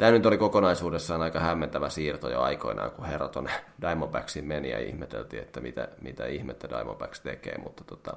Tämä 0.00 0.12
nyt 0.12 0.26
oli 0.26 0.38
kokonaisuudessaan 0.38 1.22
aika 1.22 1.40
hämmentävä 1.40 1.88
siirto 1.88 2.30
jo 2.30 2.40
aikoinaan, 2.40 2.90
kun 2.90 3.04
herra 3.04 3.28
tuonne 3.28 3.50
Diamondbacksin 3.80 4.44
meni 4.44 4.70
ja 4.70 4.78
ihmeteltiin, 4.78 5.42
että 5.42 5.60
mitä, 5.60 5.88
mitä 6.00 6.26
ihmettä 6.26 6.68
Diamondbacks 6.68 7.20
tekee, 7.20 7.58
mutta 7.58 7.84
tota, 7.84 8.16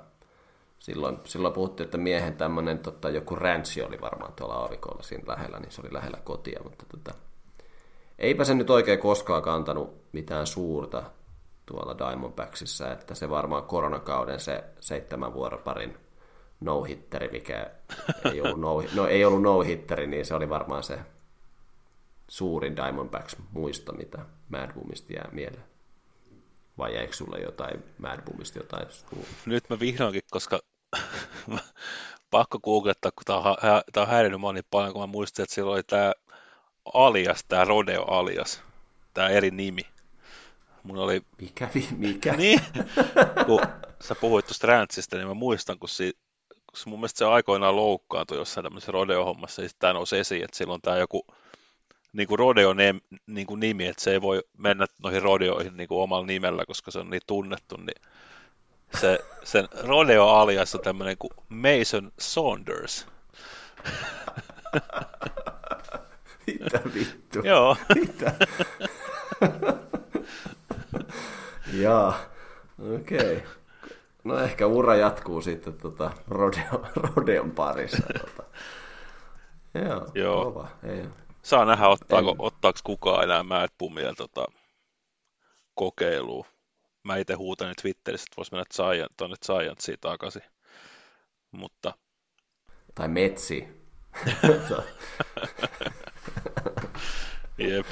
silloin, 0.80 1.18
silloin 1.24 1.54
puhuttiin, 1.54 1.86
että 1.86 1.98
miehen 1.98 2.36
tämmöinen 2.36 2.80
tota, 2.80 3.10
joku 3.10 3.36
ranchi 3.36 3.82
oli 3.82 4.02
varmaan 4.02 4.34
tuolla 4.34 4.56
aavikolla 4.56 5.04
siinä 5.04 5.24
lähellä, 5.28 5.60
niin 5.60 5.72
se 5.72 5.82
oli 5.82 5.94
lähellä 5.94 6.18
kotia, 6.24 6.60
mutta 6.64 6.86
tota, 6.92 7.14
eipä 8.20 8.44
se 8.44 8.54
nyt 8.54 8.70
oikein 8.70 9.00
koskaan 9.00 9.44
kantanut 9.44 9.94
mitään 10.12 10.48
suurta 10.48 11.04
tuolla 11.66 11.98
Diamondbacksissa, 11.98 12.92
että 12.92 13.16
se 13.16 13.30
varmaan 13.30 13.64
koronakauden 13.64 14.40
se 14.40 14.64
seitsemän 14.80 15.34
vuoroparin 15.34 15.98
no-hitteri, 16.60 17.28
mikä 17.28 17.72
ei 18.34 18.42
ollut 18.42 18.60
no, 18.60 18.84
no, 18.96 19.08
ei 19.08 19.26
ollut 19.26 19.42
no-hitteri, 19.42 20.08
niin 20.08 20.26
se 20.26 20.36
oli 20.36 20.50
varmaan 20.50 20.84
se 20.84 21.00
suurin 22.28 22.76
Diamondbacks 22.76 23.36
muista, 23.52 23.94
mitä 23.94 24.26
Mad 24.50 24.74
Boomista 24.74 25.14
jää 25.14 25.30
mieleen? 25.32 25.64
Vai 26.78 26.96
jäikö 26.96 27.14
sulle 27.14 27.40
jotain 27.40 27.84
Mad 27.98 28.22
Boomista 28.22 28.60
jotain 28.60 28.88
suuri? 28.92 29.28
Nyt 29.46 29.70
mä 29.70 29.80
vihdoinkin, 29.80 30.22
koska 30.32 30.60
pakko 32.32 32.60
googlettaa, 32.60 33.12
kun 33.12 33.24
tää 33.26 33.36
on, 33.36 33.56
tää 33.94 34.04
on 34.04 34.10
häirinnyt 34.10 34.42
mua 34.42 34.54
niin 34.54 34.66
paljon, 34.72 34.94
kun 34.94 35.02
mä 35.02 35.08
muistin, 35.08 35.44
että 35.44 35.56
silloin 35.56 35.76
oli 35.76 35.84
tää 35.84 36.12
alias, 36.94 37.44
tää 37.48 37.66
Rodeo 37.66 38.04
alias, 38.04 38.64
tää 39.14 39.30
eri 39.30 39.52
nimi. 39.52 39.93
Mun 40.84 40.98
oli... 40.98 41.22
Mikä? 41.42 41.70
Mikä? 41.98 42.34
Niin, 42.38 42.60
kun 43.46 43.62
sä 44.00 44.16
puhuit 44.16 44.46
tuosta 44.46 44.68
Rantsista, 44.68 45.18
niin 45.18 45.28
mä 45.28 45.34
muistan, 45.34 45.80
kun, 45.80 45.90
si... 45.90 46.14
kun 46.50 46.80
mun 46.86 47.00
mielestä 47.00 47.18
se 47.18 47.26
aikoinaan 47.26 47.76
loukkaantui 47.76 48.38
jossain 48.38 48.64
tämmöisessä 48.64 48.92
rodeo-hommassa, 48.92 49.62
ja 49.62 49.70
sitten 49.70 49.94
nousi 49.94 50.18
esiin, 50.18 50.44
että 50.44 50.58
silloin 50.58 50.82
tää 50.82 50.98
joku 50.98 51.26
niin 52.14 52.28
kuin 52.28 52.40
rodeo 52.40 52.74
ne, 52.74 52.96
niin 53.28 53.48
kuin 53.48 53.60
nimi, 53.60 53.88
että 53.88 54.04
se 54.04 54.12
ei 54.12 54.22
voi 54.22 54.44
mennä 54.58 54.86
noihin 55.04 55.22
rodeoihin 55.22 55.78
niin 55.78 55.88
kuin 55.88 56.02
omalla 56.02 56.26
nimellä, 56.26 56.66
koska 56.66 56.92
se 56.92 57.00
on 57.00 57.10
niin 57.10 57.22
tunnettu, 57.28 57.78
niin 57.78 58.02
se, 59.02 59.20
sen 59.44 59.68
rodeo 59.84 60.28
alias 60.28 60.76
on 60.76 60.82
tämmöinen 60.82 61.18
kuin 61.18 61.32
Mason 61.50 62.12
Saunders. 62.20 63.08
Mitä 66.48 66.82
vittu? 66.94 67.40
Joo. 67.44 67.78
Mitä? 67.96 68.34
Jaa, 71.82 72.20
okei. 72.96 73.38
Okay. 73.38 73.42
No 74.24 74.40
ehkä 74.40 74.68
ura 74.68 74.96
jatkuu 74.96 75.42
sitten 75.42 75.74
tota, 75.74 76.12
rodeo, 76.28 76.86
rodeon 76.96 77.52
parissa. 77.52 78.04
Tota. 78.20 78.44
Joo, 79.74 80.12
Joo. 80.14 80.44
Kova. 80.44 80.68
Ei. 80.84 81.06
Saa 81.42 81.66
nähdä, 81.66 81.88
ottaako, 81.88 82.30
en... 82.30 82.36
ottaako 82.40 82.80
kukaan 82.84 83.24
enää 83.24 83.44
Mad 83.44 83.70
Bumia 83.80 84.14
tota, 84.14 84.46
kokeiluun. 85.76 86.46
Mä 87.04 87.18
itse 87.18 87.34
huutan 87.34 87.74
Twitterissä, 87.82 88.26
että 88.26 88.38
voisi 88.38 88.52
mennä 88.52 88.66
Giant, 88.76 89.12
tuonne 89.18 89.36
Giantsiin 89.46 89.98
takaisin. 90.02 90.44
Mutta... 91.52 91.94
Tai 92.96 93.08
Metsi. 93.08 93.68
Jep. 97.58 97.86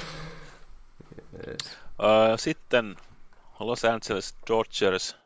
Yes. 1.46 1.78
Sitten 2.36 2.96
Los 3.66 3.84
Angeles 3.84 4.34
Dodgers 4.48 5.16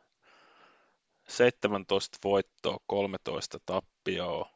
17 1.28 2.18
voittoa, 2.24 2.76
13 2.86 3.58
tappioa. 3.66 4.50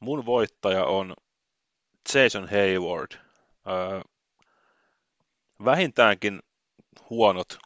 Mun 0.00 0.26
voittaja 0.26 0.84
on 0.84 1.14
Jason 2.14 2.48
Hayward. 2.48 3.12
Uh, 3.14 4.10
vähintäänkin 5.64 6.42
huonot, 7.10 7.58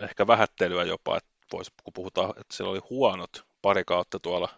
ehkä 0.00 0.26
vähättelyä 0.26 0.84
jopa, 0.84 1.16
että 1.16 1.30
vois, 1.52 1.72
kun 1.84 1.92
puhutaan, 1.92 2.30
että 2.30 2.56
siellä 2.56 2.70
oli 2.70 2.82
huonot 2.90 3.46
pari 3.62 3.84
kautta 3.84 4.20
tuolla 4.20 4.48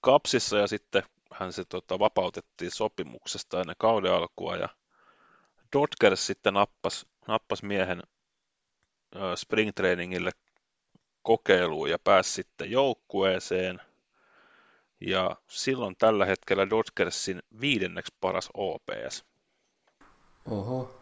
kapsissa 0.00 0.58
ja 0.58 0.66
sitten 0.66 1.02
hän 1.32 1.52
se 1.52 1.64
tota, 1.64 1.98
vapautettiin 1.98 2.70
sopimuksesta 2.70 3.60
ennen 3.60 3.76
kauden 3.78 4.12
alkua 4.12 4.56
ja 4.56 4.68
Dodgers 5.72 6.26
sitten 6.26 6.54
nappas, 6.54 7.06
nappas 7.28 7.62
miehen 7.62 8.02
springtrainingille 9.34 10.30
kokeiluun 11.22 11.90
ja 11.90 11.98
pääsi 11.98 12.32
sitten 12.32 12.70
joukkueeseen. 12.70 13.80
Ja 15.00 15.36
silloin 15.48 15.96
tällä 15.98 16.26
hetkellä 16.26 16.70
Dodgersin 16.70 17.42
viidenneksi 17.60 18.14
paras 18.20 18.48
OPS. 18.54 19.24
Oho. 20.50 21.00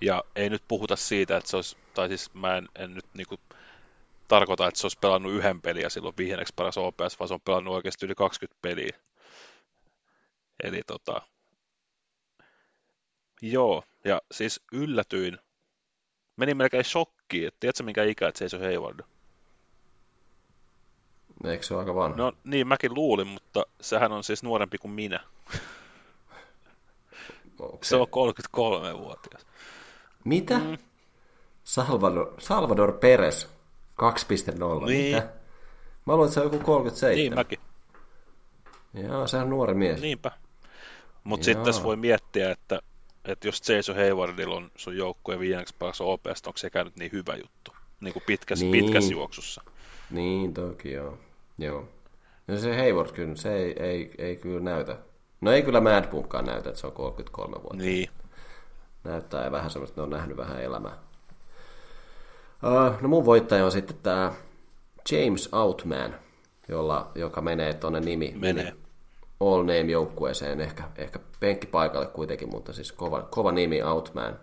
Ja 0.00 0.24
ei 0.36 0.50
nyt 0.50 0.62
puhuta 0.68 0.96
siitä, 0.96 1.36
että 1.36 1.50
se 1.50 1.56
olisi, 1.56 1.76
tai 1.94 2.08
siis 2.08 2.34
mä 2.34 2.56
en, 2.56 2.68
en 2.78 2.94
nyt 2.94 3.06
niinku 3.14 3.36
tarkoita, 4.28 4.68
että 4.68 4.80
se 4.80 4.84
olisi 4.84 4.98
pelannut 5.00 5.32
yhden 5.32 5.62
peliä 5.62 5.82
ja 5.82 5.90
silloin 5.90 6.16
viidenneksi 6.16 6.54
paras 6.56 6.78
OPS, 6.78 7.18
vaan 7.18 7.28
se 7.28 7.34
on 7.34 7.40
pelannut 7.40 7.74
oikeasti 7.74 8.06
yli 8.06 8.14
20 8.14 8.58
peliä. 8.62 8.98
Eli 10.62 10.82
tota, 10.86 11.22
joo, 13.42 13.84
ja 14.04 14.22
siis 14.32 14.60
yllätyin, 14.72 15.38
meni 16.36 16.54
melkein 16.54 16.84
shokkiin, 17.28 17.48
että 17.48 17.60
tiedätkö 17.60 17.82
minkä 17.82 18.04
ikä, 18.04 18.28
että 18.28 18.48
se 18.48 18.56
ei 18.56 18.62
Hayward? 18.62 19.00
Eikö 21.44 21.62
se 21.62 21.74
ole 21.74 21.82
aika 21.82 21.94
vanha? 21.94 22.16
No 22.16 22.32
niin, 22.44 22.66
mäkin 22.66 22.94
luulin, 22.94 23.26
mutta 23.26 23.64
sehän 23.80 24.12
on 24.12 24.24
siis 24.24 24.42
nuorempi 24.42 24.78
kuin 24.78 24.92
minä. 24.92 25.20
Okay. 27.60 27.78
Se 27.82 27.96
on 27.96 28.06
33-vuotias. 28.06 29.46
Mitä? 30.24 30.58
Mm. 30.58 30.78
Salvador, 31.64 32.34
Salvador 32.38 32.92
Perez 32.98 33.46
2.0. 34.02 34.86
Niin. 34.86 35.14
Mitä? 35.14 35.28
Mä 36.06 36.12
luulen, 36.12 36.26
että 36.28 36.34
se 36.34 36.40
on 36.40 36.46
joku 36.52 36.64
37. 36.64 37.16
Niin, 37.16 37.34
mäkin. 37.34 37.58
Joo, 38.94 39.26
se 39.26 39.36
on 39.36 39.50
nuori 39.50 39.74
mies. 39.74 40.00
Niinpä. 40.00 40.30
Mutta 41.24 41.44
sitten 41.44 41.64
tässä 41.64 41.82
voi 41.82 41.96
miettiä, 41.96 42.50
että, 42.50 42.80
että 43.24 43.48
jos 43.48 43.68
Jason 43.68 43.96
Haywardilla 43.96 44.56
on 44.56 44.70
sun 44.76 44.96
joukkueen 44.96 45.40
viidenneksi 45.40 45.74
paras 45.78 46.00
OPS, 46.00 46.42
onko 46.46 46.58
sekään 46.58 46.86
nyt 46.86 46.96
niin 46.96 47.12
hyvä 47.12 47.36
juttu, 47.36 47.72
niin 48.00 48.12
kuin 48.12 48.22
pitkässä, 48.26 48.64
niin. 48.64 48.84
pitkässä 48.84 49.12
juoksussa. 49.12 49.62
Niin, 50.10 50.54
toki 50.54 50.92
joo. 50.92 51.18
joo. 51.58 51.88
Ja 52.48 52.58
se 52.58 52.76
Hayward 52.76 53.12
kyllä, 53.12 53.36
se 53.36 53.56
ei, 53.56 53.82
ei, 53.82 54.10
ei 54.18 54.36
kyllä 54.36 54.60
näytä. 54.60 54.96
No 55.40 55.52
ei 55.52 55.62
kyllä 55.62 55.80
Mad 55.80 56.06
Bullkaan 56.10 56.44
näytä, 56.44 56.68
että 56.68 56.80
se 56.80 56.86
on 56.86 56.92
33 56.92 57.56
vuotta. 57.56 57.76
Niin. 57.76 58.08
Näyttää 59.04 59.52
vähän 59.52 59.70
semmoista, 59.70 59.92
että 59.92 60.00
ne 60.00 60.04
on 60.04 60.10
nähnyt 60.10 60.36
vähän 60.36 60.62
elämää. 60.62 60.98
Uh, 62.62 63.02
no 63.02 63.08
mun 63.08 63.24
voittaja 63.24 63.64
on 63.64 63.72
sitten 63.72 63.96
tämä 64.02 64.32
James 65.10 65.48
Outman, 65.52 66.14
jolla, 66.68 67.10
joka 67.14 67.40
menee 67.40 67.74
tuonne 67.74 68.00
nimi, 68.00 68.34
menee. 68.36 68.72
All 69.40 69.60
Name 69.60 69.92
joukkueeseen, 69.92 70.60
ehkä, 70.60 70.84
ehkä 70.96 71.18
penkkipaikalle 71.40 72.06
kuitenkin, 72.06 72.50
mutta 72.50 72.72
siis 72.72 72.92
kova, 72.92 73.22
kova 73.22 73.52
nimi 73.52 73.82
Outman. 73.82 74.40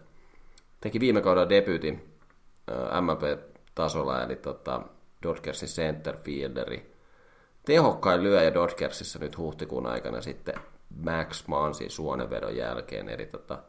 Teki 0.82 1.00
viime 1.00 1.22
kaudella 1.22 1.50
debyytin 1.50 2.18
uh, 2.72 3.02
MLB-tasolla, 3.02 4.24
eli 4.24 4.36
tota, 4.36 4.82
Dodgersin 5.24 5.70
centerfielderi. 5.70 6.96
Tehokkain 7.66 8.24
lyöjä 8.24 8.54
Dodgersissa 8.54 9.20
nyt 9.20 9.38
huhtikuun 9.38 9.88
aikana 9.88 10.22
sitten 10.22 10.56
Max 11.04 11.48
Mansin 11.48 11.92
suonenvedon 11.92 12.56
jälkeen, 12.56 13.10
eli 13.10 13.26
tota, 13.26 13.64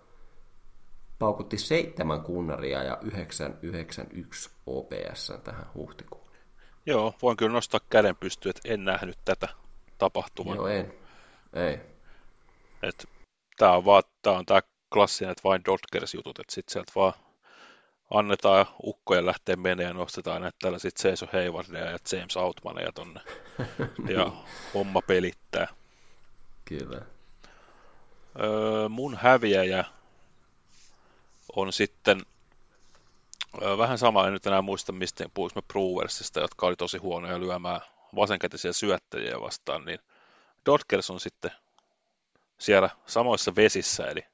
paukutti 1.19 1.59
seitsemän 1.59 2.21
kunnaria 2.21 2.83
ja 2.83 2.99
991 3.03 4.51
OPS 4.67 5.33
tähän 5.45 5.67
huhtikuun. 5.75 6.27
Joo, 6.87 7.15
voin 7.23 7.37
kyllä 7.37 7.53
nostaa 7.53 7.81
käden 7.91 8.17
pystyyn, 8.17 8.51
että 8.57 8.75
en 8.75 8.85
nähnyt 8.85 9.19
tätä 9.25 9.49
tapahtuman. 9.99 10.57
Joo, 10.57 10.67
en. 10.67 10.95
Ei. 11.57 11.81
Et, 12.83 13.09
tää 13.57 13.73
on 13.77 13.85
vaan, 13.85 14.03
tää 14.23 14.33
on 14.33 14.47
tää 14.47 14.63
klassinen, 14.93 15.33
että 15.33 15.45
vain 15.45 15.63
Dodgers-jutut, 15.65 16.39
että 16.39 16.55
sit 16.55 16.69
sieltä 16.69 16.93
vaan 16.97 17.13
annetaan 18.11 18.67
ukkoja 18.83 19.27
lähteä 19.27 19.57
menee 19.57 19.87
ja 19.87 19.93
nostetaan 19.93 20.43
näitä 20.43 20.57
tällaiset 20.63 21.05
Jason 21.05 21.29
Haywardia 21.33 21.91
ja 21.91 21.99
James 22.13 22.37
Outmaneja 22.37 22.93
tonne. 22.93 23.21
ja 24.17 24.33
homma 24.75 25.03
pelittää. 25.03 25.69
Kyllä. 26.65 27.01
Öö, 28.41 28.89
mun 28.89 29.17
häviäjä 29.17 29.85
on 31.57 31.73
sitten 31.73 32.23
öö, 33.63 33.79
vähän 33.79 33.99
sama, 33.99 34.27
en 34.27 34.33
nyt 34.33 34.47
enää 34.47 34.63
muista 34.63 34.93
mistä 34.93 35.29
puhuisimme 35.35 35.63
Brewersista, 35.73 36.41
jotka 36.41 36.67
oli 36.67 36.77
tosi 36.77 36.99
huonoja 36.99 37.41
lyömään 37.41 37.81
vasenkätisiä 38.17 38.73
syöttäjiä 38.73 39.41
vastaan, 39.41 39.85
niin 39.85 39.99
Dodgers 40.67 41.11
on 41.11 41.21
sitten 41.21 41.51
siellä 42.59 42.91
samoissa 43.07 43.57
vesissä, 43.57 44.07
eli 44.07 44.27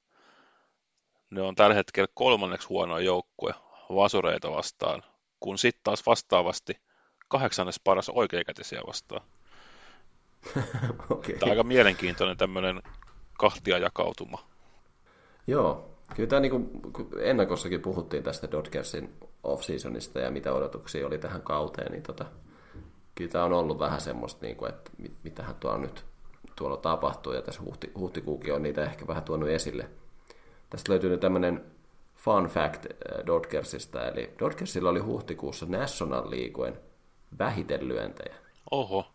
ne 1.31 1.43
on 1.43 1.55
tällä 1.55 1.75
hetkellä 1.75 2.09
kolmanneksi 2.15 2.69
huonoa 2.69 3.01
joukkue 3.01 3.55
vasureita 3.89 4.51
vastaan, 4.51 5.03
kun 5.41 5.59
sitten 5.59 5.81
taas 5.85 6.07
vastaavasti 6.07 6.81
kahdeksannes 7.29 7.81
paras 7.85 8.09
oikeakätisiä 8.09 8.81
vastaan. 8.87 9.27
okay. 11.11 11.35
Tämä 11.35 11.45
on 11.45 11.51
aika 11.51 11.65
mielenkiintoinen 11.65 12.37
tämmöinen 12.37 12.83
kahtia 13.39 13.79
jakautuma. 13.79 14.45
Joo, 15.47 15.91
kyllä 16.17 16.29
tämä 16.29 16.41
niin 16.41 16.51
kuin 16.51 17.09
ennakossakin 17.21 17.83
puhuttiin 17.83 18.23
tästä 18.23 18.51
Dodgersin 18.51 19.17
off-seasonista 19.43 20.21
ja 20.21 20.31
mitä 20.31 20.53
odotuksia 20.53 21.07
oli 21.07 21.19
tähän 21.19 21.43
kauteen, 21.43 21.93
niin 21.93 22.03
tota, 22.03 22.25
kyllä 23.15 23.31
tämä 23.31 23.45
on 23.45 23.53
ollut 23.53 23.79
vähän 23.79 24.01
semmoista, 24.01 24.47
niin 24.47 24.57
kuin, 24.57 24.69
että 24.69 24.91
mit, 24.99 25.13
mitähän 25.25 25.55
tuolla 25.55 25.79
nyt 25.79 26.05
tuolla 26.63 26.77
tapahtuu, 26.77 27.33
ja 27.33 27.43
tässä 27.43 27.63
huhti, 27.63 27.93
huhtikuukin 27.99 28.55
on 28.55 28.63
niitä 28.63 28.85
ehkä 28.85 29.07
vähän 29.07 29.23
tuonut 29.23 29.49
esille. 29.49 29.89
Tästä 30.71 30.93
löytyy 30.93 31.11
nyt 31.11 31.21
tämmöinen 31.21 31.65
fun 32.17 32.47
fact 32.47 32.87
äh, 32.87 33.27
Dodgersista, 33.27 34.09
eli 34.09 34.31
Dodgersilla 34.39 34.91
oli 34.91 35.01
huhtikuussa 35.01 35.67
National 35.67 36.31
Leagueen 36.31 36.79
vähiten 37.39 37.89
lyöntejä. 37.89 38.35
Oho. 38.71 39.07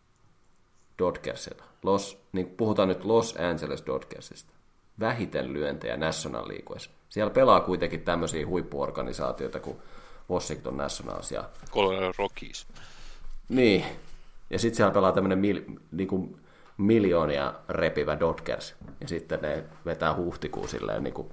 Dodgersilla. 0.99 1.63
Los, 1.83 2.21
niin 2.31 2.47
puhutaan 2.47 2.87
nyt 2.87 3.05
Los 3.05 3.35
Angeles 3.35 3.85
Dodgersista. 3.85 4.53
Vähiten 4.99 5.53
lyöntejä 5.53 5.97
National 5.97 6.47
Leagueessa. 6.47 6.89
Siellä 7.09 7.33
pelaa 7.33 7.59
kuitenkin 7.59 8.01
tämmöisiä 8.01 8.47
huippuorganisaatioita 8.47 9.59
kuin 9.59 9.77
Washington 10.29 10.77
Nationals 10.77 11.31
ja... 11.31 11.49
Colorado 11.71 12.11
Rockies. 12.17 12.67
Niin. 13.49 13.85
Ja 14.49 14.59
sitten 14.59 14.77
siellä 14.77 14.93
pelaa 14.93 15.11
tämmöinen 15.11 15.39
mil, 15.39 15.61
niin 15.91 16.07
kuin 16.07 16.46
miljoonia 16.77 17.53
repivä 17.69 18.19
Dodgers. 18.19 18.75
Ja 19.01 19.07
sitten 19.07 19.41
ne 19.41 19.63
vetää 19.85 20.15
huhtikuun 20.15 20.69
silleen 20.69 21.03
niin 21.03 21.13
kuin 21.13 21.29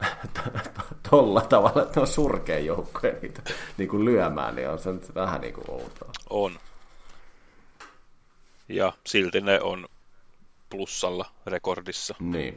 tolla 1.10 1.40
tavalla, 1.40 1.82
että 1.82 1.96
ne 1.96 2.00
on 2.00 2.06
surkea 2.06 2.58
joukkoja 2.58 3.14
niitä 3.22 3.42
niin 3.76 3.88
kuin 3.88 4.04
lyömään, 4.04 4.56
niin 4.56 4.68
on 4.68 4.78
se 4.78 4.92
nyt 4.92 5.14
vähän 5.14 5.40
niin 5.40 5.54
kuin 5.54 5.70
outoa. 5.70 6.12
On. 6.30 6.58
Ja 8.68 8.92
silti 9.06 9.40
ne 9.40 9.60
on 9.60 9.88
plussalla 10.70 11.30
rekordissa. 11.46 12.14
Niin, 12.20 12.56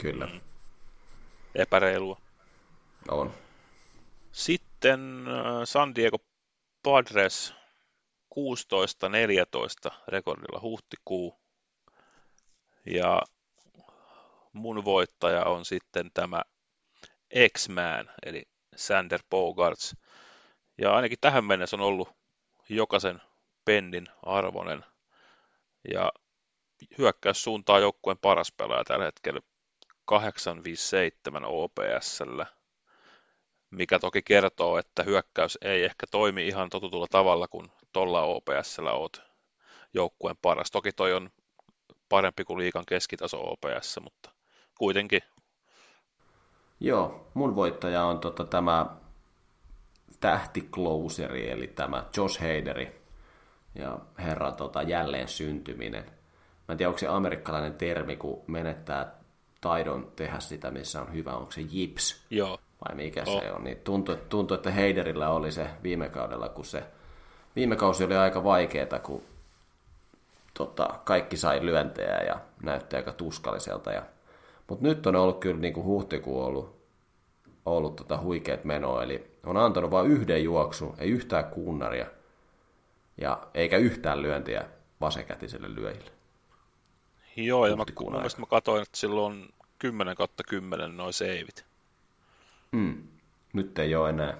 kyllä. 0.00 0.26
Mm. 0.26 0.40
Epäreilua. 1.54 2.18
On. 3.08 3.34
Sitten 4.32 5.24
äh, 5.28 5.62
San 5.64 5.94
Diego 5.94 6.18
Padres 6.82 7.54
16-14 9.90 9.94
rekordilla 10.08 10.60
huhtikuu. 10.60 11.40
Ja 12.86 13.22
mun 14.52 14.84
voittaja 14.84 15.44
on 15.44 15.64
sitten 15.64 16.10
tämä 16.14 16.42
X-Man, 17.58 18.10
eli 18.26 18.42
Sander 18.76 19.20
Bogarts. 19.30 19.96
Ja 20.78 20.94
ainakin 20.96 21.18
tähän 21.20 21.44
mennessä 21.44 21.76
on 21.76 21.80
ollut 21.80 22.08
jokaisen 22.68 23.22
pennin 23.64 24.06
arvoinen. 24.22 24.84
Ja 25.92 26.12
hyökkäys 26.98 27.42
suuntaa 27.42 27.78
joukkueen 27.78 28.18
paras 28.18 28.52
pelaaja 28.52 28.84
tällä 28.84 29.04
hetkellä 29.04 29.40
857 30.04 31.44
OPSllä, 31.44 32.46
mikä 33.76 33.98
toki 33.98 34.22
kertoo, 34.22 34.78
että 34.78 35.02
hyökkäys 35.02 35.58
ei 35.62 35.84
ehkä 35.84 36.06
toimi 36.10 36.48
ihan 36.48 36.70
totutulla 36.70 37.06
tavalla, 37.10 37.48
kun 37.48 37.70
tuolla 37.92 38.22
OPSllä 38.22 38.92
oot 38.92 39.22
joukkueen 39.94 40.36
paras. 40.42 40.70
Toki 40.70 40.92
toi 40.92 41.12
on 41.12 41.30
parempi 42.08 42.44
kuin 42.44 42.58
liikan 42.58 42.84
keskitaso 42.88 43.40
OPS, 43.40 43.98
mutta 44.02 44.30
kuitenkin. 44.78 45.20
Joo, 46.80 47.26
mun 47.34 47.56
voittaja 47.56 48.04
on 48.04 48.18
tota, 48.18 48.44
tämä 48.44 48.86
tähtiklouseri, 50.20 51.50
eli 51.50 51.66
tämä 51.66 52.04
Josh 52.16 52.40
Heideri 52.40 53.02
ja 53.74 53.98
herra 54.18 54.52
tota, 54.52 54.82
jälleen 54.82 55.28
syntyminen. 55.28 56.04
Mä 56.68 56.72
en 56.72 56.78
tiedä, 56.78 56.88
onko 56.88 56.98
se 56.98 57.08
amerikkalainen 57.08 57.74
termi, 57.74 58.16
kun 58.16 58.42
menettää 58.46 59.14
taidon 59.60 60.12
tehdä 60.16 60.40
sitä, 60.40 60.70
missä 60.70 61.02
on 61.02 61.12
hyvä, 61.12 61.36
onko 61.36 61.52
se 61.52 61.60
jips? 61.60 62.26
Joo. 62.30 62.58
Vai 62.84 62.96
mikä 62.96 63.24
oh. 63.26 63.40
se 63.40 63.52
on? 63.52 63.64
Niin 63.64 63.76
tuntuu, 63.76 64.16
tuntuu, 64.28 64.54
että 64.54 64.70
Heiderillä 64.70 65.30
oli 65.30 65.52
se 65.52 65.68
viime 65.82 66.08
kaudella, 66.08 66.48
kun 66.48 66.64
se 66.64 66.82
viime 67.56 67.76
kausi 67.76 68.04
oli 68.04 68.16
aika 68.16 68.44
vaikeaa, 68.44 68.98
kun 69.02 69.22
tota, 70.54 71.00
kaikki 71.04 71.36
sai 71.36 71.66
lyöntejä 71.66 72.20
ja 72.20 72.40
näytti 72.62 72.96
aika 72.96 73.12
tuskalliselta. 73.12 73.92
Ja, 73.92 74.02
mutta 74.68 74.86
nyt 74.88 75.06
on 75.06 75.16
ollut 75.16 75.40
kyllä 75.40 75.60
niin 75.60 75.74
kuin 75.74 75.86
huhtikuun 75.86 76.44
ollut, 76.46 76.76
ollut 77.66 77.96
tota 77.96 78.20
huikeat 78.20 78.64
menoa, 78.64 79.02
eli 79.02 79.36
on 79.46 79.56
antanut 79.56 79.90
vain 79.90 80.06
yhden 80.10 80.44
juoksun, 80.44 80.94
ei 80.98 81.10
yhtään 81.10 81.44
kuunnaria, 81.44 82.06
ja 83.18 83.46
eikä 83.54 83.76
yhtään 83.76 84.22
lyöntiä 84.22 84.64
vasenkätiselle 85.00 85.74
lyöjille. 85.74 86.10
Joo, 87.36 87.66
ja 87.66 87.76
mä, 87.76 87.84
mun 88.00 88.12
mä 88.38 88.46
katsoin, 88.46 88.82
että 88.82 88.98
silloin 88.98 89.32
on 89.32 89.48
10 89.78 90.16
kautta 90.16 90.42
10 90.44 90.96
noin 90.96 91.12
seivit. 91.12 91.64
Mm. 92.76 93.02
Nyt 93.52 93.78
ei 93.78 93.94
ole 93.94 94.10
enää 94.10 94.38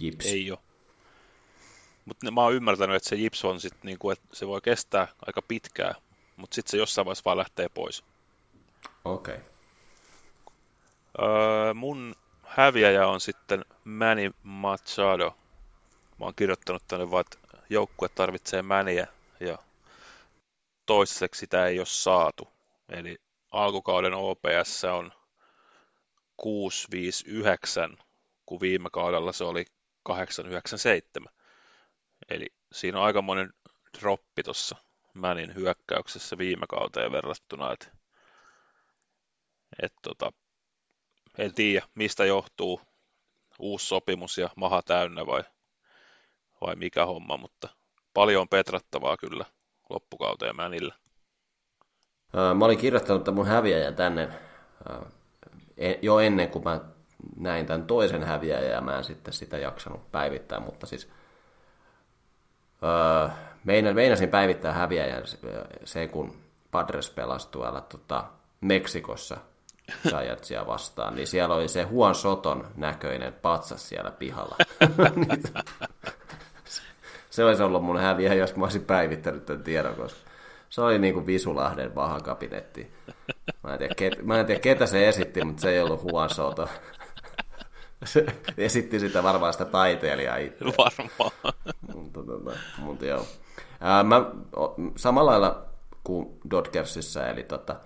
jips. 0.00 0.26
Ei 0.26 0.50
ole. 0.50 0.58
Mutta 2.04 2.30
mä 2.30 2.42
oon 2.42 2.54
ymmärtänyt, 2.54 2.96
että 2.96 3.08
se 3.08 3.16
jips 3.16 3.44
on 3.44 3.60
sit 3.60 3.84
niinku, 3.84 4.10
että 4.10 4.26
se 4.32 4.46
voi 4.46 4.60
kestää 4.60 5.08
aika 5.26 5.42
pitkään, 5.42 5.94
mutta 6.36 6.54
sitten 6.54 6.70
se 6.70 6.76
jossain 6.76 7.04
vaiheessa 7.04 7.24
vaan 7.24 7.36
lähtee 7.36 7.68
pois. 7.68 8.04
Okei. 9.04 9.34
Okay. 9.34 9.46
Öö, 11.22 11.74
mun 11.74 12.14
häviäjä 12.42 13.08
on 13.08 13.20
sitten 13.20 13.64
Manny 13.84 14.30
Machado. 14.42 15.36
Mä 16.18 16.24
oon 16.24 16.34
kirjoittanut 16.34 16.82
tänne 16.88 17.10
vaan, 17.10 17.20
että 17.20 17.58
joukkue 17.70 18.08
tarvitsee 18.08 18.62
Mäniä 18.62 19.06
ja 19.40 19.58
toiseksi 20.86 21.38
sitä 21.38 21.66
ei 21.66 21.78
ole 21.78 21.86
saatu. 21.86 22.48
Eli 22.88 23.16
alkukauden 23.52 24.14
OPS 24.14 24.84
on 24.84 25.12
659, 26.36 27.96
kun 28.46 28.60
viime 28.60 28.88
kaudella 28.92 29.32
se 29.32 29.44
oli 29.44 29.64
897. 30.02 31.32
Eli 32.28 32.46
siinä 32.72 32.98
on 32.98 33.04
aikamoinen 33.04 33.52
droppi 34.00 34.42
tuossa 34.42 34.76
Mänin 35.14 35.54
hyökkäyksessä 35.54 36.38
viime 36.38 36.66
kauteen 36.68 37.12
verrattuna, 37.12 37.72
että 37.72 37.86
et 39.82 39.92
tota, 40.02 40.32
en 41.38 41.54
tiedä 41.54 41.86
mistä 41.94 42.24
johtuu 42.24 42.80
uusi 43.58 43.86
sopimus 43.86 44.38
ja 44.38 44.50
maha 44.56 44.82
täynnä 44.82 45.26
vai, 45.26 45.44
vai 46.60 46.76
mikä 46.76 47.06
homma, 47.06 47.36
mutta 47.36 47.68
paljon 48.14 48.40
on 48.40 48.48
petrattavaa 48.48 49.16
kyllä 49.16 49.44
loppukauteen 49.90 50.56
Mänillä. 50.56 50.94
Mä 52.54 52.64
olin 52.64 52.78
kirjoittanut 52.78 53.34
mun 53.34 53.46
häviäjän 53.46 53.94
tänne 53.94 54.28
jo 56.02 56.18
ennen 56.18 56.48
kuin 56.48 56.64
mä 56.64 56.80
näin 57.36 57.66
tämän 57.66 57.86
toisen 57.86 58.24
häviäjän 58.24 58.72
ja 58.72 58.80
mä 58.80 58.98
en 58.98 59.04
sitten 59.04 59.34
sitä 59.34 59.58
jaksanut 59.58 60.12
päivittää, 60.12 60.60
mutta 60.60 60.86
siis 60.86 61.08
meinasin 63.94 64.28
päivittää 64.28 64.72
häviäjän 64.72 65.22
se, 65.84 66.08
kun 66.08 66.36
Padres 66.70 67.10
pelasi 67.10 67.48
tuolla 67.50 67.80
tota, 67.80 68.24
Meksikossa 68.60 69.36
Giantsia 70.08 70.66
vastaan, 70.66 71.14
niin 71.14 71.26
siellä 71.26 71.54
oli 71.54 71.68
se 71.68 71.86
Juan 71.90 72.14
Soton 72.14 72.68
näköinen 72.76 73.32
patsas 73.32 73.88
siellä 73.88 74.10
pihalla. 74.10 74.56
se 77.30 77.44
olisi 77.44 77.62
ollut 77.62 77.84
mun 77.84 78.00
häviä, 78.00 78.34
jos 78.34 78.56
mä 78.56 78.64
olisin 78.64 78.84
päivittänyt 78.84 79.46
tämän 79.46 79.62
tiedon, 79.62 79.94
koska 79.94 80.20
se 80.70 80.80
oli 80.80 80.98
niin 80.98 81.14
kuin 81.14 81.26
Visulahden 81.26 81.94
vahakabinetti. 81.94 82.92
Mä 83.62 83.72
en, 83.72 83.78
tiedä, 83.78 83.94
ket, 83.94 84.22
mä 84.22 84.40
en 84.40 84.46
tiedä, 84.46 84.60
ketä 84.60 84.86
se 84.86 85.08
esitti, 85.08 85.44
mutta 85.44 85.62
se 85.62 85.70
ei 85.70 85.80
ollut 85.80 86.02
Juan 86.10 86.30
Soto. 86.30 86.68
Se 88.04 88.26
esitti 88.58 89.00
sitä 89.00 89.22
varmaan 89.22 89.52
sitä 89.52 89.64
taiteilijaa 89.64 90.36
itse. 90.36 90.64
Varmaan. 90.64 91.32
mutta, 91.94 92.22
tota, 92.22 92.50
mutta 92.78 93.06
joo. 93.06 93.26
Ää, 93.80 94.02
mä, 94.02 94.24
samalla 94.96 95.30
lailla 95.30 95.64
kuin 96.04 96.40
Dodgersissa, 96.50 97.26
eli 97.26 97.42
tota, 97.42 97.76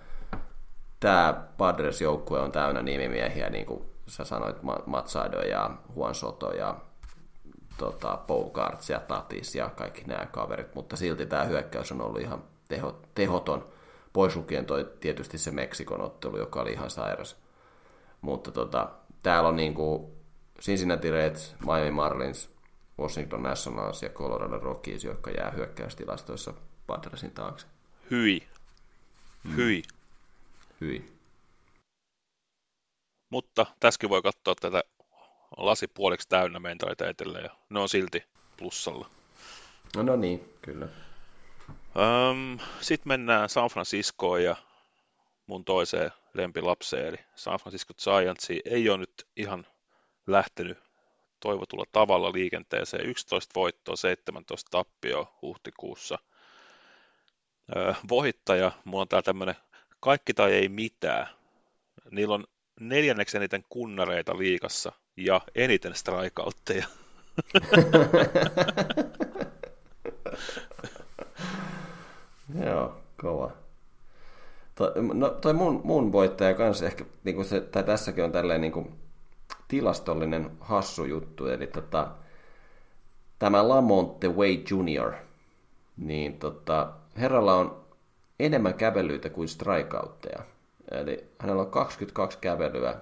tämä 0.99 1.43
Padres-joukkue 1.57 2.39
on 2.39 2.51
täynnä 2.51 2.81
nimimiehiä, 2.81 3.49
niin 3.49 3.65
kuin 3.65 3.83
sä 4.07 4.23
sanoit, 4.23 4.57
Matsado 4.85 5.41
ja 5.41 5.71
Juan 5.95 6.15
Soto 6.15 6.51
ja 6.51 6.75
tota, 7.77 8.19
Bogarts 8.27 8.89
ja 8.89 8.99
Tatis 8.99 9.55
ja 9.55 9.69
kaikki 9.69 10.03
nämä 10.07 10.25
kaverit, 10.25 10.75
mutta 10.75 10.95
silti 10.95 11.25
tämä 11.25 11.43
hyökkäys 11.43 11.91
on 11.91 12.01
ollut 12.01 12.21
ihan 12.21 12.43
teho, 12.71 13.01
tehoton, 13.15 13.69
pois 14.13 14.35
lukien 14.35 14.65
toi, 14.65 14.91
tietysti 14.99 15.37
se 15.37 15.51
Meksikon 15.51 16.01
ottelu, 16.01 16.37
joka 16.37 16.61
oli 16.61 16.71
ihan 16.71 16.89
sairas. 16.89 17.37
Mutta 18.21 18.51
tota, 18.51 18.89
täällä 19.23 19.49
on 19.49 19.55
niin 19.55 19.73
kuin 19.73 20.11
Cincinnati 20.61 21.11
Reds, 21.11 21.55
Miami 21.65 21.91
Marlins, 21.91 22.49
Washington 22.99 23.43
Nationals 23.43 24.03
ja 24.03 24.09
Colorado 24.09 24.59
Rockies, 24.59 25.03
jotka 25.03 25.31
jää 25.31 25.51
hyökkäystilastoissa 25.51 26.53
Padresin 26.87 27.31
taakse. 27.31 27.67
Hyi. 28.11 28.47
Mm. 29.43 29.55
Hyi. 29.55 29.81
Mm. 29.81 30.87
Hyi. 30.87 31.11
Mutta 33.29 33.65
tässäkin 33.79 34.09
voi 34.09 34.21
katsoa 34.21 34.55
tätä 34.61 34.83
lasi 35.57 35.87
puoliksi 35.87 36.29
täynnä 36.29 36.59
mentaliteetillä 36.59 37.39
ja 37.39 37.49
ne 37.69 37.79
on 37.79 37.89
silti 37.89 38.23
plussalla. 38.57 39.09
No, 39.95 40.03
no 40.03 40.15
niin, 40.15 40.53
kyllä. 40.61 40.87
Um, 41.95 42.59
Sitten 42.81 43.07
mennään 43.07 43.49
San 43.49 43.69
Franciscoon 43.69 44.43
ja 44.43 44.55
mun 45.47 45.65
toiseen 45.65 46.11
lempilapseen, 46.33 47.07
eli 47.07 47.17
San 47.35 47.59
Francisco 47.59 47.93
Giants 47.93 48.47
ei 48.65 48.89
ole 48.89 48.97
nyt 48.97 49.27
ihan 49.35 49.67
lähtenyt 50.27 50.77
toivotulla 51.39 51.85
tavalla 51.91 52.31
liikenteeseen. 52.33 53.05
11 53.05 53.51
voittoa, 53.55 53.95
17 53.95 54.69
tappio 54.71 55.33
huhtikuussa. 55.41 56.19
Öö, 57.75 57.93
voittaja, 58.09 58.71
mulla 58.85 59.01
on 59.01 59.07
täällä 59.07 59.23
tämmöinen 59.23 59.55
kaikki 59.99 60.33
tai 60.33 60.53
ei 60.53 60.69
mitään. 60.69 61.27
Niillä 62.11 62.35
on 62.35 62.43
neljänneksi 62.79 63.37
eniten 63.37 63.63
kunnareita 63.69 64.37
liikassa 64.37 64.91
ja 65.17 65.41
eniten 65.55 65.95
strikeoutteja. 65.95 66.85
Joo, 72.65 73.01
kova. 73.21 73.51
To, 74.81 74.93
no, 75.13 75.29
toi 75.29 75.53
mun, 75.53 75.81
mun 75.83 76.11
voittaja 76.11 76.53
kanssa 76.53 76.85
ehkä, 76.85 77.05
niin 77.23 77.35
kuin 77.35 77.45
se, 77.45 77.61
tai 77.61 77.83
tässäkin 77.83 78.23
on 78.23 78.31
tälleen 78.31 78.61
niin 78.61 78.71
kuin 78.71 78.91
tilastollinen 79.67 80.51
hassu 80.59 81.05
juttu, 81.05 81.47
eli 81.47 81.67
tota, 81.67 82.11
tämä 83.39 83.67
Lamonte 83.67 84.27
Way 84.27 84.51
Jr., 84.51 85.13
niin 85.97 86.39
tota, 86.39 86.93
herralla 87.17 87.55
on 87.55 87.85
enemmän 88.39 88.73
kävelyitä 88.73 89.29
kuin 89.29 89.47
strikeoutteja. 89.47 90.43
Eli 90.91 91.25
hänellä 91.39 91.61
on 91.61 91.71
22 91.71 92.37
kävelyä 92.37 92.95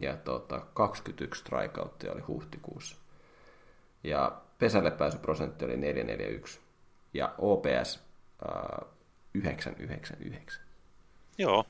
ja 0.00 0.16
tota, 0.16 0.60
21 0.74 1.40
strikeouttia 1.40 2.12
oli 2.12 2.20
huhtikuussa. 2.20 2.96
Ja 4.04 4.40
pesälle 4.58 4.90
pääsyprosentti 4.90 5.64
oli 5.64 5.76
441 5.76 6.60
ja 7.14 7.34
OPS 7.38 8.00
äh, 8.48 8.88
999. 9.34 10.67
Joo. 11.38 11.64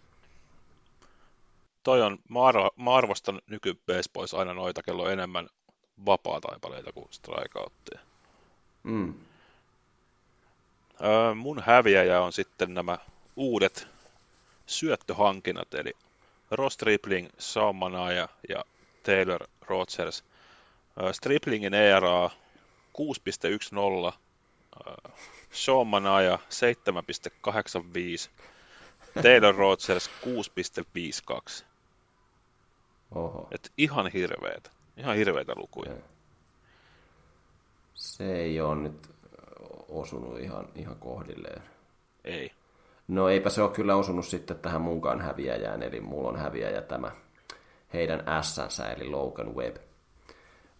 Toi 1.82 2.02
on, 2.02 2.18
mä, 2.28 2.44
arvo, 2.44 2.70
mä 2.76 2.94
arvostan 2.94 3.40
nyky 3.46 3.78
aina 4.38 4.54
noita, 4.54 4.82
kello 4.82 5.08
enemmän 5.08 5.48
vapaa-taipaleita 6.06 6.92
kuin 6.92 7.08
strikeoutteja. 7.10 8.00
Mm. 8.82 9.14
Öö, 11.04 11.34
mun 11.34 11.62
häviäjä 11.66 12.20
on 12.20 12.32
sitten 12.32 12.74
nämä 12.74 12.98
uudet 13.36 13.88
syöttöhankinnat, 14.66 15.74
eli 15.74 15.92
Ross 16.50 16.74
Stripling, 16.74 17.28
Saumanaja 17.38 18.28
ja 18.48 18.64
Taylor 19.02 19.46
Rogers. 19.60 20.24
Öö, 21.02 21.12
Striplingin 21.12 21.74
ERA 21.74 22.30
6.10 22.98 24.12
Sean 25.52 25.86
Manaya 25.86 26.38
7,85, 26.48 28.30
Taylor 29.22 29.54
Rogers 29.54 30.10
6,52. 31.60 31.64
Oho. 33.14 33.48
Et 33.50 33.72
ihan 33.76 34.06
hirveet. 34.06 34.70
Ihan 34.96 35.16
hirveitä 35.16 35.52
lukuja. 35.56 35.92
Se 37.94 38.36
ei 38.36 38.60
ole 38.60 38.76
nyt 38.76 39.10
osunut 39.88 40.40
ihan, 40.40 40.68
ihan 40.74 40.96
kohdilleen. 40.96 41.62
Ei. 42.24 42.52
No 43.08 43.28
eipä 43.28 43.50
se 43.50 43.62
ole 43.62 43.70
kyllä 43.70 43.96
osunut 43.96 44.26
sitten 44.26 44.58
tähän 44.58 44.80
munkaan 44.80 45.20
häviäjään, 45.20 45.82
eli 45.82 46.00
mulla 46.00 46.28
on 46.28 46.36
häviäjä 46.36 46.82
tämä 46.82 47.12
heidän 47.92 48.24
S-sänsä, 48.42 48.86
eli 48.86 49.08
Logan 49.08 49.54
Webb. 49.54 49.76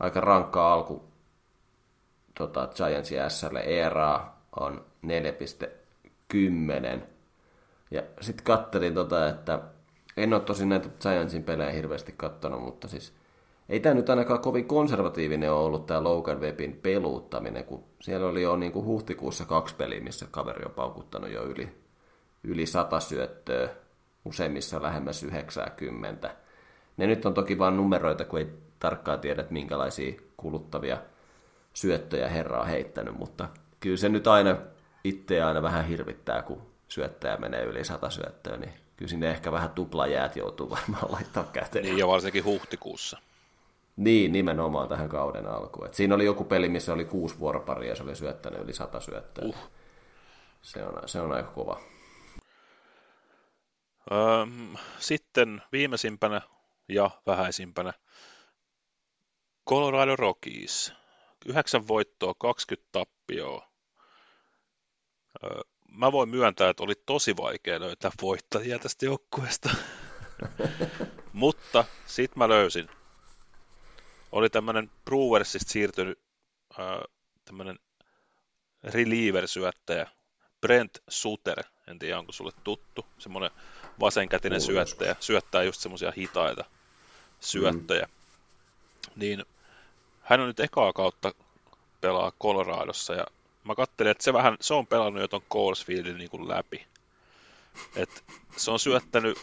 Aika 0.01 0.21
rankka 0.21 0.73
alku 0.73 1.05
tota, 2.35 2.69
Giantsin 2.75 3.19
SL 3.29 3.57
ERA 3.57 4.33
on 4.61 4.85
4,10. 5.07 7.01
Ja 7.91 8.03
sitten 8.21 8.45
kattelin, 8.45 8.95
tota, 8.95 9.29
että 9.29 9.61
en 10.17 10.35
ole 10.35 10.41
tosi 10.41 10.67
näitä 10.67 10.89
Giantsin 11.01 11.45
pelejä 11.45 11.71
hirveästi 11.71 12.15
kattonut, 12.17 12.63
mutta 12.63 12.89
siis 12.89 13.13
ei 13.69 13.81
tämä 13.81 13.95
nyt 13.95 14.11
ainakaan 14.11 14.41
kovin 14.41 14.69
konservatiivinen 14.69 15.53
ole 15.53 15.65
ollut 15.65 15.87
tämä 15.87 16.05
Logan 16.05 16.41
Webbin 16.41 16.79
peluuttaminen, 16.83 17.65
kun 17.65 17.85
siellä 18.01 18.27
oli 18.27 18.43
jo 18.43 18.57
niin 18.57 18.73
kuin 18.73 18.85
huhtikuussa 18.85 19.45
kaksi 19.45 19.75
peliä, 19.75 20.01
missä 20.01 20.27
kaveri 20.31 20.65
on 20.65 20.71
paukuttanut 20.71 21.31
jo 21.31 21.45
yli, 21.45 21.69
yli 22.45 22.67
sata 22.67 23.01
syöttöä, 23.01 23.69
useimmissa 24.25 24.83
lähemmäs 24.83 25.23
90. 25.23 26.37
Ne 26.97 27.07
nyt 27.07 27.27
on 27.27 27.35
toki 27.35 27.59
vain 27.59 27.77
numeroita, 27.77 28.25
kun 28.25 28.39
ei 28.39 28.49
tarkkaan 28.79 29.21
tiedä, 29.21 29.41
että 29.41 29.53
minkälaisia 29.53 30.21
kuluttavia 30.37 30.99
syöttöjä 31.73 32.29
herra 32.29 32.61
on 32.61 32.67
heittänyt, 32.67 33.19
mutta 33.19 33.49
kyllä 33.81 33.97
se 33.97 34.09
nyt 34.09 34.27
aina 34.27 34.57
itseä 35.05 35.47
aina 35.47 35.63
vähän 35.63 35.87
hirvittää, 35.87 36.43
kun 36.43 36.63
syöttäjä 36.89 37.37
menee 37.37 37.65
yli 37.65 37.85
sata 37.85 38.11
syöttöä, 38.11 38.57
niin 38.57 38.73
kyllä 38.97 39.11
sinne 39.11 39.31
ehkä 39.31 39.53
vähän 39.53 39.71
tuplajäät 39.71 40.37
joutuu 40.37 40.71
varmaan 40.71 41.13
laittaa 41.13 41.45
käteen. 41.45 41.85
Niin, 41.85 41.99
ja 41.99 42.09
varsinkin 42.09 42.45
huhtikuussa. 42.45 43.19
Niin, 43.97 44.33
nimenomaan 44.33 44.89
tähän 44.89 45.09
kauden 45.09 45.47
alkuun. 45.47 45.87
Et 45.87 45.95
siinä 45.95 46.15
oli 46.15 46.25
joku 46.25 46.45
peli, 46.45 46.69
missä 46.69 46.93
oli 46.93 47.05
kuusi 47.05 47.39
vuoroparia 47.39 47.91
ja 47.91 47.97
se 47.97 48.03
oli 48.03 48.17
syöttänyt 48.17 48.61
yli 48.61 48.73
sata 48.73 49.01
syöttöä. 49.01 49.45
Uh. 49.45 49.57
Se, 50.63 50.85
on, 50.85 51.09
se 51.09 51.21
on 51.21 51.33
aika 51.33 51.51
kova. 51.51 51.81
Öm, 54.13 54.77
sitten 54.99 55.63
viimeisimpänä 55.73 56.41
ja 56.89 57.11
vähäisimpänä 57.27 57.93
Colorado 59.69 60.17
Rockies. 60.17 60.93
9 61.47 61.89
voittoa, 61.89 62.35
20 62.39 62.89
tappioa. 62.93 63.69
Öö, 65.45 65.61
mä 65.89 66.13
voin 66.13 66.29
myöntää, 66.29 66.71
että 66.71 66.83
oli 66.83 66.95
tosi 67.07 67.37
vaikea 67.37 67.81
löytää 67.81 68.11
voittajia 68.23 68.79
tästä 68.79 69.07
joukkueesta. 69.07 69.71
Mutta 71.33 71.85
sit 72.07 72.37
mä 72.37 72.49
löysin. 72.49 72.89
Oli 74.33 74.51
tämmönen 74.51 74.91
Brewersista 75.05 75.73
siirtynyt 75.73 76.19
öö, 76.79 77.01
tämmönen 77.45 77.79
reliever-syöttäjä, 78.85 80.07
Brent 80.61 80.99
Suter, 81.09 81.65
en 81.89 81.99
tiedä 81.99 82.19
onko 82.19 82.33
sulle 82.33 82.53
tuttu, 82.65 83.07
semmoinen 83.19 83.51
vasenkätinen 84.01 84.61
syöttäjä, 84.61 85.17
syöttää 85.21 85.63
just 85.63 85.81
semmoisia 85.81 86.13
hitaita 86.17 86.65
syöttöjä. 87.41 88.07
Mm. 88.07 89.13
Niin 89.17 89.45
hän 90.21 90.41
on 90.41 90.47
nyt 90.47 90.61
ekaa 90.61 90.93
kautta 90.93 91.35
pelaa 92.01 92.33
Coloradossa 92.43 93.15
ja 93.15 93.27
mä 93.69 93.75
katselin, 93.75 94.11
että 94.11 94.25
se, 94.25 94.33
vähän, 94.33 94.57
se 94.61 94.75
on 94.75 94.87
pelannut 94.87 95.21
jo 95.21 95.29
ton 95.29 95.43
Coresfieldin 95.53 96.19
niin 96.19 96.31
kuin 96.31 96.49
läpi. 96.49 96.87
Et 97.97 98.25
se 98.57 98.71
on 98.71 98.79
syöttänyt 98.79 99.39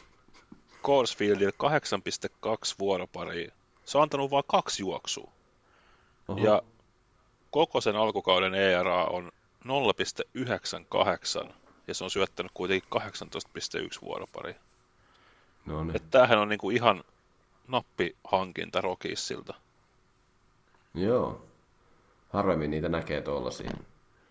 Coresfieldille 0.84 1.53
8,2 2.47 2.76
vuoropariin. 2.80 3.51
Se 3.86 3.97
on 3.97 4.01
antanut 4.01 4.32
vain 4.32 4.43
kaksi 4.47 4.84
juoksua. 4.84 5.32
Oho. 6.28 6.39
Ja 6.39 6.61
koko 7.51 7.82
sen 7.82 7.95
alkukauden 7.95 8.55
ERA 8.55 9.05
on 9.05 9.32
0,98 11.45 11.53
ja 11.88 11.93
se 11.93 12.03
on 12.03 12.09
syöttänyt 12.09 12.51
kuitenkin 12.53 12.89
18,1 13.01 14.01
vuoropariin. 14.01 14.55
No 15.65 15.84
niin. 15.84 15.95
Että 15.95 16.09
tämähän 16.11 16.39
on 16.39 16.49
niinku 16.49 16.69
ihan 16.69 17.03
nappihankinta 17.67 18.82
Rokissilta. 18.82 19.53
Joo. 20.93 21.45
Harvemmin 22.30 22.71
niitä 22.71 22.89
näkee 22.89 23.21
tuollaisia. 23.21 23.71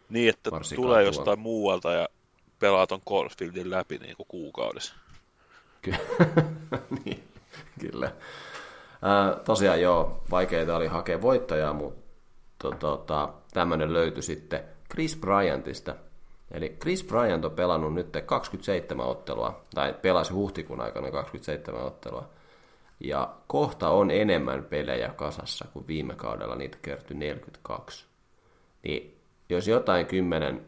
Niin, 0.09 0.29
että 0.29 0.51
tulee 0.77 1.05
jostain 1.05 1.25
tuolla. 1.25 1.41
muualta 1.43 1.93
ja 1.93 2.09
pelaa 2.59 2.87
ton 2.87 3.01
Caulfieldin 3.09 3.71
läpi 3.71 3.99
niin 3.99 4.17
kuin 4.17 4.27
kuukaudessa. 4.27 4.95
Ky- 5.83 5.95
niin, 7.05 7.25
kyllä. 7.81 8.13
Ää, 9.03 9.37
tosiaan 9.45 9.81
joo, 9.81 10.23
vaikeita 10.31 10.77
oli 10.77 10.87
hakea 10.87 11.23
voittajaa, 11.23 11.73
mutta 11.73 12.71
tota, 12.79 13.33
tämmöinen 13.53 13.93
löytyi 13.93 14.23
sitten 14.23 14.65
Chris 14.91 15.17
Bryantista. 15.17 15.95
Eli 16.51 16.77
Chris 16.81 17.05
Bryant 17.05 17.45
on 17.45 17.51
pelannut 17.51 17.95
nyt 17.95 18.17
27 18.27 19.07
ottelua, 19.07 19.65
tai 19.75 19.95
pelasi 20.03 20.33
huhtikuun 20.33 20.81
aikana 20.81 21.11
27 21.11 21.83
ottelua. 21.83 22.29
Ja 23.01 23.35
kohta 23.47 23.89
on 23.89 24.11
enemmän 24.11 24.65
pelejä 24.65 25.09
kasassa 25.09 25.65
kuin 25.73 25.87
viime 25.87 26.15
kaudella, 26.15 26.55
niitä 26.55 26.79
kertyi 26.83 27.17
42. 27.17 28.05
Niin 28.83 29.14
jos 29.49 29.69
jotain 29.69 30.07
kymmenen 30.07 30.67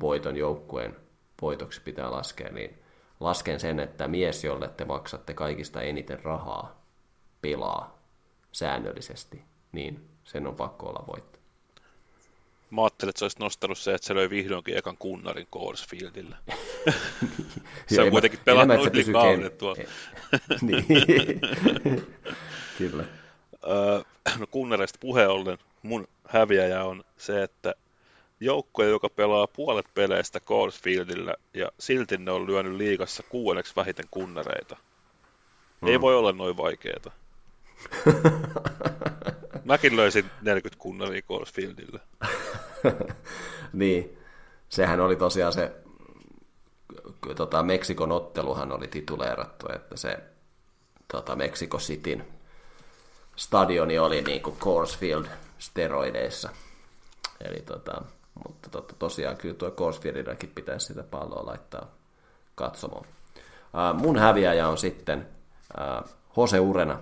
voiton 0.00 0.36
joukkueen 0.36 0.96
voitoksi 1.42 1.80
pitää 1.80 2.10
laskea, 2.10 2.52
niin 2.52 2.78
lasken 3.20 3.60
sen, 3.60 3.80
että 3.80 4.08
mies, 4.08 4.44
jolle 4.44 4.68
te 4.68 4.84
maksatte 4.84 5.34
kaikista 5.34 5.82
eniten 5.82 6.24
rahaa, 6.24 6.82
pelaa 7.42 7.98
säännöllisesti, 8.52 9.42
niin 9.72 10.08
sen 10.24 10.46
on 10.46 10.56
pakko 10.56 10.86
olla 10.86 11.04
voitto. 11.06 11.38
Mä 12.70 12.82
ajattelin, 12.82 13.10
että 13.10 13.18
se 13.18 13.24
olisi 13.24 13.40
nostanut 13.40 13.78
se, 13.78 13.94
että 13.94 14.06
se 14.06 14.14
löi 14.14 14.30
vihdoinkin 14.30 14.76
ekan 14.76 14.96
kunnarin 14.96 15.46
Coresfieldillä. 15.46 16.36
se 17.94 18.02
on 18.02 18.10
kuitenkin 18.10 18.40
pelannut 18.44 18.94
yli 18.94 19.12
kauden 19.12 19.52
tuolla. 19.52 19.82
niin. 20.60 20.84
Kyllä. 22.78 23.04
no 24.38 24.46
kunnareista 24.50 24.98
puheen 25.00 25.30
ollen 25.30 25.58
mun 25.82 26.08
häviäjä 26.28 26.84
on 26.84 27.04
se, 27.16 27.42
että 27.42 27.74
joukkue, 28.40 28.88
joka 28.88 29.08
pelaa 29.08 29.46
puolet 29.46 29.86
peleistä 29.94 30.40
Coresfieldillä 30.40 31.34
ja 31.54 31.72
silti 31.78 32.18
ne 32.18 32.30
on 32.30 32.46
lyönyt 32.46 32.74
liigassa 32.74 33.22
kuudenneksi 33.22 33.76
vähiten 33.76 34.06
kunnareita. 34.10 34.76
Mm. 35.80 35.88
Ei 35.88 36.00
voi 36.00 36.16
olla 36.16 36.32
noin 36.32 36.56
vaikeeta. 36.56 37.10
Mäkin 39.64 39.96
löysin 39.96 40.30
40 40.42 40.82
kunnaria 40.82 41.22
Coresfieldillä. 41.22 42.00
niin, 43.72 44.18
sehän 44.68 45.00
oli 45.00 45.16
tosiaan 45.16 45.52
se 45.52 45.72
tota, 47.36 47.62
Meksikon 47.62 48.12
otteluhan 48.12 48.72
oli 48.72 48.88
tituleerattu, 48.88 49.66
että 49.74 49.96
se 49.96 50.18
tota, 51.12 51.36
Meksiko 51.36 51.78
Cityn 51.78 52.26
stadioni 53.36 53.98
oli 53.98 54.22
niin 54.22 54.42
kuin 54.42 54.56
Coresfield 54.56 55.26
steroideissa. 55.58 56.50
Eli 57.44 57.60
tota, 57.60 58.02
mutta 58.48 58.70
tota, 58.70 58.94
tosiaan 58.98 59.36
kyllä 59.36 59.54
tuo 59.54 59.70
Coresfieldillakin 59.70 60.52
pitäisi 60.54 60.86
sitä 60.86 61.02
palloa 61.02 61.46
laittaa 61.46 61.86
katsomaan. 62.54 63.04
Uh, 63.04 64.00
mun 64.00 64.18
häviäjä 64.18 64.68
on 64.68 64.78
sitten 64.78 65.28
uh, 65.78 66.10
Jose 66.36 66.60
Urena, 66.60 67.00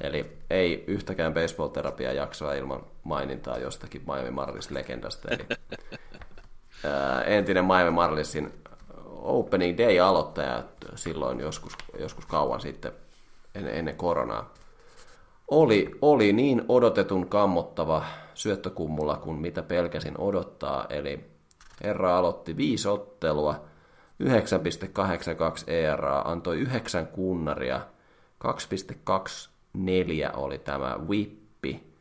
eli 0.00 0.38
ei 0.50 0.84
yhtäkään 0.86 1.34
baseball-terapia 1.34 2.12
jaksoa 2.12 2.54
ilman 2.54 2.80
mainintaa 3.04 3.58
jostakin 3.58 4.02
Miami 4.06 4.30
Marlins-legendasta. 4.30 5.28
Eli 5.30 5.46
uh, 5.50 7.32
entinen 7.32 7.64
Miami 7.64 7.90
Marlinsin 7.90 8.52
Opening 9.06 9.78
Day-aloittaja 9.78 10.62
silloin 10.94 11.40
joskus, 11.40 11.72
joskus 11.98 12.26
kauan 12.26 12.60
sitten 12.60 12.92
ennen 13.54 13.96
koronaa. 13.96 14.54
Oli, 15.48 15.90
oli 16.02 16.32
niin 16.32 16.62
odotetun 16.68 17.28
kammottava 17.28 18.04
syöttökummulla 18.34 19.16
kuin 19.16 19.36
mitä 19.36 19.62
pelkäsin 19.62 20.20
odottaa, 20.20 20.86
eli 20.90 21.24
Herra 21.84 22.18
aloitti 22.18 22.56
viisi 22.56 22.88
ottelua, 22.88 23.64
9,82 24.24 25.70
ERA, 25.70 26.20
antoi 26.20 26.58
yhdeksän 26.58 27.06
kunnaria, 27.06 27.80
2,24 28.44 30.36
oli 30.36 30.58
tämä 30.58 30.98
whippi. 31.08 31.94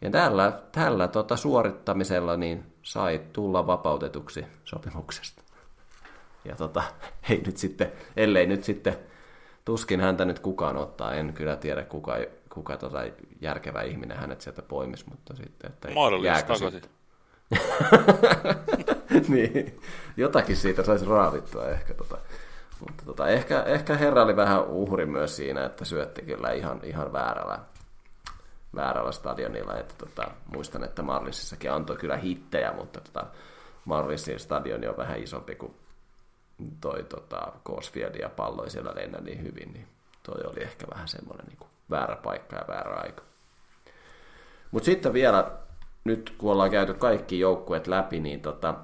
Ja 0.00 0.10
tällä, 0.10 0.60
tällä 0.72 1.08
tota 1.08 1.36
suorittamisella 1.36 2.36
niin 2.36 2.64
sai 2.82 3.20
tulla 3.32 3.66
vapautetuksi 3.66 4.44
sopimuksesta. 4.64 5.42
Ja 6.44 6.56
tota, 6.56 6.82
ei 7.30 7.42
nyt 7.46 7.56
sitten, 7.56 7.92
ellei 8.16 8.46
nyt 8.46 8.64
sitten, 8.64 8.96
tuskin 9.64 10.00
häntä 10.00 10.24
nyt 10.24 10.38
kukaan 10.38 10.76
ottaa, 10.76 11.14
en 11.14 11.32
kyllä 11.32 11.56
tiedä 11.56 11.84
kuka, 11.84 12.16
kuka 12.52 12.76
tota 12.76 12.98
järkevä 13.40 13.82
ihminen 13.82 14.18
hänet 14.18 14.40
sieltä 14.40 14.62
poimis, 14.62 15.06
mutta 15.06 15.36
sitten, 15.36 15.70
että 15.70 15.88
jääkö 16.22 16.46
takaisin. 16.46 16.70
Sitten, 16.70 16.92
niin, 19.34 19.80
jotakin 20.16 20.56
siitä 20.56 20.82
saisi 20.82 21.04
raavittua 21.04 21.68
ehkä. 21.68 21.94
Tota. 21.94 22.18
Mutta 22.80 23.04
tota, 23.04 23.28
ehkä, 23.28 23.62
ehkä 23.62 23.96
herra 23.96 24.22
oli 24.22 24.36
vähän 24.36 24.66
uhri 24.66 25.06
myös 25.06 25.36
siinä, 25.36 25.64
että 25.64 25.84
syötti 25.84 26.22
kyllä 26.22 26.52
ihan, 26.52 26.80
ihan 26.82 27.12
väärällä, 27.12 27.58
väärällä 28.74 29.12
stadionilla. 29.12 29.76
Että 29.76 29.94
tota, 29.98 30.30
muistan, 30.46 30.84
että 30.84 31.02
Marlississakin 31.02 31.72
antoi 31.72 31.96
kyllä 31.96 32.16
hittejä, 32.16 32.72
mutta 32.72 33.00
tota, 33.00 33.26
Marlissin 33.84 34.40
stadioni 34.40 34.88
on 34.88 34.96
vähän 34.96 35.22
isompi 35.22 35.54
kuin 35.54 35.74
toi 36.80 37.04
tota, 37.04 37.52
Corsfield 37.64 38.14
ja 38.14 38.28
pallo 38.28 38.64
ei 38.64 38.70
siellä 38.70 38.92
lennä 38.94 39.18
niin 39.18 39.42
hyvin, 39.42 39.72
niin 39.72 39.86
toi 40.22 40.42
oli 40.44 40.62
ehkä 40.62 40.86
vähän 40.90 41.08
semmoinen 41.08 41.46
niin 41.46 41.58
kuin 41.58 41.71
väärä 41.92 42.16
paikka 42.16 42.56
ja 42.56 42.64
väärä 42.68 42.94
aika. 42.94 43.22
Mutta 44.70 44.86
sitten 44.86 45.12
vielä, 45.12 45.50
nyt 46.04 46.34
kun 46.38 46.52
ollaan 46.52 46.70
käyty 46.70 46.94
kaikki 46.94 47.40
joukkueet 47.40 47.86
läpi, 47.86 48.20
niin 48.20 48.40
tota, 48.40 48.74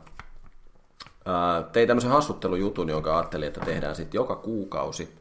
tein 1.73 1.89
tämmöisen 1.89 2.11
hassuttelujutun, 2.11 2.89
jonka 2.89 3.17
ajattelin, 3.17 3.49
että 3.49 3.61
tehdään 3.61 3.97
sitten 3.97 4.19
joka 4.19 4.37
kuukausi. 4.37 5.19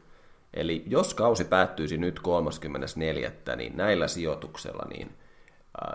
Eli 0.54 0.84
jos 0.86 1.14
kausi 1.14 1.44
päättyisi 1.44 1.98
nyt 1.98 2.20
34. 2.20 3.32
niin 3.56 3.76
näillä 3.76 4.08
sijoituksella 4.08 4.86
niin 4.88 5.14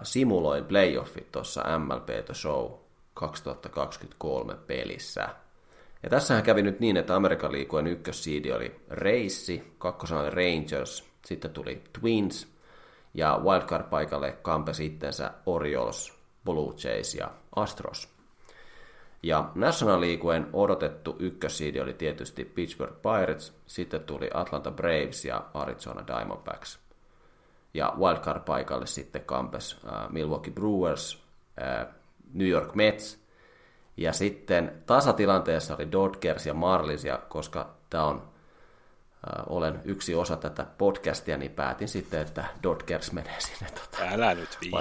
simuloin 0.04 0.66
playoffit 0.66 1.32
tuossa 1.32 1.64
MLB 1.80 2.10
The 2.26 2.34
Show 2.34 2.72
2023 3.14 4.56
pelissä– 4.68 5.30
ja 6.04 6.10
tässähän 6.10 6.44
kävi 6.44 6.62
nyt 6.62 6.80
niin, 6.80 6.98
että 6.98 7.16
Amerikan 7.16 7.52
liikojen 7.52 7.88
ykkössiidi 7.88 8.52
oli 8.52 8.76
Reissi, 8.90 9.74
kakkosena 9.78 10.22
oli 10.22 10.30
Rangers, 10.30 11.13
sitten 11.26 11.52
tuli 11.52 11.84
Twins 12.00 12.48
ja 13.14 13.40
wildcard-paikalle 13.44 14.32
kampe 14.42 14.74
sittensä 14.74 15.32
Orioles, 15.46 16.14
Blue 16.46 16.74
Jays 16.84 17.16
ja 17.16 17.32
Astros. 17.56 18.14
Ja 19.24 19.52
National 19.56 20.02
Leagueen 20.02 20.50
odotettu 20.54 21.16
ykkössiidi 21.20 21.80
oli 21.80 21.94
tietysti 21.94 22.46
Pittsburgh 22.46 22.96
Pirates, 23.02 23.54
sitten 23.66 24.04
tuli 24.04 24.30
Atlanta 24.34 24.72
Braves 24.72 25.26
ja 25.26 25.46
Arizona 25.54 26.08
Diamondbacks. 26.08 26.80
Ja 27.74 27.94
wildcard-paikalle 27.98 28.86
sitten 28.86 29.26
kampes 29.26 29.78
uh, 29.84 29.92
Milwaukee 30.10 30.54
Brewers, 30.54 31.16
uh, 31.16 31.94
New 32.34 32.48
York 32.48 32.76
Mets 32.76 33.24
ja 33.98 34.14
sitten 34.14 34.84
tasatilanteessa 34.86 35.76
oli 35.76 35.92
Dodgers 35.92 36.46
ja 36.46 36.54
Marlins, 36.54 37.06
ja 37.06 37.18
koska 37.30 37.70
tämä 37.90 38.04
on, 38.04 38.16
äh, 38.16 38.33
olen 39.50 39.82
yksi 39.86 40.16
osa 40.16 40.36
tätä 40.38 40.66
podcastia, 40.78 41.38
niin 41.38 41.52
päätin 41.52 41.88
sitten, 41.88 42.22
että 42.22 42.46
Dodgers 42.64 43.12
menee 43.12 43.40
sinne. 43.40 43.72
Tota, 43.72 44.04
Älä 44.12 44.36
nyt 44.36 44.50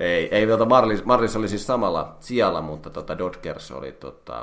ei, 0.00 0.34
ei 0.34 0.46
tota 0.46 0.64
Marlins, 0.64 1.04
Marlins 1.04 1.36
oli 1.36 1.48
siis 1.48 1.66
samalla 1.66 2.16
sijalla, 2.20 2.60
mutta 2.60 2.90
tota 2.90 3.18
Dodgers 3.18 3.70
oli 3.70 3.92
tota, 3.92 4.38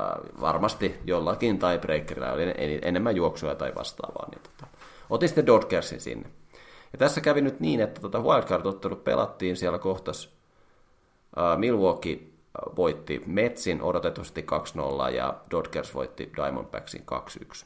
äh, 0.00 0.06
varmasti 0.40 0.94
jollakin 1.04 1.58
tiebreakerilla 1.58 2.32
oli 2.32 2.78
enemmän 2.82 3.16
juoksua 3.16 3.54
tai 3.54 3.72
vastaavaa, 3.74 4.28
niin 4.30 4.42
tota, 4.42 4.66
otin 5.10 5.28
sitten 5.28 5.46
Dodgersin 5.46 6.00
sinne. 6.00 6.30
Ja 6.92 6.98
tässä 6.98 7.20
kävi 7.20 7.40
nyt 7.40 7.60
niin, 7.60 7.80
että 7.80 8.00
tota 8.00 8.18
wildcard-ottelu 8.18 8.96
pelattiin 8.96 9.56
siellä 9.56 9.78
kohtas 9.78 10.34
Milwaukee 11.56 12.33
voitti 12.76 13.22
Metsin 13.26 13.82
odotetusti 13.82 14.46
2-0 15.10 15.14
ja 15.14 15.34
Dodgers 15.50 15.94
voitti 15.94 16.32
Diamondbacksin 16.36 17.04
2-1. 17.62 17.64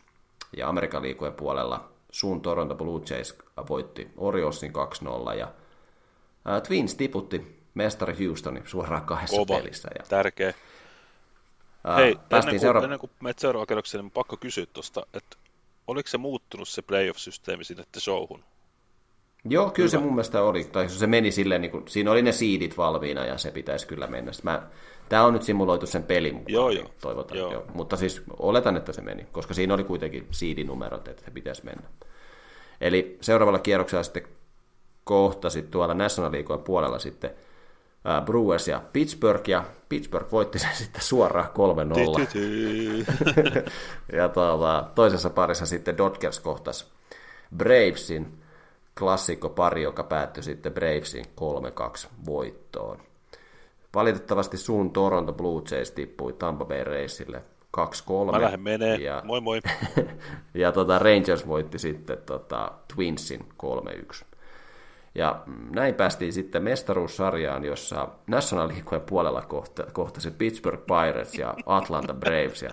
Ja 0.56 0.68
Amerikan 0.68 1.02
liikujen 1.02 1.34
puolella 1.34 1.88
Sun 2.10 2.40
Toronto 2.40 2.74
Blue 2.74 3.02
Jays 3.10 3.38
voitti 3.68 4.10
Oriolsin 4.16 4.72
2-0 5.32 5.34
ja 5.38 5.52
Twins 6.66 6.94
tiputti 6.94 7.58
mestari 7.74 8.26
Houstonin 8.26 8.62
suoraan 8.66 9.02
kahdessa 9.06 9.36
Kova, 9.36 9.56
pelissä. 9.58 9.88
Ja, 9.98 10.04
tärkeä. 10.08 10.54
ää, 11.84 11.96
Hei, 11.96 12.18
ennen 12.30 12.44
kuin, 12.48 12.60
seura- 12.60 12.82
ennen 12.84 12.98
kuin 12.98 13.10
menet 13.20 13.38
seuraavaan 13.38 13.66
kerrokseen, 13.66 14.04
niin 14.04 14.10
pakko 14.10 14.36
kysyä 14.36 14.66
tuosta, 14.66 15.06
että 15.14 15.36
oliko 15.86 16.08
se 16.08 16.18
muuttunut 16.18 16.68
se 16.68 16.82
playoff-systeemi 16.82 17.64
sinne 17.64 17.84
showhun? 17.98 18.44
Joo, 19.44 19.70
kyllä 19.70 19.88
se 19.88 19.98
mun 19.98 20.12
mielestä 20.14 20.42
oli. 20.42 20.64
Tai 20.64 20.88
se 20.88 21.06
meni 21.06 21.30
silleen, 21.30 21.60
niin 21.60 21.70
kuin, 21.70 21.84
siinä 21.88 22.10
oli 22.10 22.22
ne 22.22 22.32
siidit 22.32 22.76
valmiina 22.76 23.24
ja 23.26 23.38
se 23.38 23.50
pitäisi 23.50 23.86
kyllä 23.86 24.06
mennä. 24.06 24.32
Mä, 24.42 24.62
tämä 25.08 25.24
on 25.24 25.32
nyt 25.32 25.42
simuloitu 25.42 25.86
sen 25.86 26.02
pelin 26.02 26.34
mukaan. 26.34 26.52
Joo, 26.52 26.70
joo. 26.70 26.90
Toivotaan, 27.00 27.38
Joo. 27.38 27.52
joo. 27.52 27.64
Mutta 27.74 27.96
siis 27.96 28.22
oletan, 28.38 28.76
että 28.76 28.92
se 28.92 29.02
meni, 29.02 29.26
koska 29.32 29.54
siinä 29.54 29.74
oli 29.74 29.84
kuitenkin 29.84 30.26
siidinumerot, 30.30 31.08
että 31.08 31.24
se 31.24 31.30
pitäisi 31.30 31.64
mennä. 31.64 31.82
Eli 32.80 33.18
seuraavalla 33.20 33.58
kierroksella 33.58 34.02
sitten 34.02 34.22
kohtasi 35.04 35.62
tuolla 35.62 35.94
National 35.94 36.32
Leagueen 36.32 36.62
puolella 36.62 36.98
sitten 36.98 37.30
Brewers 38.24 38.68
ja 38.68 38.82
Pittsburgh, 38.92 39.48
ja 39.48 39.64
Pittsburgh 39.88 40.32
voitti 40.32 40.58
sen 40.58 40.76
sitten 40.82 41.02
suoraan 41.02 41.48
3-0. 41.48 41.50
Ty-ty-ty. 42.26 43.64
Ja 44.16 44.28
tuota, 44.28 44.88
toisessa 44.94 45.30
parissa 45.30 45.66
sitten 45.66 45.98
Dodgers 45.98 46.40
kohtas 46.40 46.90
Bravesin 47.56 48.38
klassikko 48.98 49.48
pari, 49.48 49.82
joka 49.82 50.02
päättyi 50.02 50.42
sitten 50.42 50.72
Bravesin 50.72 51.24
3-2 51.24 52.08
voittoon. 52.26 52.98
Valitettavasti 53.94 54.56
suun 54.56 54.90
Toronto 54.90 55.32
Blue 55.32 55.62
Jays 55.70 55.90
tippui 55.90 56.32
Tampa 56.32 56.64
Bay 56.64 56.84
Raceille 56.84 57.42
2-3. 57.78 58.32
Mä 58.32 58.40
lähden 58.40 58.60
menee. 58.60 58.96
Ja, 58.96 59.22
Moi 59.24 59.40
moi. 59.40 59.60
ja 60.54 60.72
tota 60.72 60.98
Rangers 60.98 61.46
voitti 61.46 61.78
sitten 61.78 62.18
tota 62.26 62.72
Twinsin 62.94 63.46
3-1. 64.22 64.24
Ja 65.14 65.42
näin 65.70 65.94
päästiin 65.94 66.32
sitten 66.32 66.62
mestaruussarjaan, 66.62 67.64
jossa 67.64 68.08
National 68.26 68.68
Leagueen 68.68 69.02
puolella 69.02 69.42
kohta, 69.42 69.86
kohtasi 69.92 70.30
Pittsburgh 70.30 70.82
Pirates 70.86 71.34
ja 71.34 71.54
Atlanta 71.66 72.14
Braves. 72.14 72.62
Ja 72.62 72.70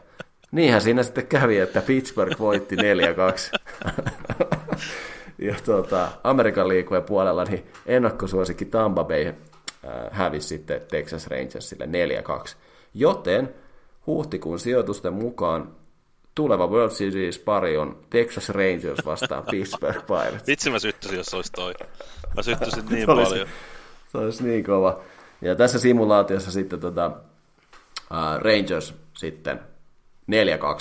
niinhän 0.51 0.82
siinä 0.82 1.03
sitten 1.03 1.28
kävi, 1.28 1.57
että 1.57 1.82
Pittsburgh 1.82 2.39
voitti 2.39 2.76
4-2. 2.76 2.80
ja 5.38 5.55
tota, 5.65 6.07
Amerikan 6.23 6.67
liikueen 6.67 7.03
puolella 7.03 7.43
niin 7.43 7.65
ennakkosuosikki 7.86 8.65
Tampa 8.65 9.03
Bay 9.03 9.25
äh, 9.27 9.33
hävisi 10.11 10.47
sitten 10.47 10.81
Texas 10.91 11.27
Rangersille 11.27 11.86
4-2. 11.86 11.89
Joten 12.93 13.55
huhtikuun 14.07 14.59
sijoitusten 14.59 15.13
mukaan 15.13 15.75
tuleva 16.36 16.67
World 16.67 16.91
Series 16.91 17.39
pari 17.39 17.77
on 17.77 17.99
Texas 18.09 18.49
Rangers 18.49 19.05
vastaan 19.05 19.43
Pittsburgh 19.51 20.05
Pirates. 20.05 20.47
Vitsi 20.47 20.69
mä 20.69 20.79
syttysin, 20.79 21.17
jos 21.17 21.33
olisi 21.33 21.51
toi. 21.51 21.73
Mä 22.36 22.41
syttysin 22.43 22.86
niin 22.89 23.09
Olisi- 23.09 23.29
paljon. 23.29 23.47
Se 24.11 24.17
olisi 24.17 24.43
niin 24.43 24.63
kova. 24.63 24.99
Ja 25.41 25.55
tässä 25.55 25.79
simulaatiossa 25.79 26.51
sitten 26.51 26.79
tota, 26.79 27.07
uh, 28.11 28.41
Rangers 28.41 28.93
sitten 29.13 29.59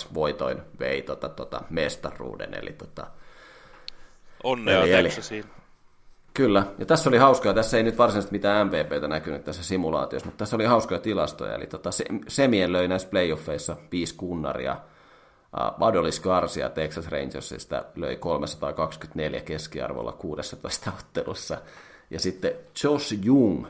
4-2 0.08 0.14
voitoin 0.14 0.62
vei 0.78 1.02
tota, 1.02 1.28
tota 1.28 1.62
mestaruuden. 1.70 2.54
Eli 2.54 2.72
tota, 2.72 3.06
Onnea 4.44 4.82
Eli- 4.82 4.92
eli- 4.92 5.08
Texasiin. 5.08 5.44
Kyllä, 6.34 6.66
ja 6.78 6.86
tässä 6.86 7.10
oli 7.10 7.16
hauskaa, 7.18 7.54
tässä 7.54 7.76
ei 7.76 7.82
nyt 7.82 7.98
varsinaisesti 7.98 8.32
mitään 8.32 8.66
MVPtä 8.66 9.08
näkynyt 9.08 9.44
tässä 9.44 9.62
simulaatiossa, 9.64 10.26
mutta 10.26 10.38
tässä 10.38 10.56
oli 10.56 10.64
hauskoja 10.64 11.00
tilastoja, 11.00 11.54
eli 11.54 11.66
tota, 11.66 11.90
se- 11.90 12.04
Semien 12.28 12.72
löi 12.72 12.88
näissä 12.88 13.08
playoffeissa 13.08 13.76
viisi 13.92 14.14
kunnaria, 14.14 14.72
uh, 15.80 15.86
Adolis 15.86 16.20
Garcia 16.20 16.68
Texas 16.70 17.08
Rangersista 17.08 17.84
löi 17.96 18.16
324 18.16 19.40
keskiarvolla 19.40 20.12
16 20.12 20.92
ottelussa, 20.98 21.58
ja 22.10 22.20
sitten 22.20 22.52
Josh 22.84 23.14
Jung 23.24 23.66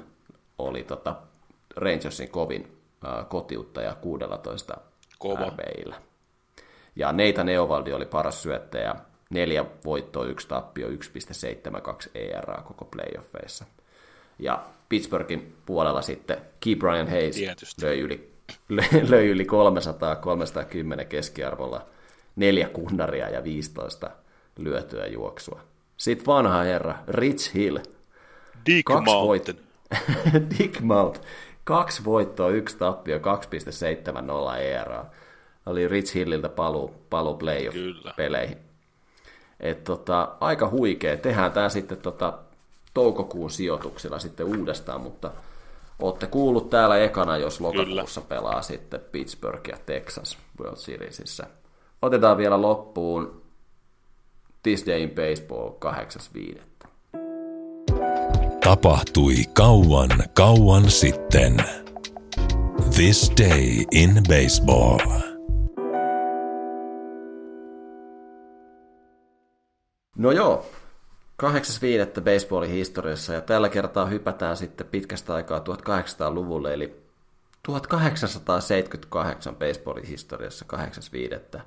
oli 0.59 0.83
tota 0.85 1.14
Rangersin 1.77 2.29
kovin 2.31 2.62
uh, 2.62 3.29
kotiuttaja 3.29 3.95
16 3.95 4.77
Kova. 5.18 5.45
RBillä. 5.45 5.97
Ja 6.97 7.12
Neita 7.12 7.45
Neovaldi 7.45 7.93
oli 7.93 8.07
paras 8.07 8.43
syöttäjä, 8.43 8.95
neljä 9.35 9.64
voittoa, 9.85 10.24
yksi 10.26 10.49
tappio, 10.49 10.89
1,72 10.89 12.11
ERA 12.14 12.62
koko 12.62 12.85
playoffeissa. 12.85 13.64
Ja 14.39 14.62
Pittsburghin 14.89 15.55
puolella 15.66 16.03
sitten 16.03 16.37
Key 16.61 16.76
Brian 16.76 17.09
Hayes 17.11 17.37
Tietysti. 17.37 17.85
löi 17.87 17.99
yli, 18.01 18.30
löi 19.11 19.28
yli 19.28 19.45
300, 19.45 20.16
310 20.16 21.07
keskiarvolla, 21.07 21.87
neljä 22.37 22.68
kunnaria 22.68 23.28
ja 23.30 23.45
15 23.45 24.11
lyötyä 24.59 25.07
juoksua. 25.07 25.61
Sitten 25.97 26.26
vanha 26.26 26.59
herra 26.62 26.95
Rich 27.09 27.55
Hill, 27.55 27.78
Dick 28.66 28.85
kaksi 28.85 29.05
Mountain. 29.05 29.57
voit- 29.57 29.64
Dick 30.59 30.80
Mount. 30.80 31.20
Kaksi 31.64 32.05
voittoa, 32.05 32.51
yksi 32.51 32.78
tappio, 32.78 33.18
2,70 33.18 33.22
ERA. 34.61 35.07
Oli 35.66 35.89
Rich 35.89 36.14
Hilliltä 36.14 36.49
paluu, 36.49 36.95
paluu 37.11 37.35
Kyllä. 37.72 38.12
Et 39.65 39.85
tota, 39.85 40.29
aika 40.41 40.69
huikea. 40.71 41.17
Tehdään 41.17 41.53
tämä 41.53 41.69
sitten 41.69 41.99
tota, 41.99 42.39
toukokuun 42.95 43.51
sijoituksilla 43.51 44.19
sitten 44.19 44.47
uudestaan, 44.47 45.01
mutta 45.01 45.31
olette 45.99 46.27
kuullut 46.27 46.71
täällä 46.71 46.99
ekana, 46.99 47.37
jos 47.37 47.61
lokakuussa 47.61 48.21
pelaa 48.21 48.62
sitten 48.62 49.01
Pittsburgh 49.12 49.69
ja 49.69 49.77
Texas 49.87 50.39
World 50.61 50.77
Seriesissä. 50.77 51.47
Otetaan 52.03 52.37
vielä 52.37 52.62
loppuun 52.62 53.43
This 54.62 54.87
Day 54.87 55.03
in 55.03 55.11
Baseball 55.11 55.71
8.5. 56.55 56.61
tapahtui 58.65 59.35
kauan 59.53 60.11
kauan 60.35 60.91
sitten. 60.91 61.57
This 62.97 63.33
day 63.41 63.85
in 63.93 64.23
baseball. 64.29 65.34
No 70.17 70.31
joo, 70.31 70.67
8.5. 71.43 72.21
baseballin 72.21 72.71
historiassa 72.71 73.33
ja 73.35 73.41
tällä 73.41 73.69
kertaa 73.69 74.07
hypätään 74.07 74.57
sitten 74.57 74.87
pitkästä 74.87 75.35
aikaa 75.35 75.59
1800-luvulle, 75.59 76.75
eli 76.75 77.05
1878 77.62 79.57
baseballin 79.57 80.07
historiassa 80.07 80.65
8.5. 81.57 81.61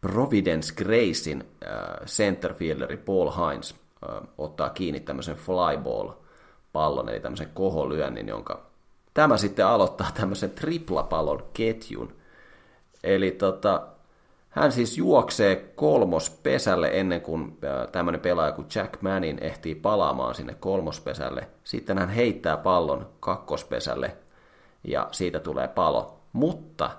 Providence 0.00 0.74
Gracein 0.74 1.44
äh, 1.66 2.06
centerfielderi 2.06 2.96
Paul 2.96 3.30
Hines 3.30 3.74
äh, 4.10 4.28
ottaa 4.38 4.70
kiinni 4.70 5.00
tämmöisen 5.00 5.36
flyball-pallon, 5.36 7.08
eli 7.08 7.20
tämmöisen 7.20 7.50
koholyönnin, 7.54 8.28
jonka 8.28 8.66
tämä 9.14 9.36
sitten 9.36 9.66
aloittaa 9.66 10.10
tämmöisen 10.14 10.50
triplapallon 10.50 11.46
ketjun. 11.52 12.16
Eli 13.02 13.30
tota, 13.30 13.86
hän 14.56 14.72
siis 14.72 14.98
juoksee 14.98 15.56
kolmospesälle 15.56 16.90
ennen 16.92 17.20
kuin 17.20 17.58
tämmöinen 17.92 18.20
pelaaja 18.20 18.52
kuin 18.52 18.66
Jack 18.74 19.02
Manning 19.02 19.38
ehtii 19.40 19.74
palaamaan 19.74 20.34
sinne 20.34 20.54
kolmospesälle. 20.54 21.48
Sitten 21.64 21.98
hän 21.98 22.08
heittää 22.08 22.56
pallon 22.56 23.06
kakkospesälle 23.20 24.16
ja 24.84 25.08
siitä 25.10 25.40
tulee 25.40 25.68
palo. 25.68 26.20
Mutta 26.32 26.90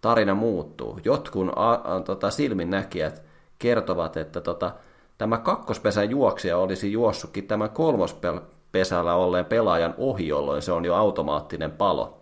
tarina 0.00 0.34
muuttuu. 0.34 1.00
Jotkun 1.04 1.52
a, 1.56 1.72
a, 1.72 2.00
tota, 2.00 2.30
silminnäkijät 2.30 3.22
kertovat, 3.58 4.16
että 4.16 4.40
tota, 4.40 4.72
tämä 5.18 5.38
kakkospesän 5.38 6.10
juoksija 6.10 6.58
olisi 6.58 6.92
juossutkin 6.92 7.46
tämän 7.46 7.70
kolmospesällä 7.70 9.14
olleen 9.14 9.44
pelaajan 9.44 9.94
ohi, 9.98 10.28
jolloin 10.28 10.62
se 10.62 10.72
on 10.72 10.84
jo 10.84 10.94
automaattinen 10.94 11.70
palo. 11.70 12.20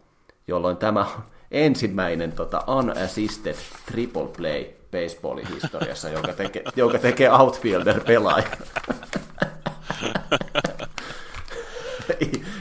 Jolloin 0.49 0.77
tämä 0.77 1.01
on 1.01 1.23
ensimmäinen 1.55 2.33
tota, 2.33 2.65
unassisted 2.69 3.57
triple 3.87 4.27
play 4.37 4.65
baseballin 4.93 5.47
historiassa, 5.55 6.09
joka 6.09 6.33
tekee, 6.33 6.63
joka 6.77 6.99
tekee 6.99 7.31
outfielder-pelaaja. 7.31 8.47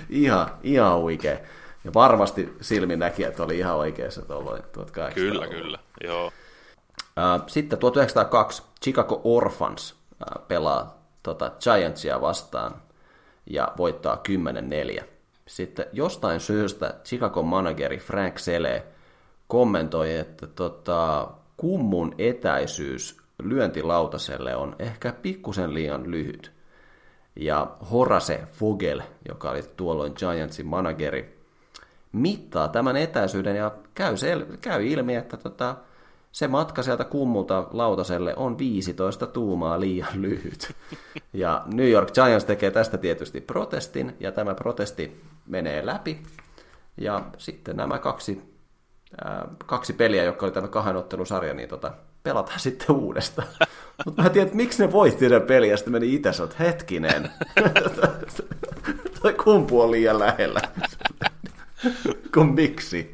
ihan, 0.10 0.48
ihan 0.64 0.94
oikein. 0.94 1.38
Ja 1.84 1.94
varmasti 1.94 2.54
silminnäkijät 2.62 3.40
oli 3.40 3.58
ihan 3.58 3.76
oikeassa 3.76 4.22
tuolloin 4.22 4.64
1800 4.72 5.12
Kyllä, 5.12 5.48
kyllä, 5.48 5.80
joo. 6.04 6.32
Sitten 7.48 7.80
1902 7.80 8.64
Chicago 8.84 9.22
Orphans 9.24 9.96
pelaa 10.48 11.04
tota 11.24 11.52
Giantsia 11.64 12.22
vastaan 12.22 12.82
ja 13.46 13.74
voittaa 13.78 14.22
10-4. 15.00 15.04
Sitten 15.54 15.86
jostain 15.92 16.40
syystä 16.40 16.94
Chicago 17.04 17.42
manageri 17.42 17.98
Frank 17.98 18.40
Sele 18.40 18.84
kommentoi, 19.48 20.14
että 20.14 20.48
tota, 20.48 21.28
kummun 21.58 22.16
etäisyys 22.18 23.18
lyöntilautaselle 23.44 24.56
on 24.56 24.76
ehkä 24.80 25.14
pikkusen 25.22 25.74
liian 25.74 26.12
lyhyt. 26.12 26.52
Ja 27.36 27.76
Horace 27.92 28.48
Vogel, 28.62 29.02
joka 29.28 29.50
oli 29.50 29.64
tuolloin 29.78 30.14
Giantsin 30.18 30.66
manageri, 30.66 31.40
mittaa 32.12 32.68
tämän 32.68 32.98
etäisyyden 32.98 33.56
ja 33.56 33.72
käy, 33.96 34.16
sel- 34.16 34.58
käy 34.62 34.88
ilmi, 34.88 35.16
että 35.16 35.38
tota, 35.38 35.76
se 36.32 36.48
matka 36.48 36.84
sieltä 36.84 37.04
kummulta 37.04 37.68
lautaselle 37.72 38.36
on 38.36 38.58
15 38.58 39.28
tuumaa 39.28 39.80
liian 39.80 40.22
lyhyt. 40.22 40.74
Ja 41.34 41.64
New 41.66 41.90
York 41.90 42.14
Giants 42.14 42.46
tekee 42.46 42.72
tästä 42.72 42.98
tietysti 42.98 43.42
protestin, 43.42 44.16
ja 44.20 44.32
tämä 44.32 44.56
protesti 44.56 45.22
menee 45.46 45.86
läpi. 45.86 46.24
Ja 46.98 47.26
sitten 47.38 47.78
nämä 47.78 48.00
kaksi, 48.00 48.42
ää, 49.26 49.48
kaksi 49.66 49.94
peliä, 49.94 50.24
jotka 50.24 50.46
oli 50.46 50.54
tämä 50.54 50.68
kahden 50.68 50.96
ottelusarja, 50.96 51.54
niin 51.54 51.70
tota, 51.70 51.94
pelataan 52.24 52.60
sitten 52.70 52.96
uudestaan. 52.96 53.48
Mutta 54.06 54.22
mä 54.22 54.28
en 54.28 54.34
tiedä, 54.34 54.46
että 54.46 54.58
miksi 54.58 54.86
ne 54.86 54.92
voitti 54.92 55.30
ne 55.30 55.40
peliä, 55.40 55.72
ja 55.72 55.78
sitten 55.78 55.92
meni 55.92 56.14
itse, 56.14 56.30
että 56.44 56.56
hetkinen. 56.60 57.30
Toi 59.22 59.34
kumpu 59.34 59.82
on 59.82 59.92
liian 59.92 60.20
lähellä. 60.20 60.62
Kun 62.34 62.54
miksi? 62.54 63.14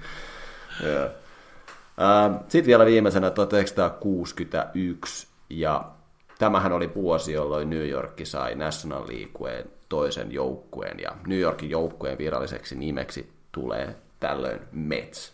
Sitten 2.47 2.65
vielä 2.65 2.85
viimeisenä 2.85 3.29
1961, 3.29 5.27
ja 5.49 5.91
tämähän 6.39 6.71
oli 6.71 6.91
vuosi, 6.95 7.33
jolloin 7.33 7.69
New 7.69 7.89
York 7.89 8.19
sai 8.23 8.55
National 8.55 9.03
Leagueen 9.07 9.69
toisen 9.89 10.31
joukkueen, 10.31 10.99
ja 10.99 11.11
New 11.27 11.39
Yorkin 11.39 11.69
joukkueen 11.69 12.17
viralliseksi 12.17 12.75
nimeksi 12.75 13.29
tulee 13.51 13.95
tällöin 14.19 14.61
Mets. 14.71 15.33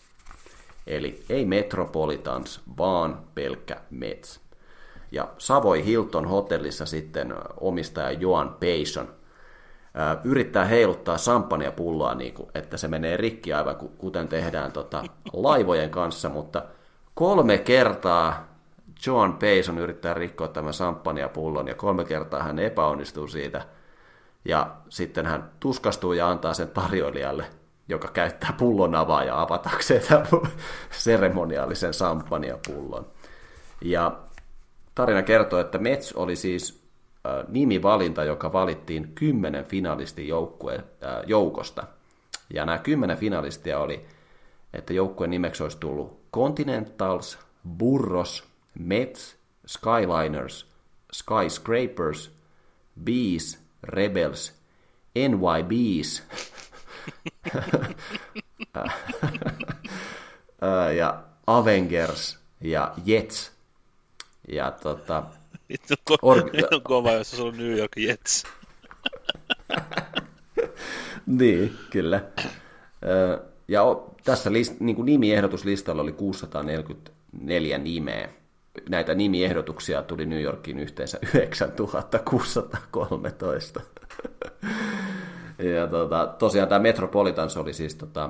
Eli 0.88 1.24
ei 1.30 1.45
Metropolitans, 1.45 2.62
vaan 2.78 3.20
pelkkä 3.36 3.78
Mets. 3.89 4.39
Ja 5.12 5.28
Savoy 5.38 5.86
Hilton 5.86 6.26
hotellissa 6.28 6.86
sitten 6.86 7.36
omistaja 7.60 8.12
Joan 8.12 8.56
Payson 8.60 9.08
yrittää 10.24 10.66
heiluttaa 10.66 11.18
pulloa, 11.76 12.16
niin 12.16 12.34
kuin, 12.34 12.49
että 12.56 12.78
se 12.78 12.88
menee 12.88 13.18
rikki 13.18 13.53
aivan 13.53 13.76
kuten 13.76 14.28
tehdään 14.28 14.72
tota, 14.72 15.03
laivojen 15.34 15.89
kanssa, 15.89 16.30
mutta 16.30 16.64
kolme 17.14 17.58
kertaa 17.58 18.55
John 19.06 19.34
Payson 19.34 19.78
yrittää 19.78 20.14
rikkoa 20.14 20.48
tämän 20.48 20.74
pullon 21.34 21.68
ja 21.68 21.76
kolme 21.76 22.06
kertaa 22.06 22.43
hän 22.43 22.60
epäonnistuu 22.60 23.28
siitä. 23.28 23.66
Ja 24.46 24.76
sitten 24.89 25.26
hän 25.26 25.52
tuskastuu 25.60 26.14
ja 26.14 26.30
antaa 26.30 26.54
sen 26.54 26.70
tarjoilijalle, 26.70 27.46
joka 27.88 28.08
käyttää 28.08 28.54
pullon 28.58 28.96
avaaja 28.96 29.41
avatakseen 29.41 30.02
tämän 30.10 30.28
seremoniaalisen 30.91 31.93
pullon. 32.68 33.08
Ja 33.82 34.20
tarina 34.96 35.22
kertoo, 35.22 35.60
että 35.60 35.78
Mets 35.78 36.14
oli 36.14 36.36
siis 36.36 36.86
nimivalinta, 37.48 38.24
joka 38.24 38.54
valittiin 38.54 39.12
kymmenen 39.16 39.66
finalistin 39.66 40.28
joukkue, 40.28 40.84
joukosta. 41.26 41.84
Ja 42.54 42.66
nämä 42.66 42.78
kymmenen 42.78 43.18
finalistia 43.18 43.80
oli, 43.80 44.06
että 44.74 44.93
joukkueen 44.93 45.32
nimeksi 45.32 45.64
olisi 45.64 45.78
tullut 45.78 46.20
Continentals, 46.34 47.39
Burros, 47.78 48.55
Mets, 48.80 49.36
Skyliners, 49.67 50.65
Skyscrapers, 51.13 52.32
Bees, 53.03 53.59
Rebels, 53.84 54.53
NYBs 55.15 56.23
ja 60.97 61.23
Avengers 61.47 62.39
ja 62.61 62.93
Jets. 63.05 63.51
Ja 64.47 64.71
tota, 64.71 65.24
Vittu 65.70 65.93
ko- 66.12 66.17
Or- 66.21 66.51
on 66.74 66.82
kova, 66.83 67.12
jos 67.12 67.32
se 67.32 67.41
on 67.41 67.58
New 67.58 67.78
York 67.78 67.91
Jets. 67.97 68.43
niin, 71.25 71.78
kyllä. 71.89 72.21
Ja 73.67 73.82
tässä 74.24 74.54
list, 74.54 74.79
niin 74.79 74.95
kuin 74.95 75.05
nimiehdotuslistalla 75.05 76.01
oli 76.01 76.12
644 76.12 77.78
nimeä. 77.78 78.29
Näitä 78.89 79.16
nimiehdotuksia 79.16 80.04
tuli 80.04 80.26
New 80.26 80.42
Yorkiin 80.42 80.80
yhteensä 80.80 81.20
9613. 81.34 83.82
ja 85.76 85.88
tota, 85.88 86.36
tosiaan 86.39 86.70
tämä 86.70 86.80
Metropolitans 86.80 87.58
oli 87.58 87.74
siis 87.74 87.96
tota, 87.96 88.30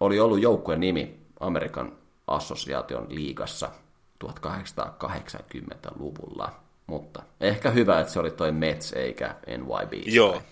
oli 0.00 0.20
ollut 0.20 0.42
joukkueen 0.42 0.80
nimi 0.80 1.20
Amerikan 1.40 1.92
assosiaation 2.26 3.06
liigassa– 3.08 3.70
1880-luvulla. 4.24 6.52
Mutta 6.86 7.22
ehkä 7.40 7.70
hyvä, 7.70 8.00
että 8.00 8.12
se 8.12 8.20
oli 8.20 8.30
toi 8.30 8.52
Mets 8.52 8.92
eikä 8.92 9.34
NYB. 9.46 9.92
Joo. 10.06 10.42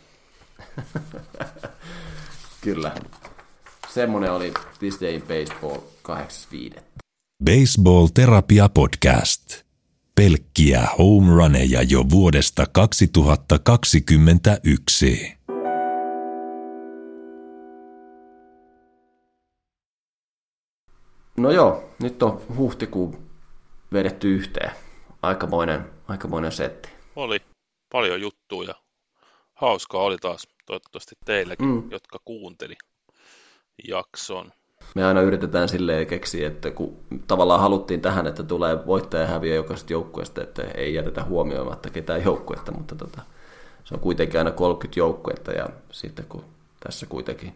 Kyllä. 2.61 2.95
Semmonen 3.89 4.33
oli 4.33 4.55
This 4.79 5.01
Day 5.01 5.15
in 5.15 5.23
Baseball 5.23 5.79
85. 6.03 7.02
Baseball 7.45 8.07
Terapia 8.15 8.69
Podcast. 8.69 9.63
Pelkkiä 10.15 10.87
home 10.99 11.35
runeja 11.35 11.83
jo 11.83 12.05
vuodesta 12.11 12.67
2021. 12.73 15.39
No 21.37 21.51
joo, 21.51 21.91
nyt 22.03 22.23
on 22.23 22.43
huhtikuun 22.57 23.31
vedetty 23.93 24.35
yhteen. 24.35 24.71
Aikamoinen, 25.23 25.91
aikamoinen 26.09 26.53
setti. 26.53 26.89
Oli 27.17 27.41
paljon 27.93 28.21
juttuja. 28.21 28.75
Hauskaa 29.55 30.03
oli 30.03 30.19
taas 30.19 30.49
toivottavasti 30.67 31.15
teillekin, 31.25 31.67
mm. 31.67 31.91
jotka 31.91 32.19
kuunteli 32.25 32.75
jakson. 33.89 34.53
Me 34.95 35.05
aina 35.05 35.21
yritetään 35.21 35.69
silleen 35.69 36.07
keksiä, 36.07 36.49
että 36.49 36.71
kun 36.71 36.97
tavallaan 37.27 37.61
haluttiin 37.61 38.01
tähän, 38.01 38.27
että 38.27 38.43
tulee 38.43 38.87
voittaja 38.87 39.23
ja 39.23 39.29
häviö 39.29 39.55
jokaisesta 39.55 39.93
joukkueesta, 39.93 40.43
että 40.43 40.63
ei 40.63 40.95
jätetä 40.95 41.25
huomioimatta 41.25 41.91
ketään 41.91 42.25
joukkuetta, 42.25 42.73
mutta 42.73 42.95
tota, 42.95 43.23
se 43.85 43.95
on 43.95 44.01
kuitenkin 44.01 44.39
aina 44.41 44.51
30 44.51 44.99
joukkuetta 44.99 45.53
ja 45.53 45.69
sitten 45.91 46.25
kun 46.29 46.45
tässä 46.81 47.07
kuitenkin 47.07 47.55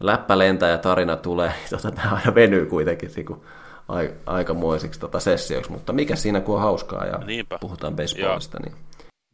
läppä 0.00 0.38
lentää 0.38 0.70
ja 0.70 0.78
tarina 0.78 1.16
tulee, 1.16 1.48
niin 1.48 1.70
tota, 1.70 1.90
tämä 1.90 2.10
aina 2.14 2.34
venyy 2.34 2.66
kuitenkin 2.66 3.10
niin 3.16 3.26
kuin 3.26 3.40
aikamoisiksi 4.26 5.00
tota 5.00 5.20
sessioiksi, 5.20 5.70
mutta 5.70 5.92
mikä 5.92 6.16
siinä 6.16 6.40
kun 6.40 6.54
on 6.54 6.60
hauskaa 6.60 7.06
ja 7.06 7.18
Niinpä. 7.18 7.58
puhutaan 7.60 7.96
baseballista. 7.96 8.58
Niin... 8.60 8.76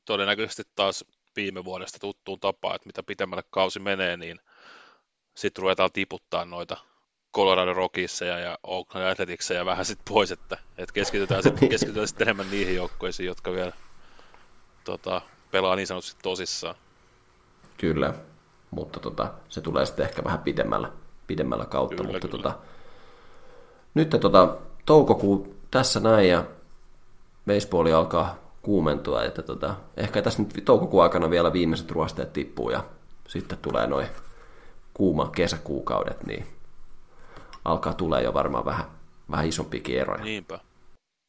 Todennäköisesti 0.04 0.62
taas 0.74 1.04
viime 1.36 1.64
vuodesta 1.64 1.98
tuttuun 1.98 2.40
tapaan, 2.40 2.74
että 2.74 2.86
mitä 2.86 3.02
pitemmälle 3.02 3.44
kausi 3.50 3.80
menee, 3.80 4.16
niin 4.16 4.40
sitten 5.34 5.62
ruvetaan 5.62 5.90
tiputtaa 5.92 6.44
noita 6.44 6.76
Colorado 7.34 7.74
Rockisseja 7.74 8.38
ja 8.38 8.58
Oakland 8.62 9.06
Athleticsia 9.06 9.64
vähän 9.64 9.84
sitten 9.84 10.14
pois, 10.14 10.32
että, 10.32 10.58
että 10.78 10.92
keskitytään, 10.92 11.42
sit, 11.42 11.60
keskitytään 11.70 12.08
sitten 12.08 12.28
enemmän 12.28 12.50
niihin 12.50 12.76
joukkoisiin, 12.76 13.26
jotka 13.26 13.52
vielä 13.52 13.72
tota, 14.84 15.20
pelaa 15.50 15.76
niin 15.76 15.86
sanotusti 15.86 16.20
tosissaan. 16.22 16.74
Kyllä, 17.76 18.14
mutta 18.70 19.00
tota, 19.00 19.32
se 19.48 19.60
tulee 19.60 19.86
sitten 19.86 20.06
ehkä 20.06 20.24
vähän 20.24 20.38
pidemmällä, 20.38 20.92
pidemmällä 21.26 21.66
kautta. 21.66 21.96
Kyllä, 21.96 22.12
mutta 22.12 22.28
kyllä. 22.28 22.42
Tota, 22.42 22.58
nyt 23.94 24.10
tota, 24.10 24.56
toukokuu 24.86 25.56
tässä 25.70 26.00
näin 26.00 26.28
ja 26.28 26.44
baseballi 27.46 27.92
alkaa 27.92 28.36
kuumentua, 28.62 29.24
että 29.24 29.42
tota, 29.42 29.74
ehkä 29.96 30.22
tässä 30.22 30.42
nyt 30.42 30.64
toukokuun 30.64 31.02
aikana 31.02 31.30
vielä 31.30 31.52
viimeiset 31.52 31.90
ruosteet 31.90 32.32
tippuu 32.32 32.70
ja 32.70 32.84
sitten 33.28 33.58
tulee 33.58 33.86
noin 33.86 34.06
kuuma 34.94 35.30
kesäkuukaudet, 35.34 36.26
niin 36.26 36.46
alkaa 37.68 37.94
tulee 37.94 38.22
jo 38.22 38.34
varmaan 38.34 38.64
vähän, 38.64 38.86
vähän 39.30 39.48
isompikin 39.48 39.98
eroja. 39.98 40.24
Niinpä. 40.24 40.58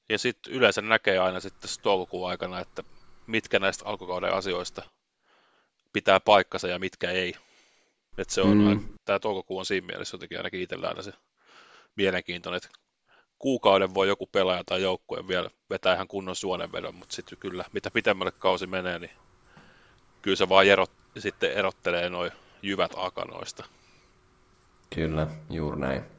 Ja 0.10 0.20
sitten 0.20 0.54
yleensä 0.54 0.82
näkee 0.82 1.20
aina 1.20 1.40
sitten 1.40 1.70
toukokuun 1.82 2.30
aikana, 2.30 2.60
että 2.60 2.84
mitkä 3.28 3.60
näistä 3.60 3.86
alkukauden 3.86 4.34
asioista 4.34 4.84
pitää 5.94 6.20
paikkansa 6.20 6.68
ja 6.68 6.80
mitkä 6.80 7.12
ei. 7.12 7.36
Että 8.18 8.34
se 8.34 8.42
on, 8.42 8.58
mm. 8.58 8.90
tämä 9.06 9.20
toukokuu 9.20 9.58
on 9.58 9.66
siinä 9.66 9.88
mielessä 9.88 10.16
jotenkin 10.16 10.38
ainakin 10.38 10.62
itsellä 10.62 10.88
aina 10.88 11.02
se 11.02 11.14
mielenkiintoinen, 11.96 12.58
että 12.58 12.80
kuukauden 13.40 13.94
voi 13.94 14.08
joku 14.08 14.28
pelaaja 14.28 14.64
tai 14.64 14.82
joukkue 14.82 15.28
vielä 15.28 15.50
vetää 15.70 15.94
ihan 15.94 16.08
kunnon 16.08 16.36
suonenvedon, 16.36 16.96
mutta 16.96 17.16
sitten 17.16 17.38
kyllä, 17.38 17.66
mitä 17.74 17.92
pitemmälle 17.92 18.32
kausi 18.32 18.68
menee, 18.68 19.00
niin 19.00 19.12
kyllä 20.22 20.38
se 20.38 20.50
vaan 20.50 20.68
erot, 20.68 20.92
sitten 21.18 21.54
erottelee 21.54 22.10
noin 22.10 22.32
jyvät 22.62 22.92
akanoista. 22.96 23.66
Kyllä, 24.96 25.28
juuri 25.50 25.80
näin. 25.80 26.19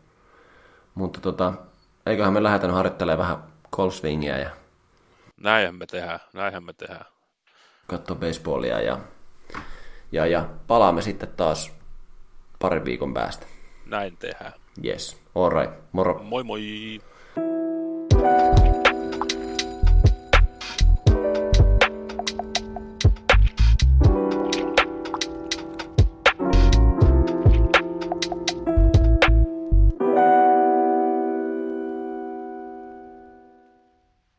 Mutta 0.95 1.21
tota, 1.21 1.53
eiköhän 2.07 2.33
me 2.33 2.43
lähdetä 2.43 2.73
harjoittelemaan 2.73 3.29
vähän 3.29 3.45
golfswingia 3.73 4.39
ja... 4.39 4.51
Näinhän 5.37 5.75
me 5.75 5.87
tehdään, 5.87 6.21
näinhän 6.35 6.65
me 6.65 6.73
tehdään. 6.73 7.05
Katso 7.87 8.15
baseballia 8.15 8.81
ja, 8.81 8.99
ja, 10.13 10.27
ja 10.27 10.49
palaamme 10.67 11.03
sitten 11.03 11.29
taas 11.37 11.73
parin 12.59 12.85
viikon 12.85 13.15
päästä. 13.15 13.47
Näin 13.87 14.17
tehdään. 14.17 14.53
Yes, 14.85 15.23
alright, 15.35 15.75
moro. 15.93 16.23
Moi 16.23 16.45
moi. 16.45 17.01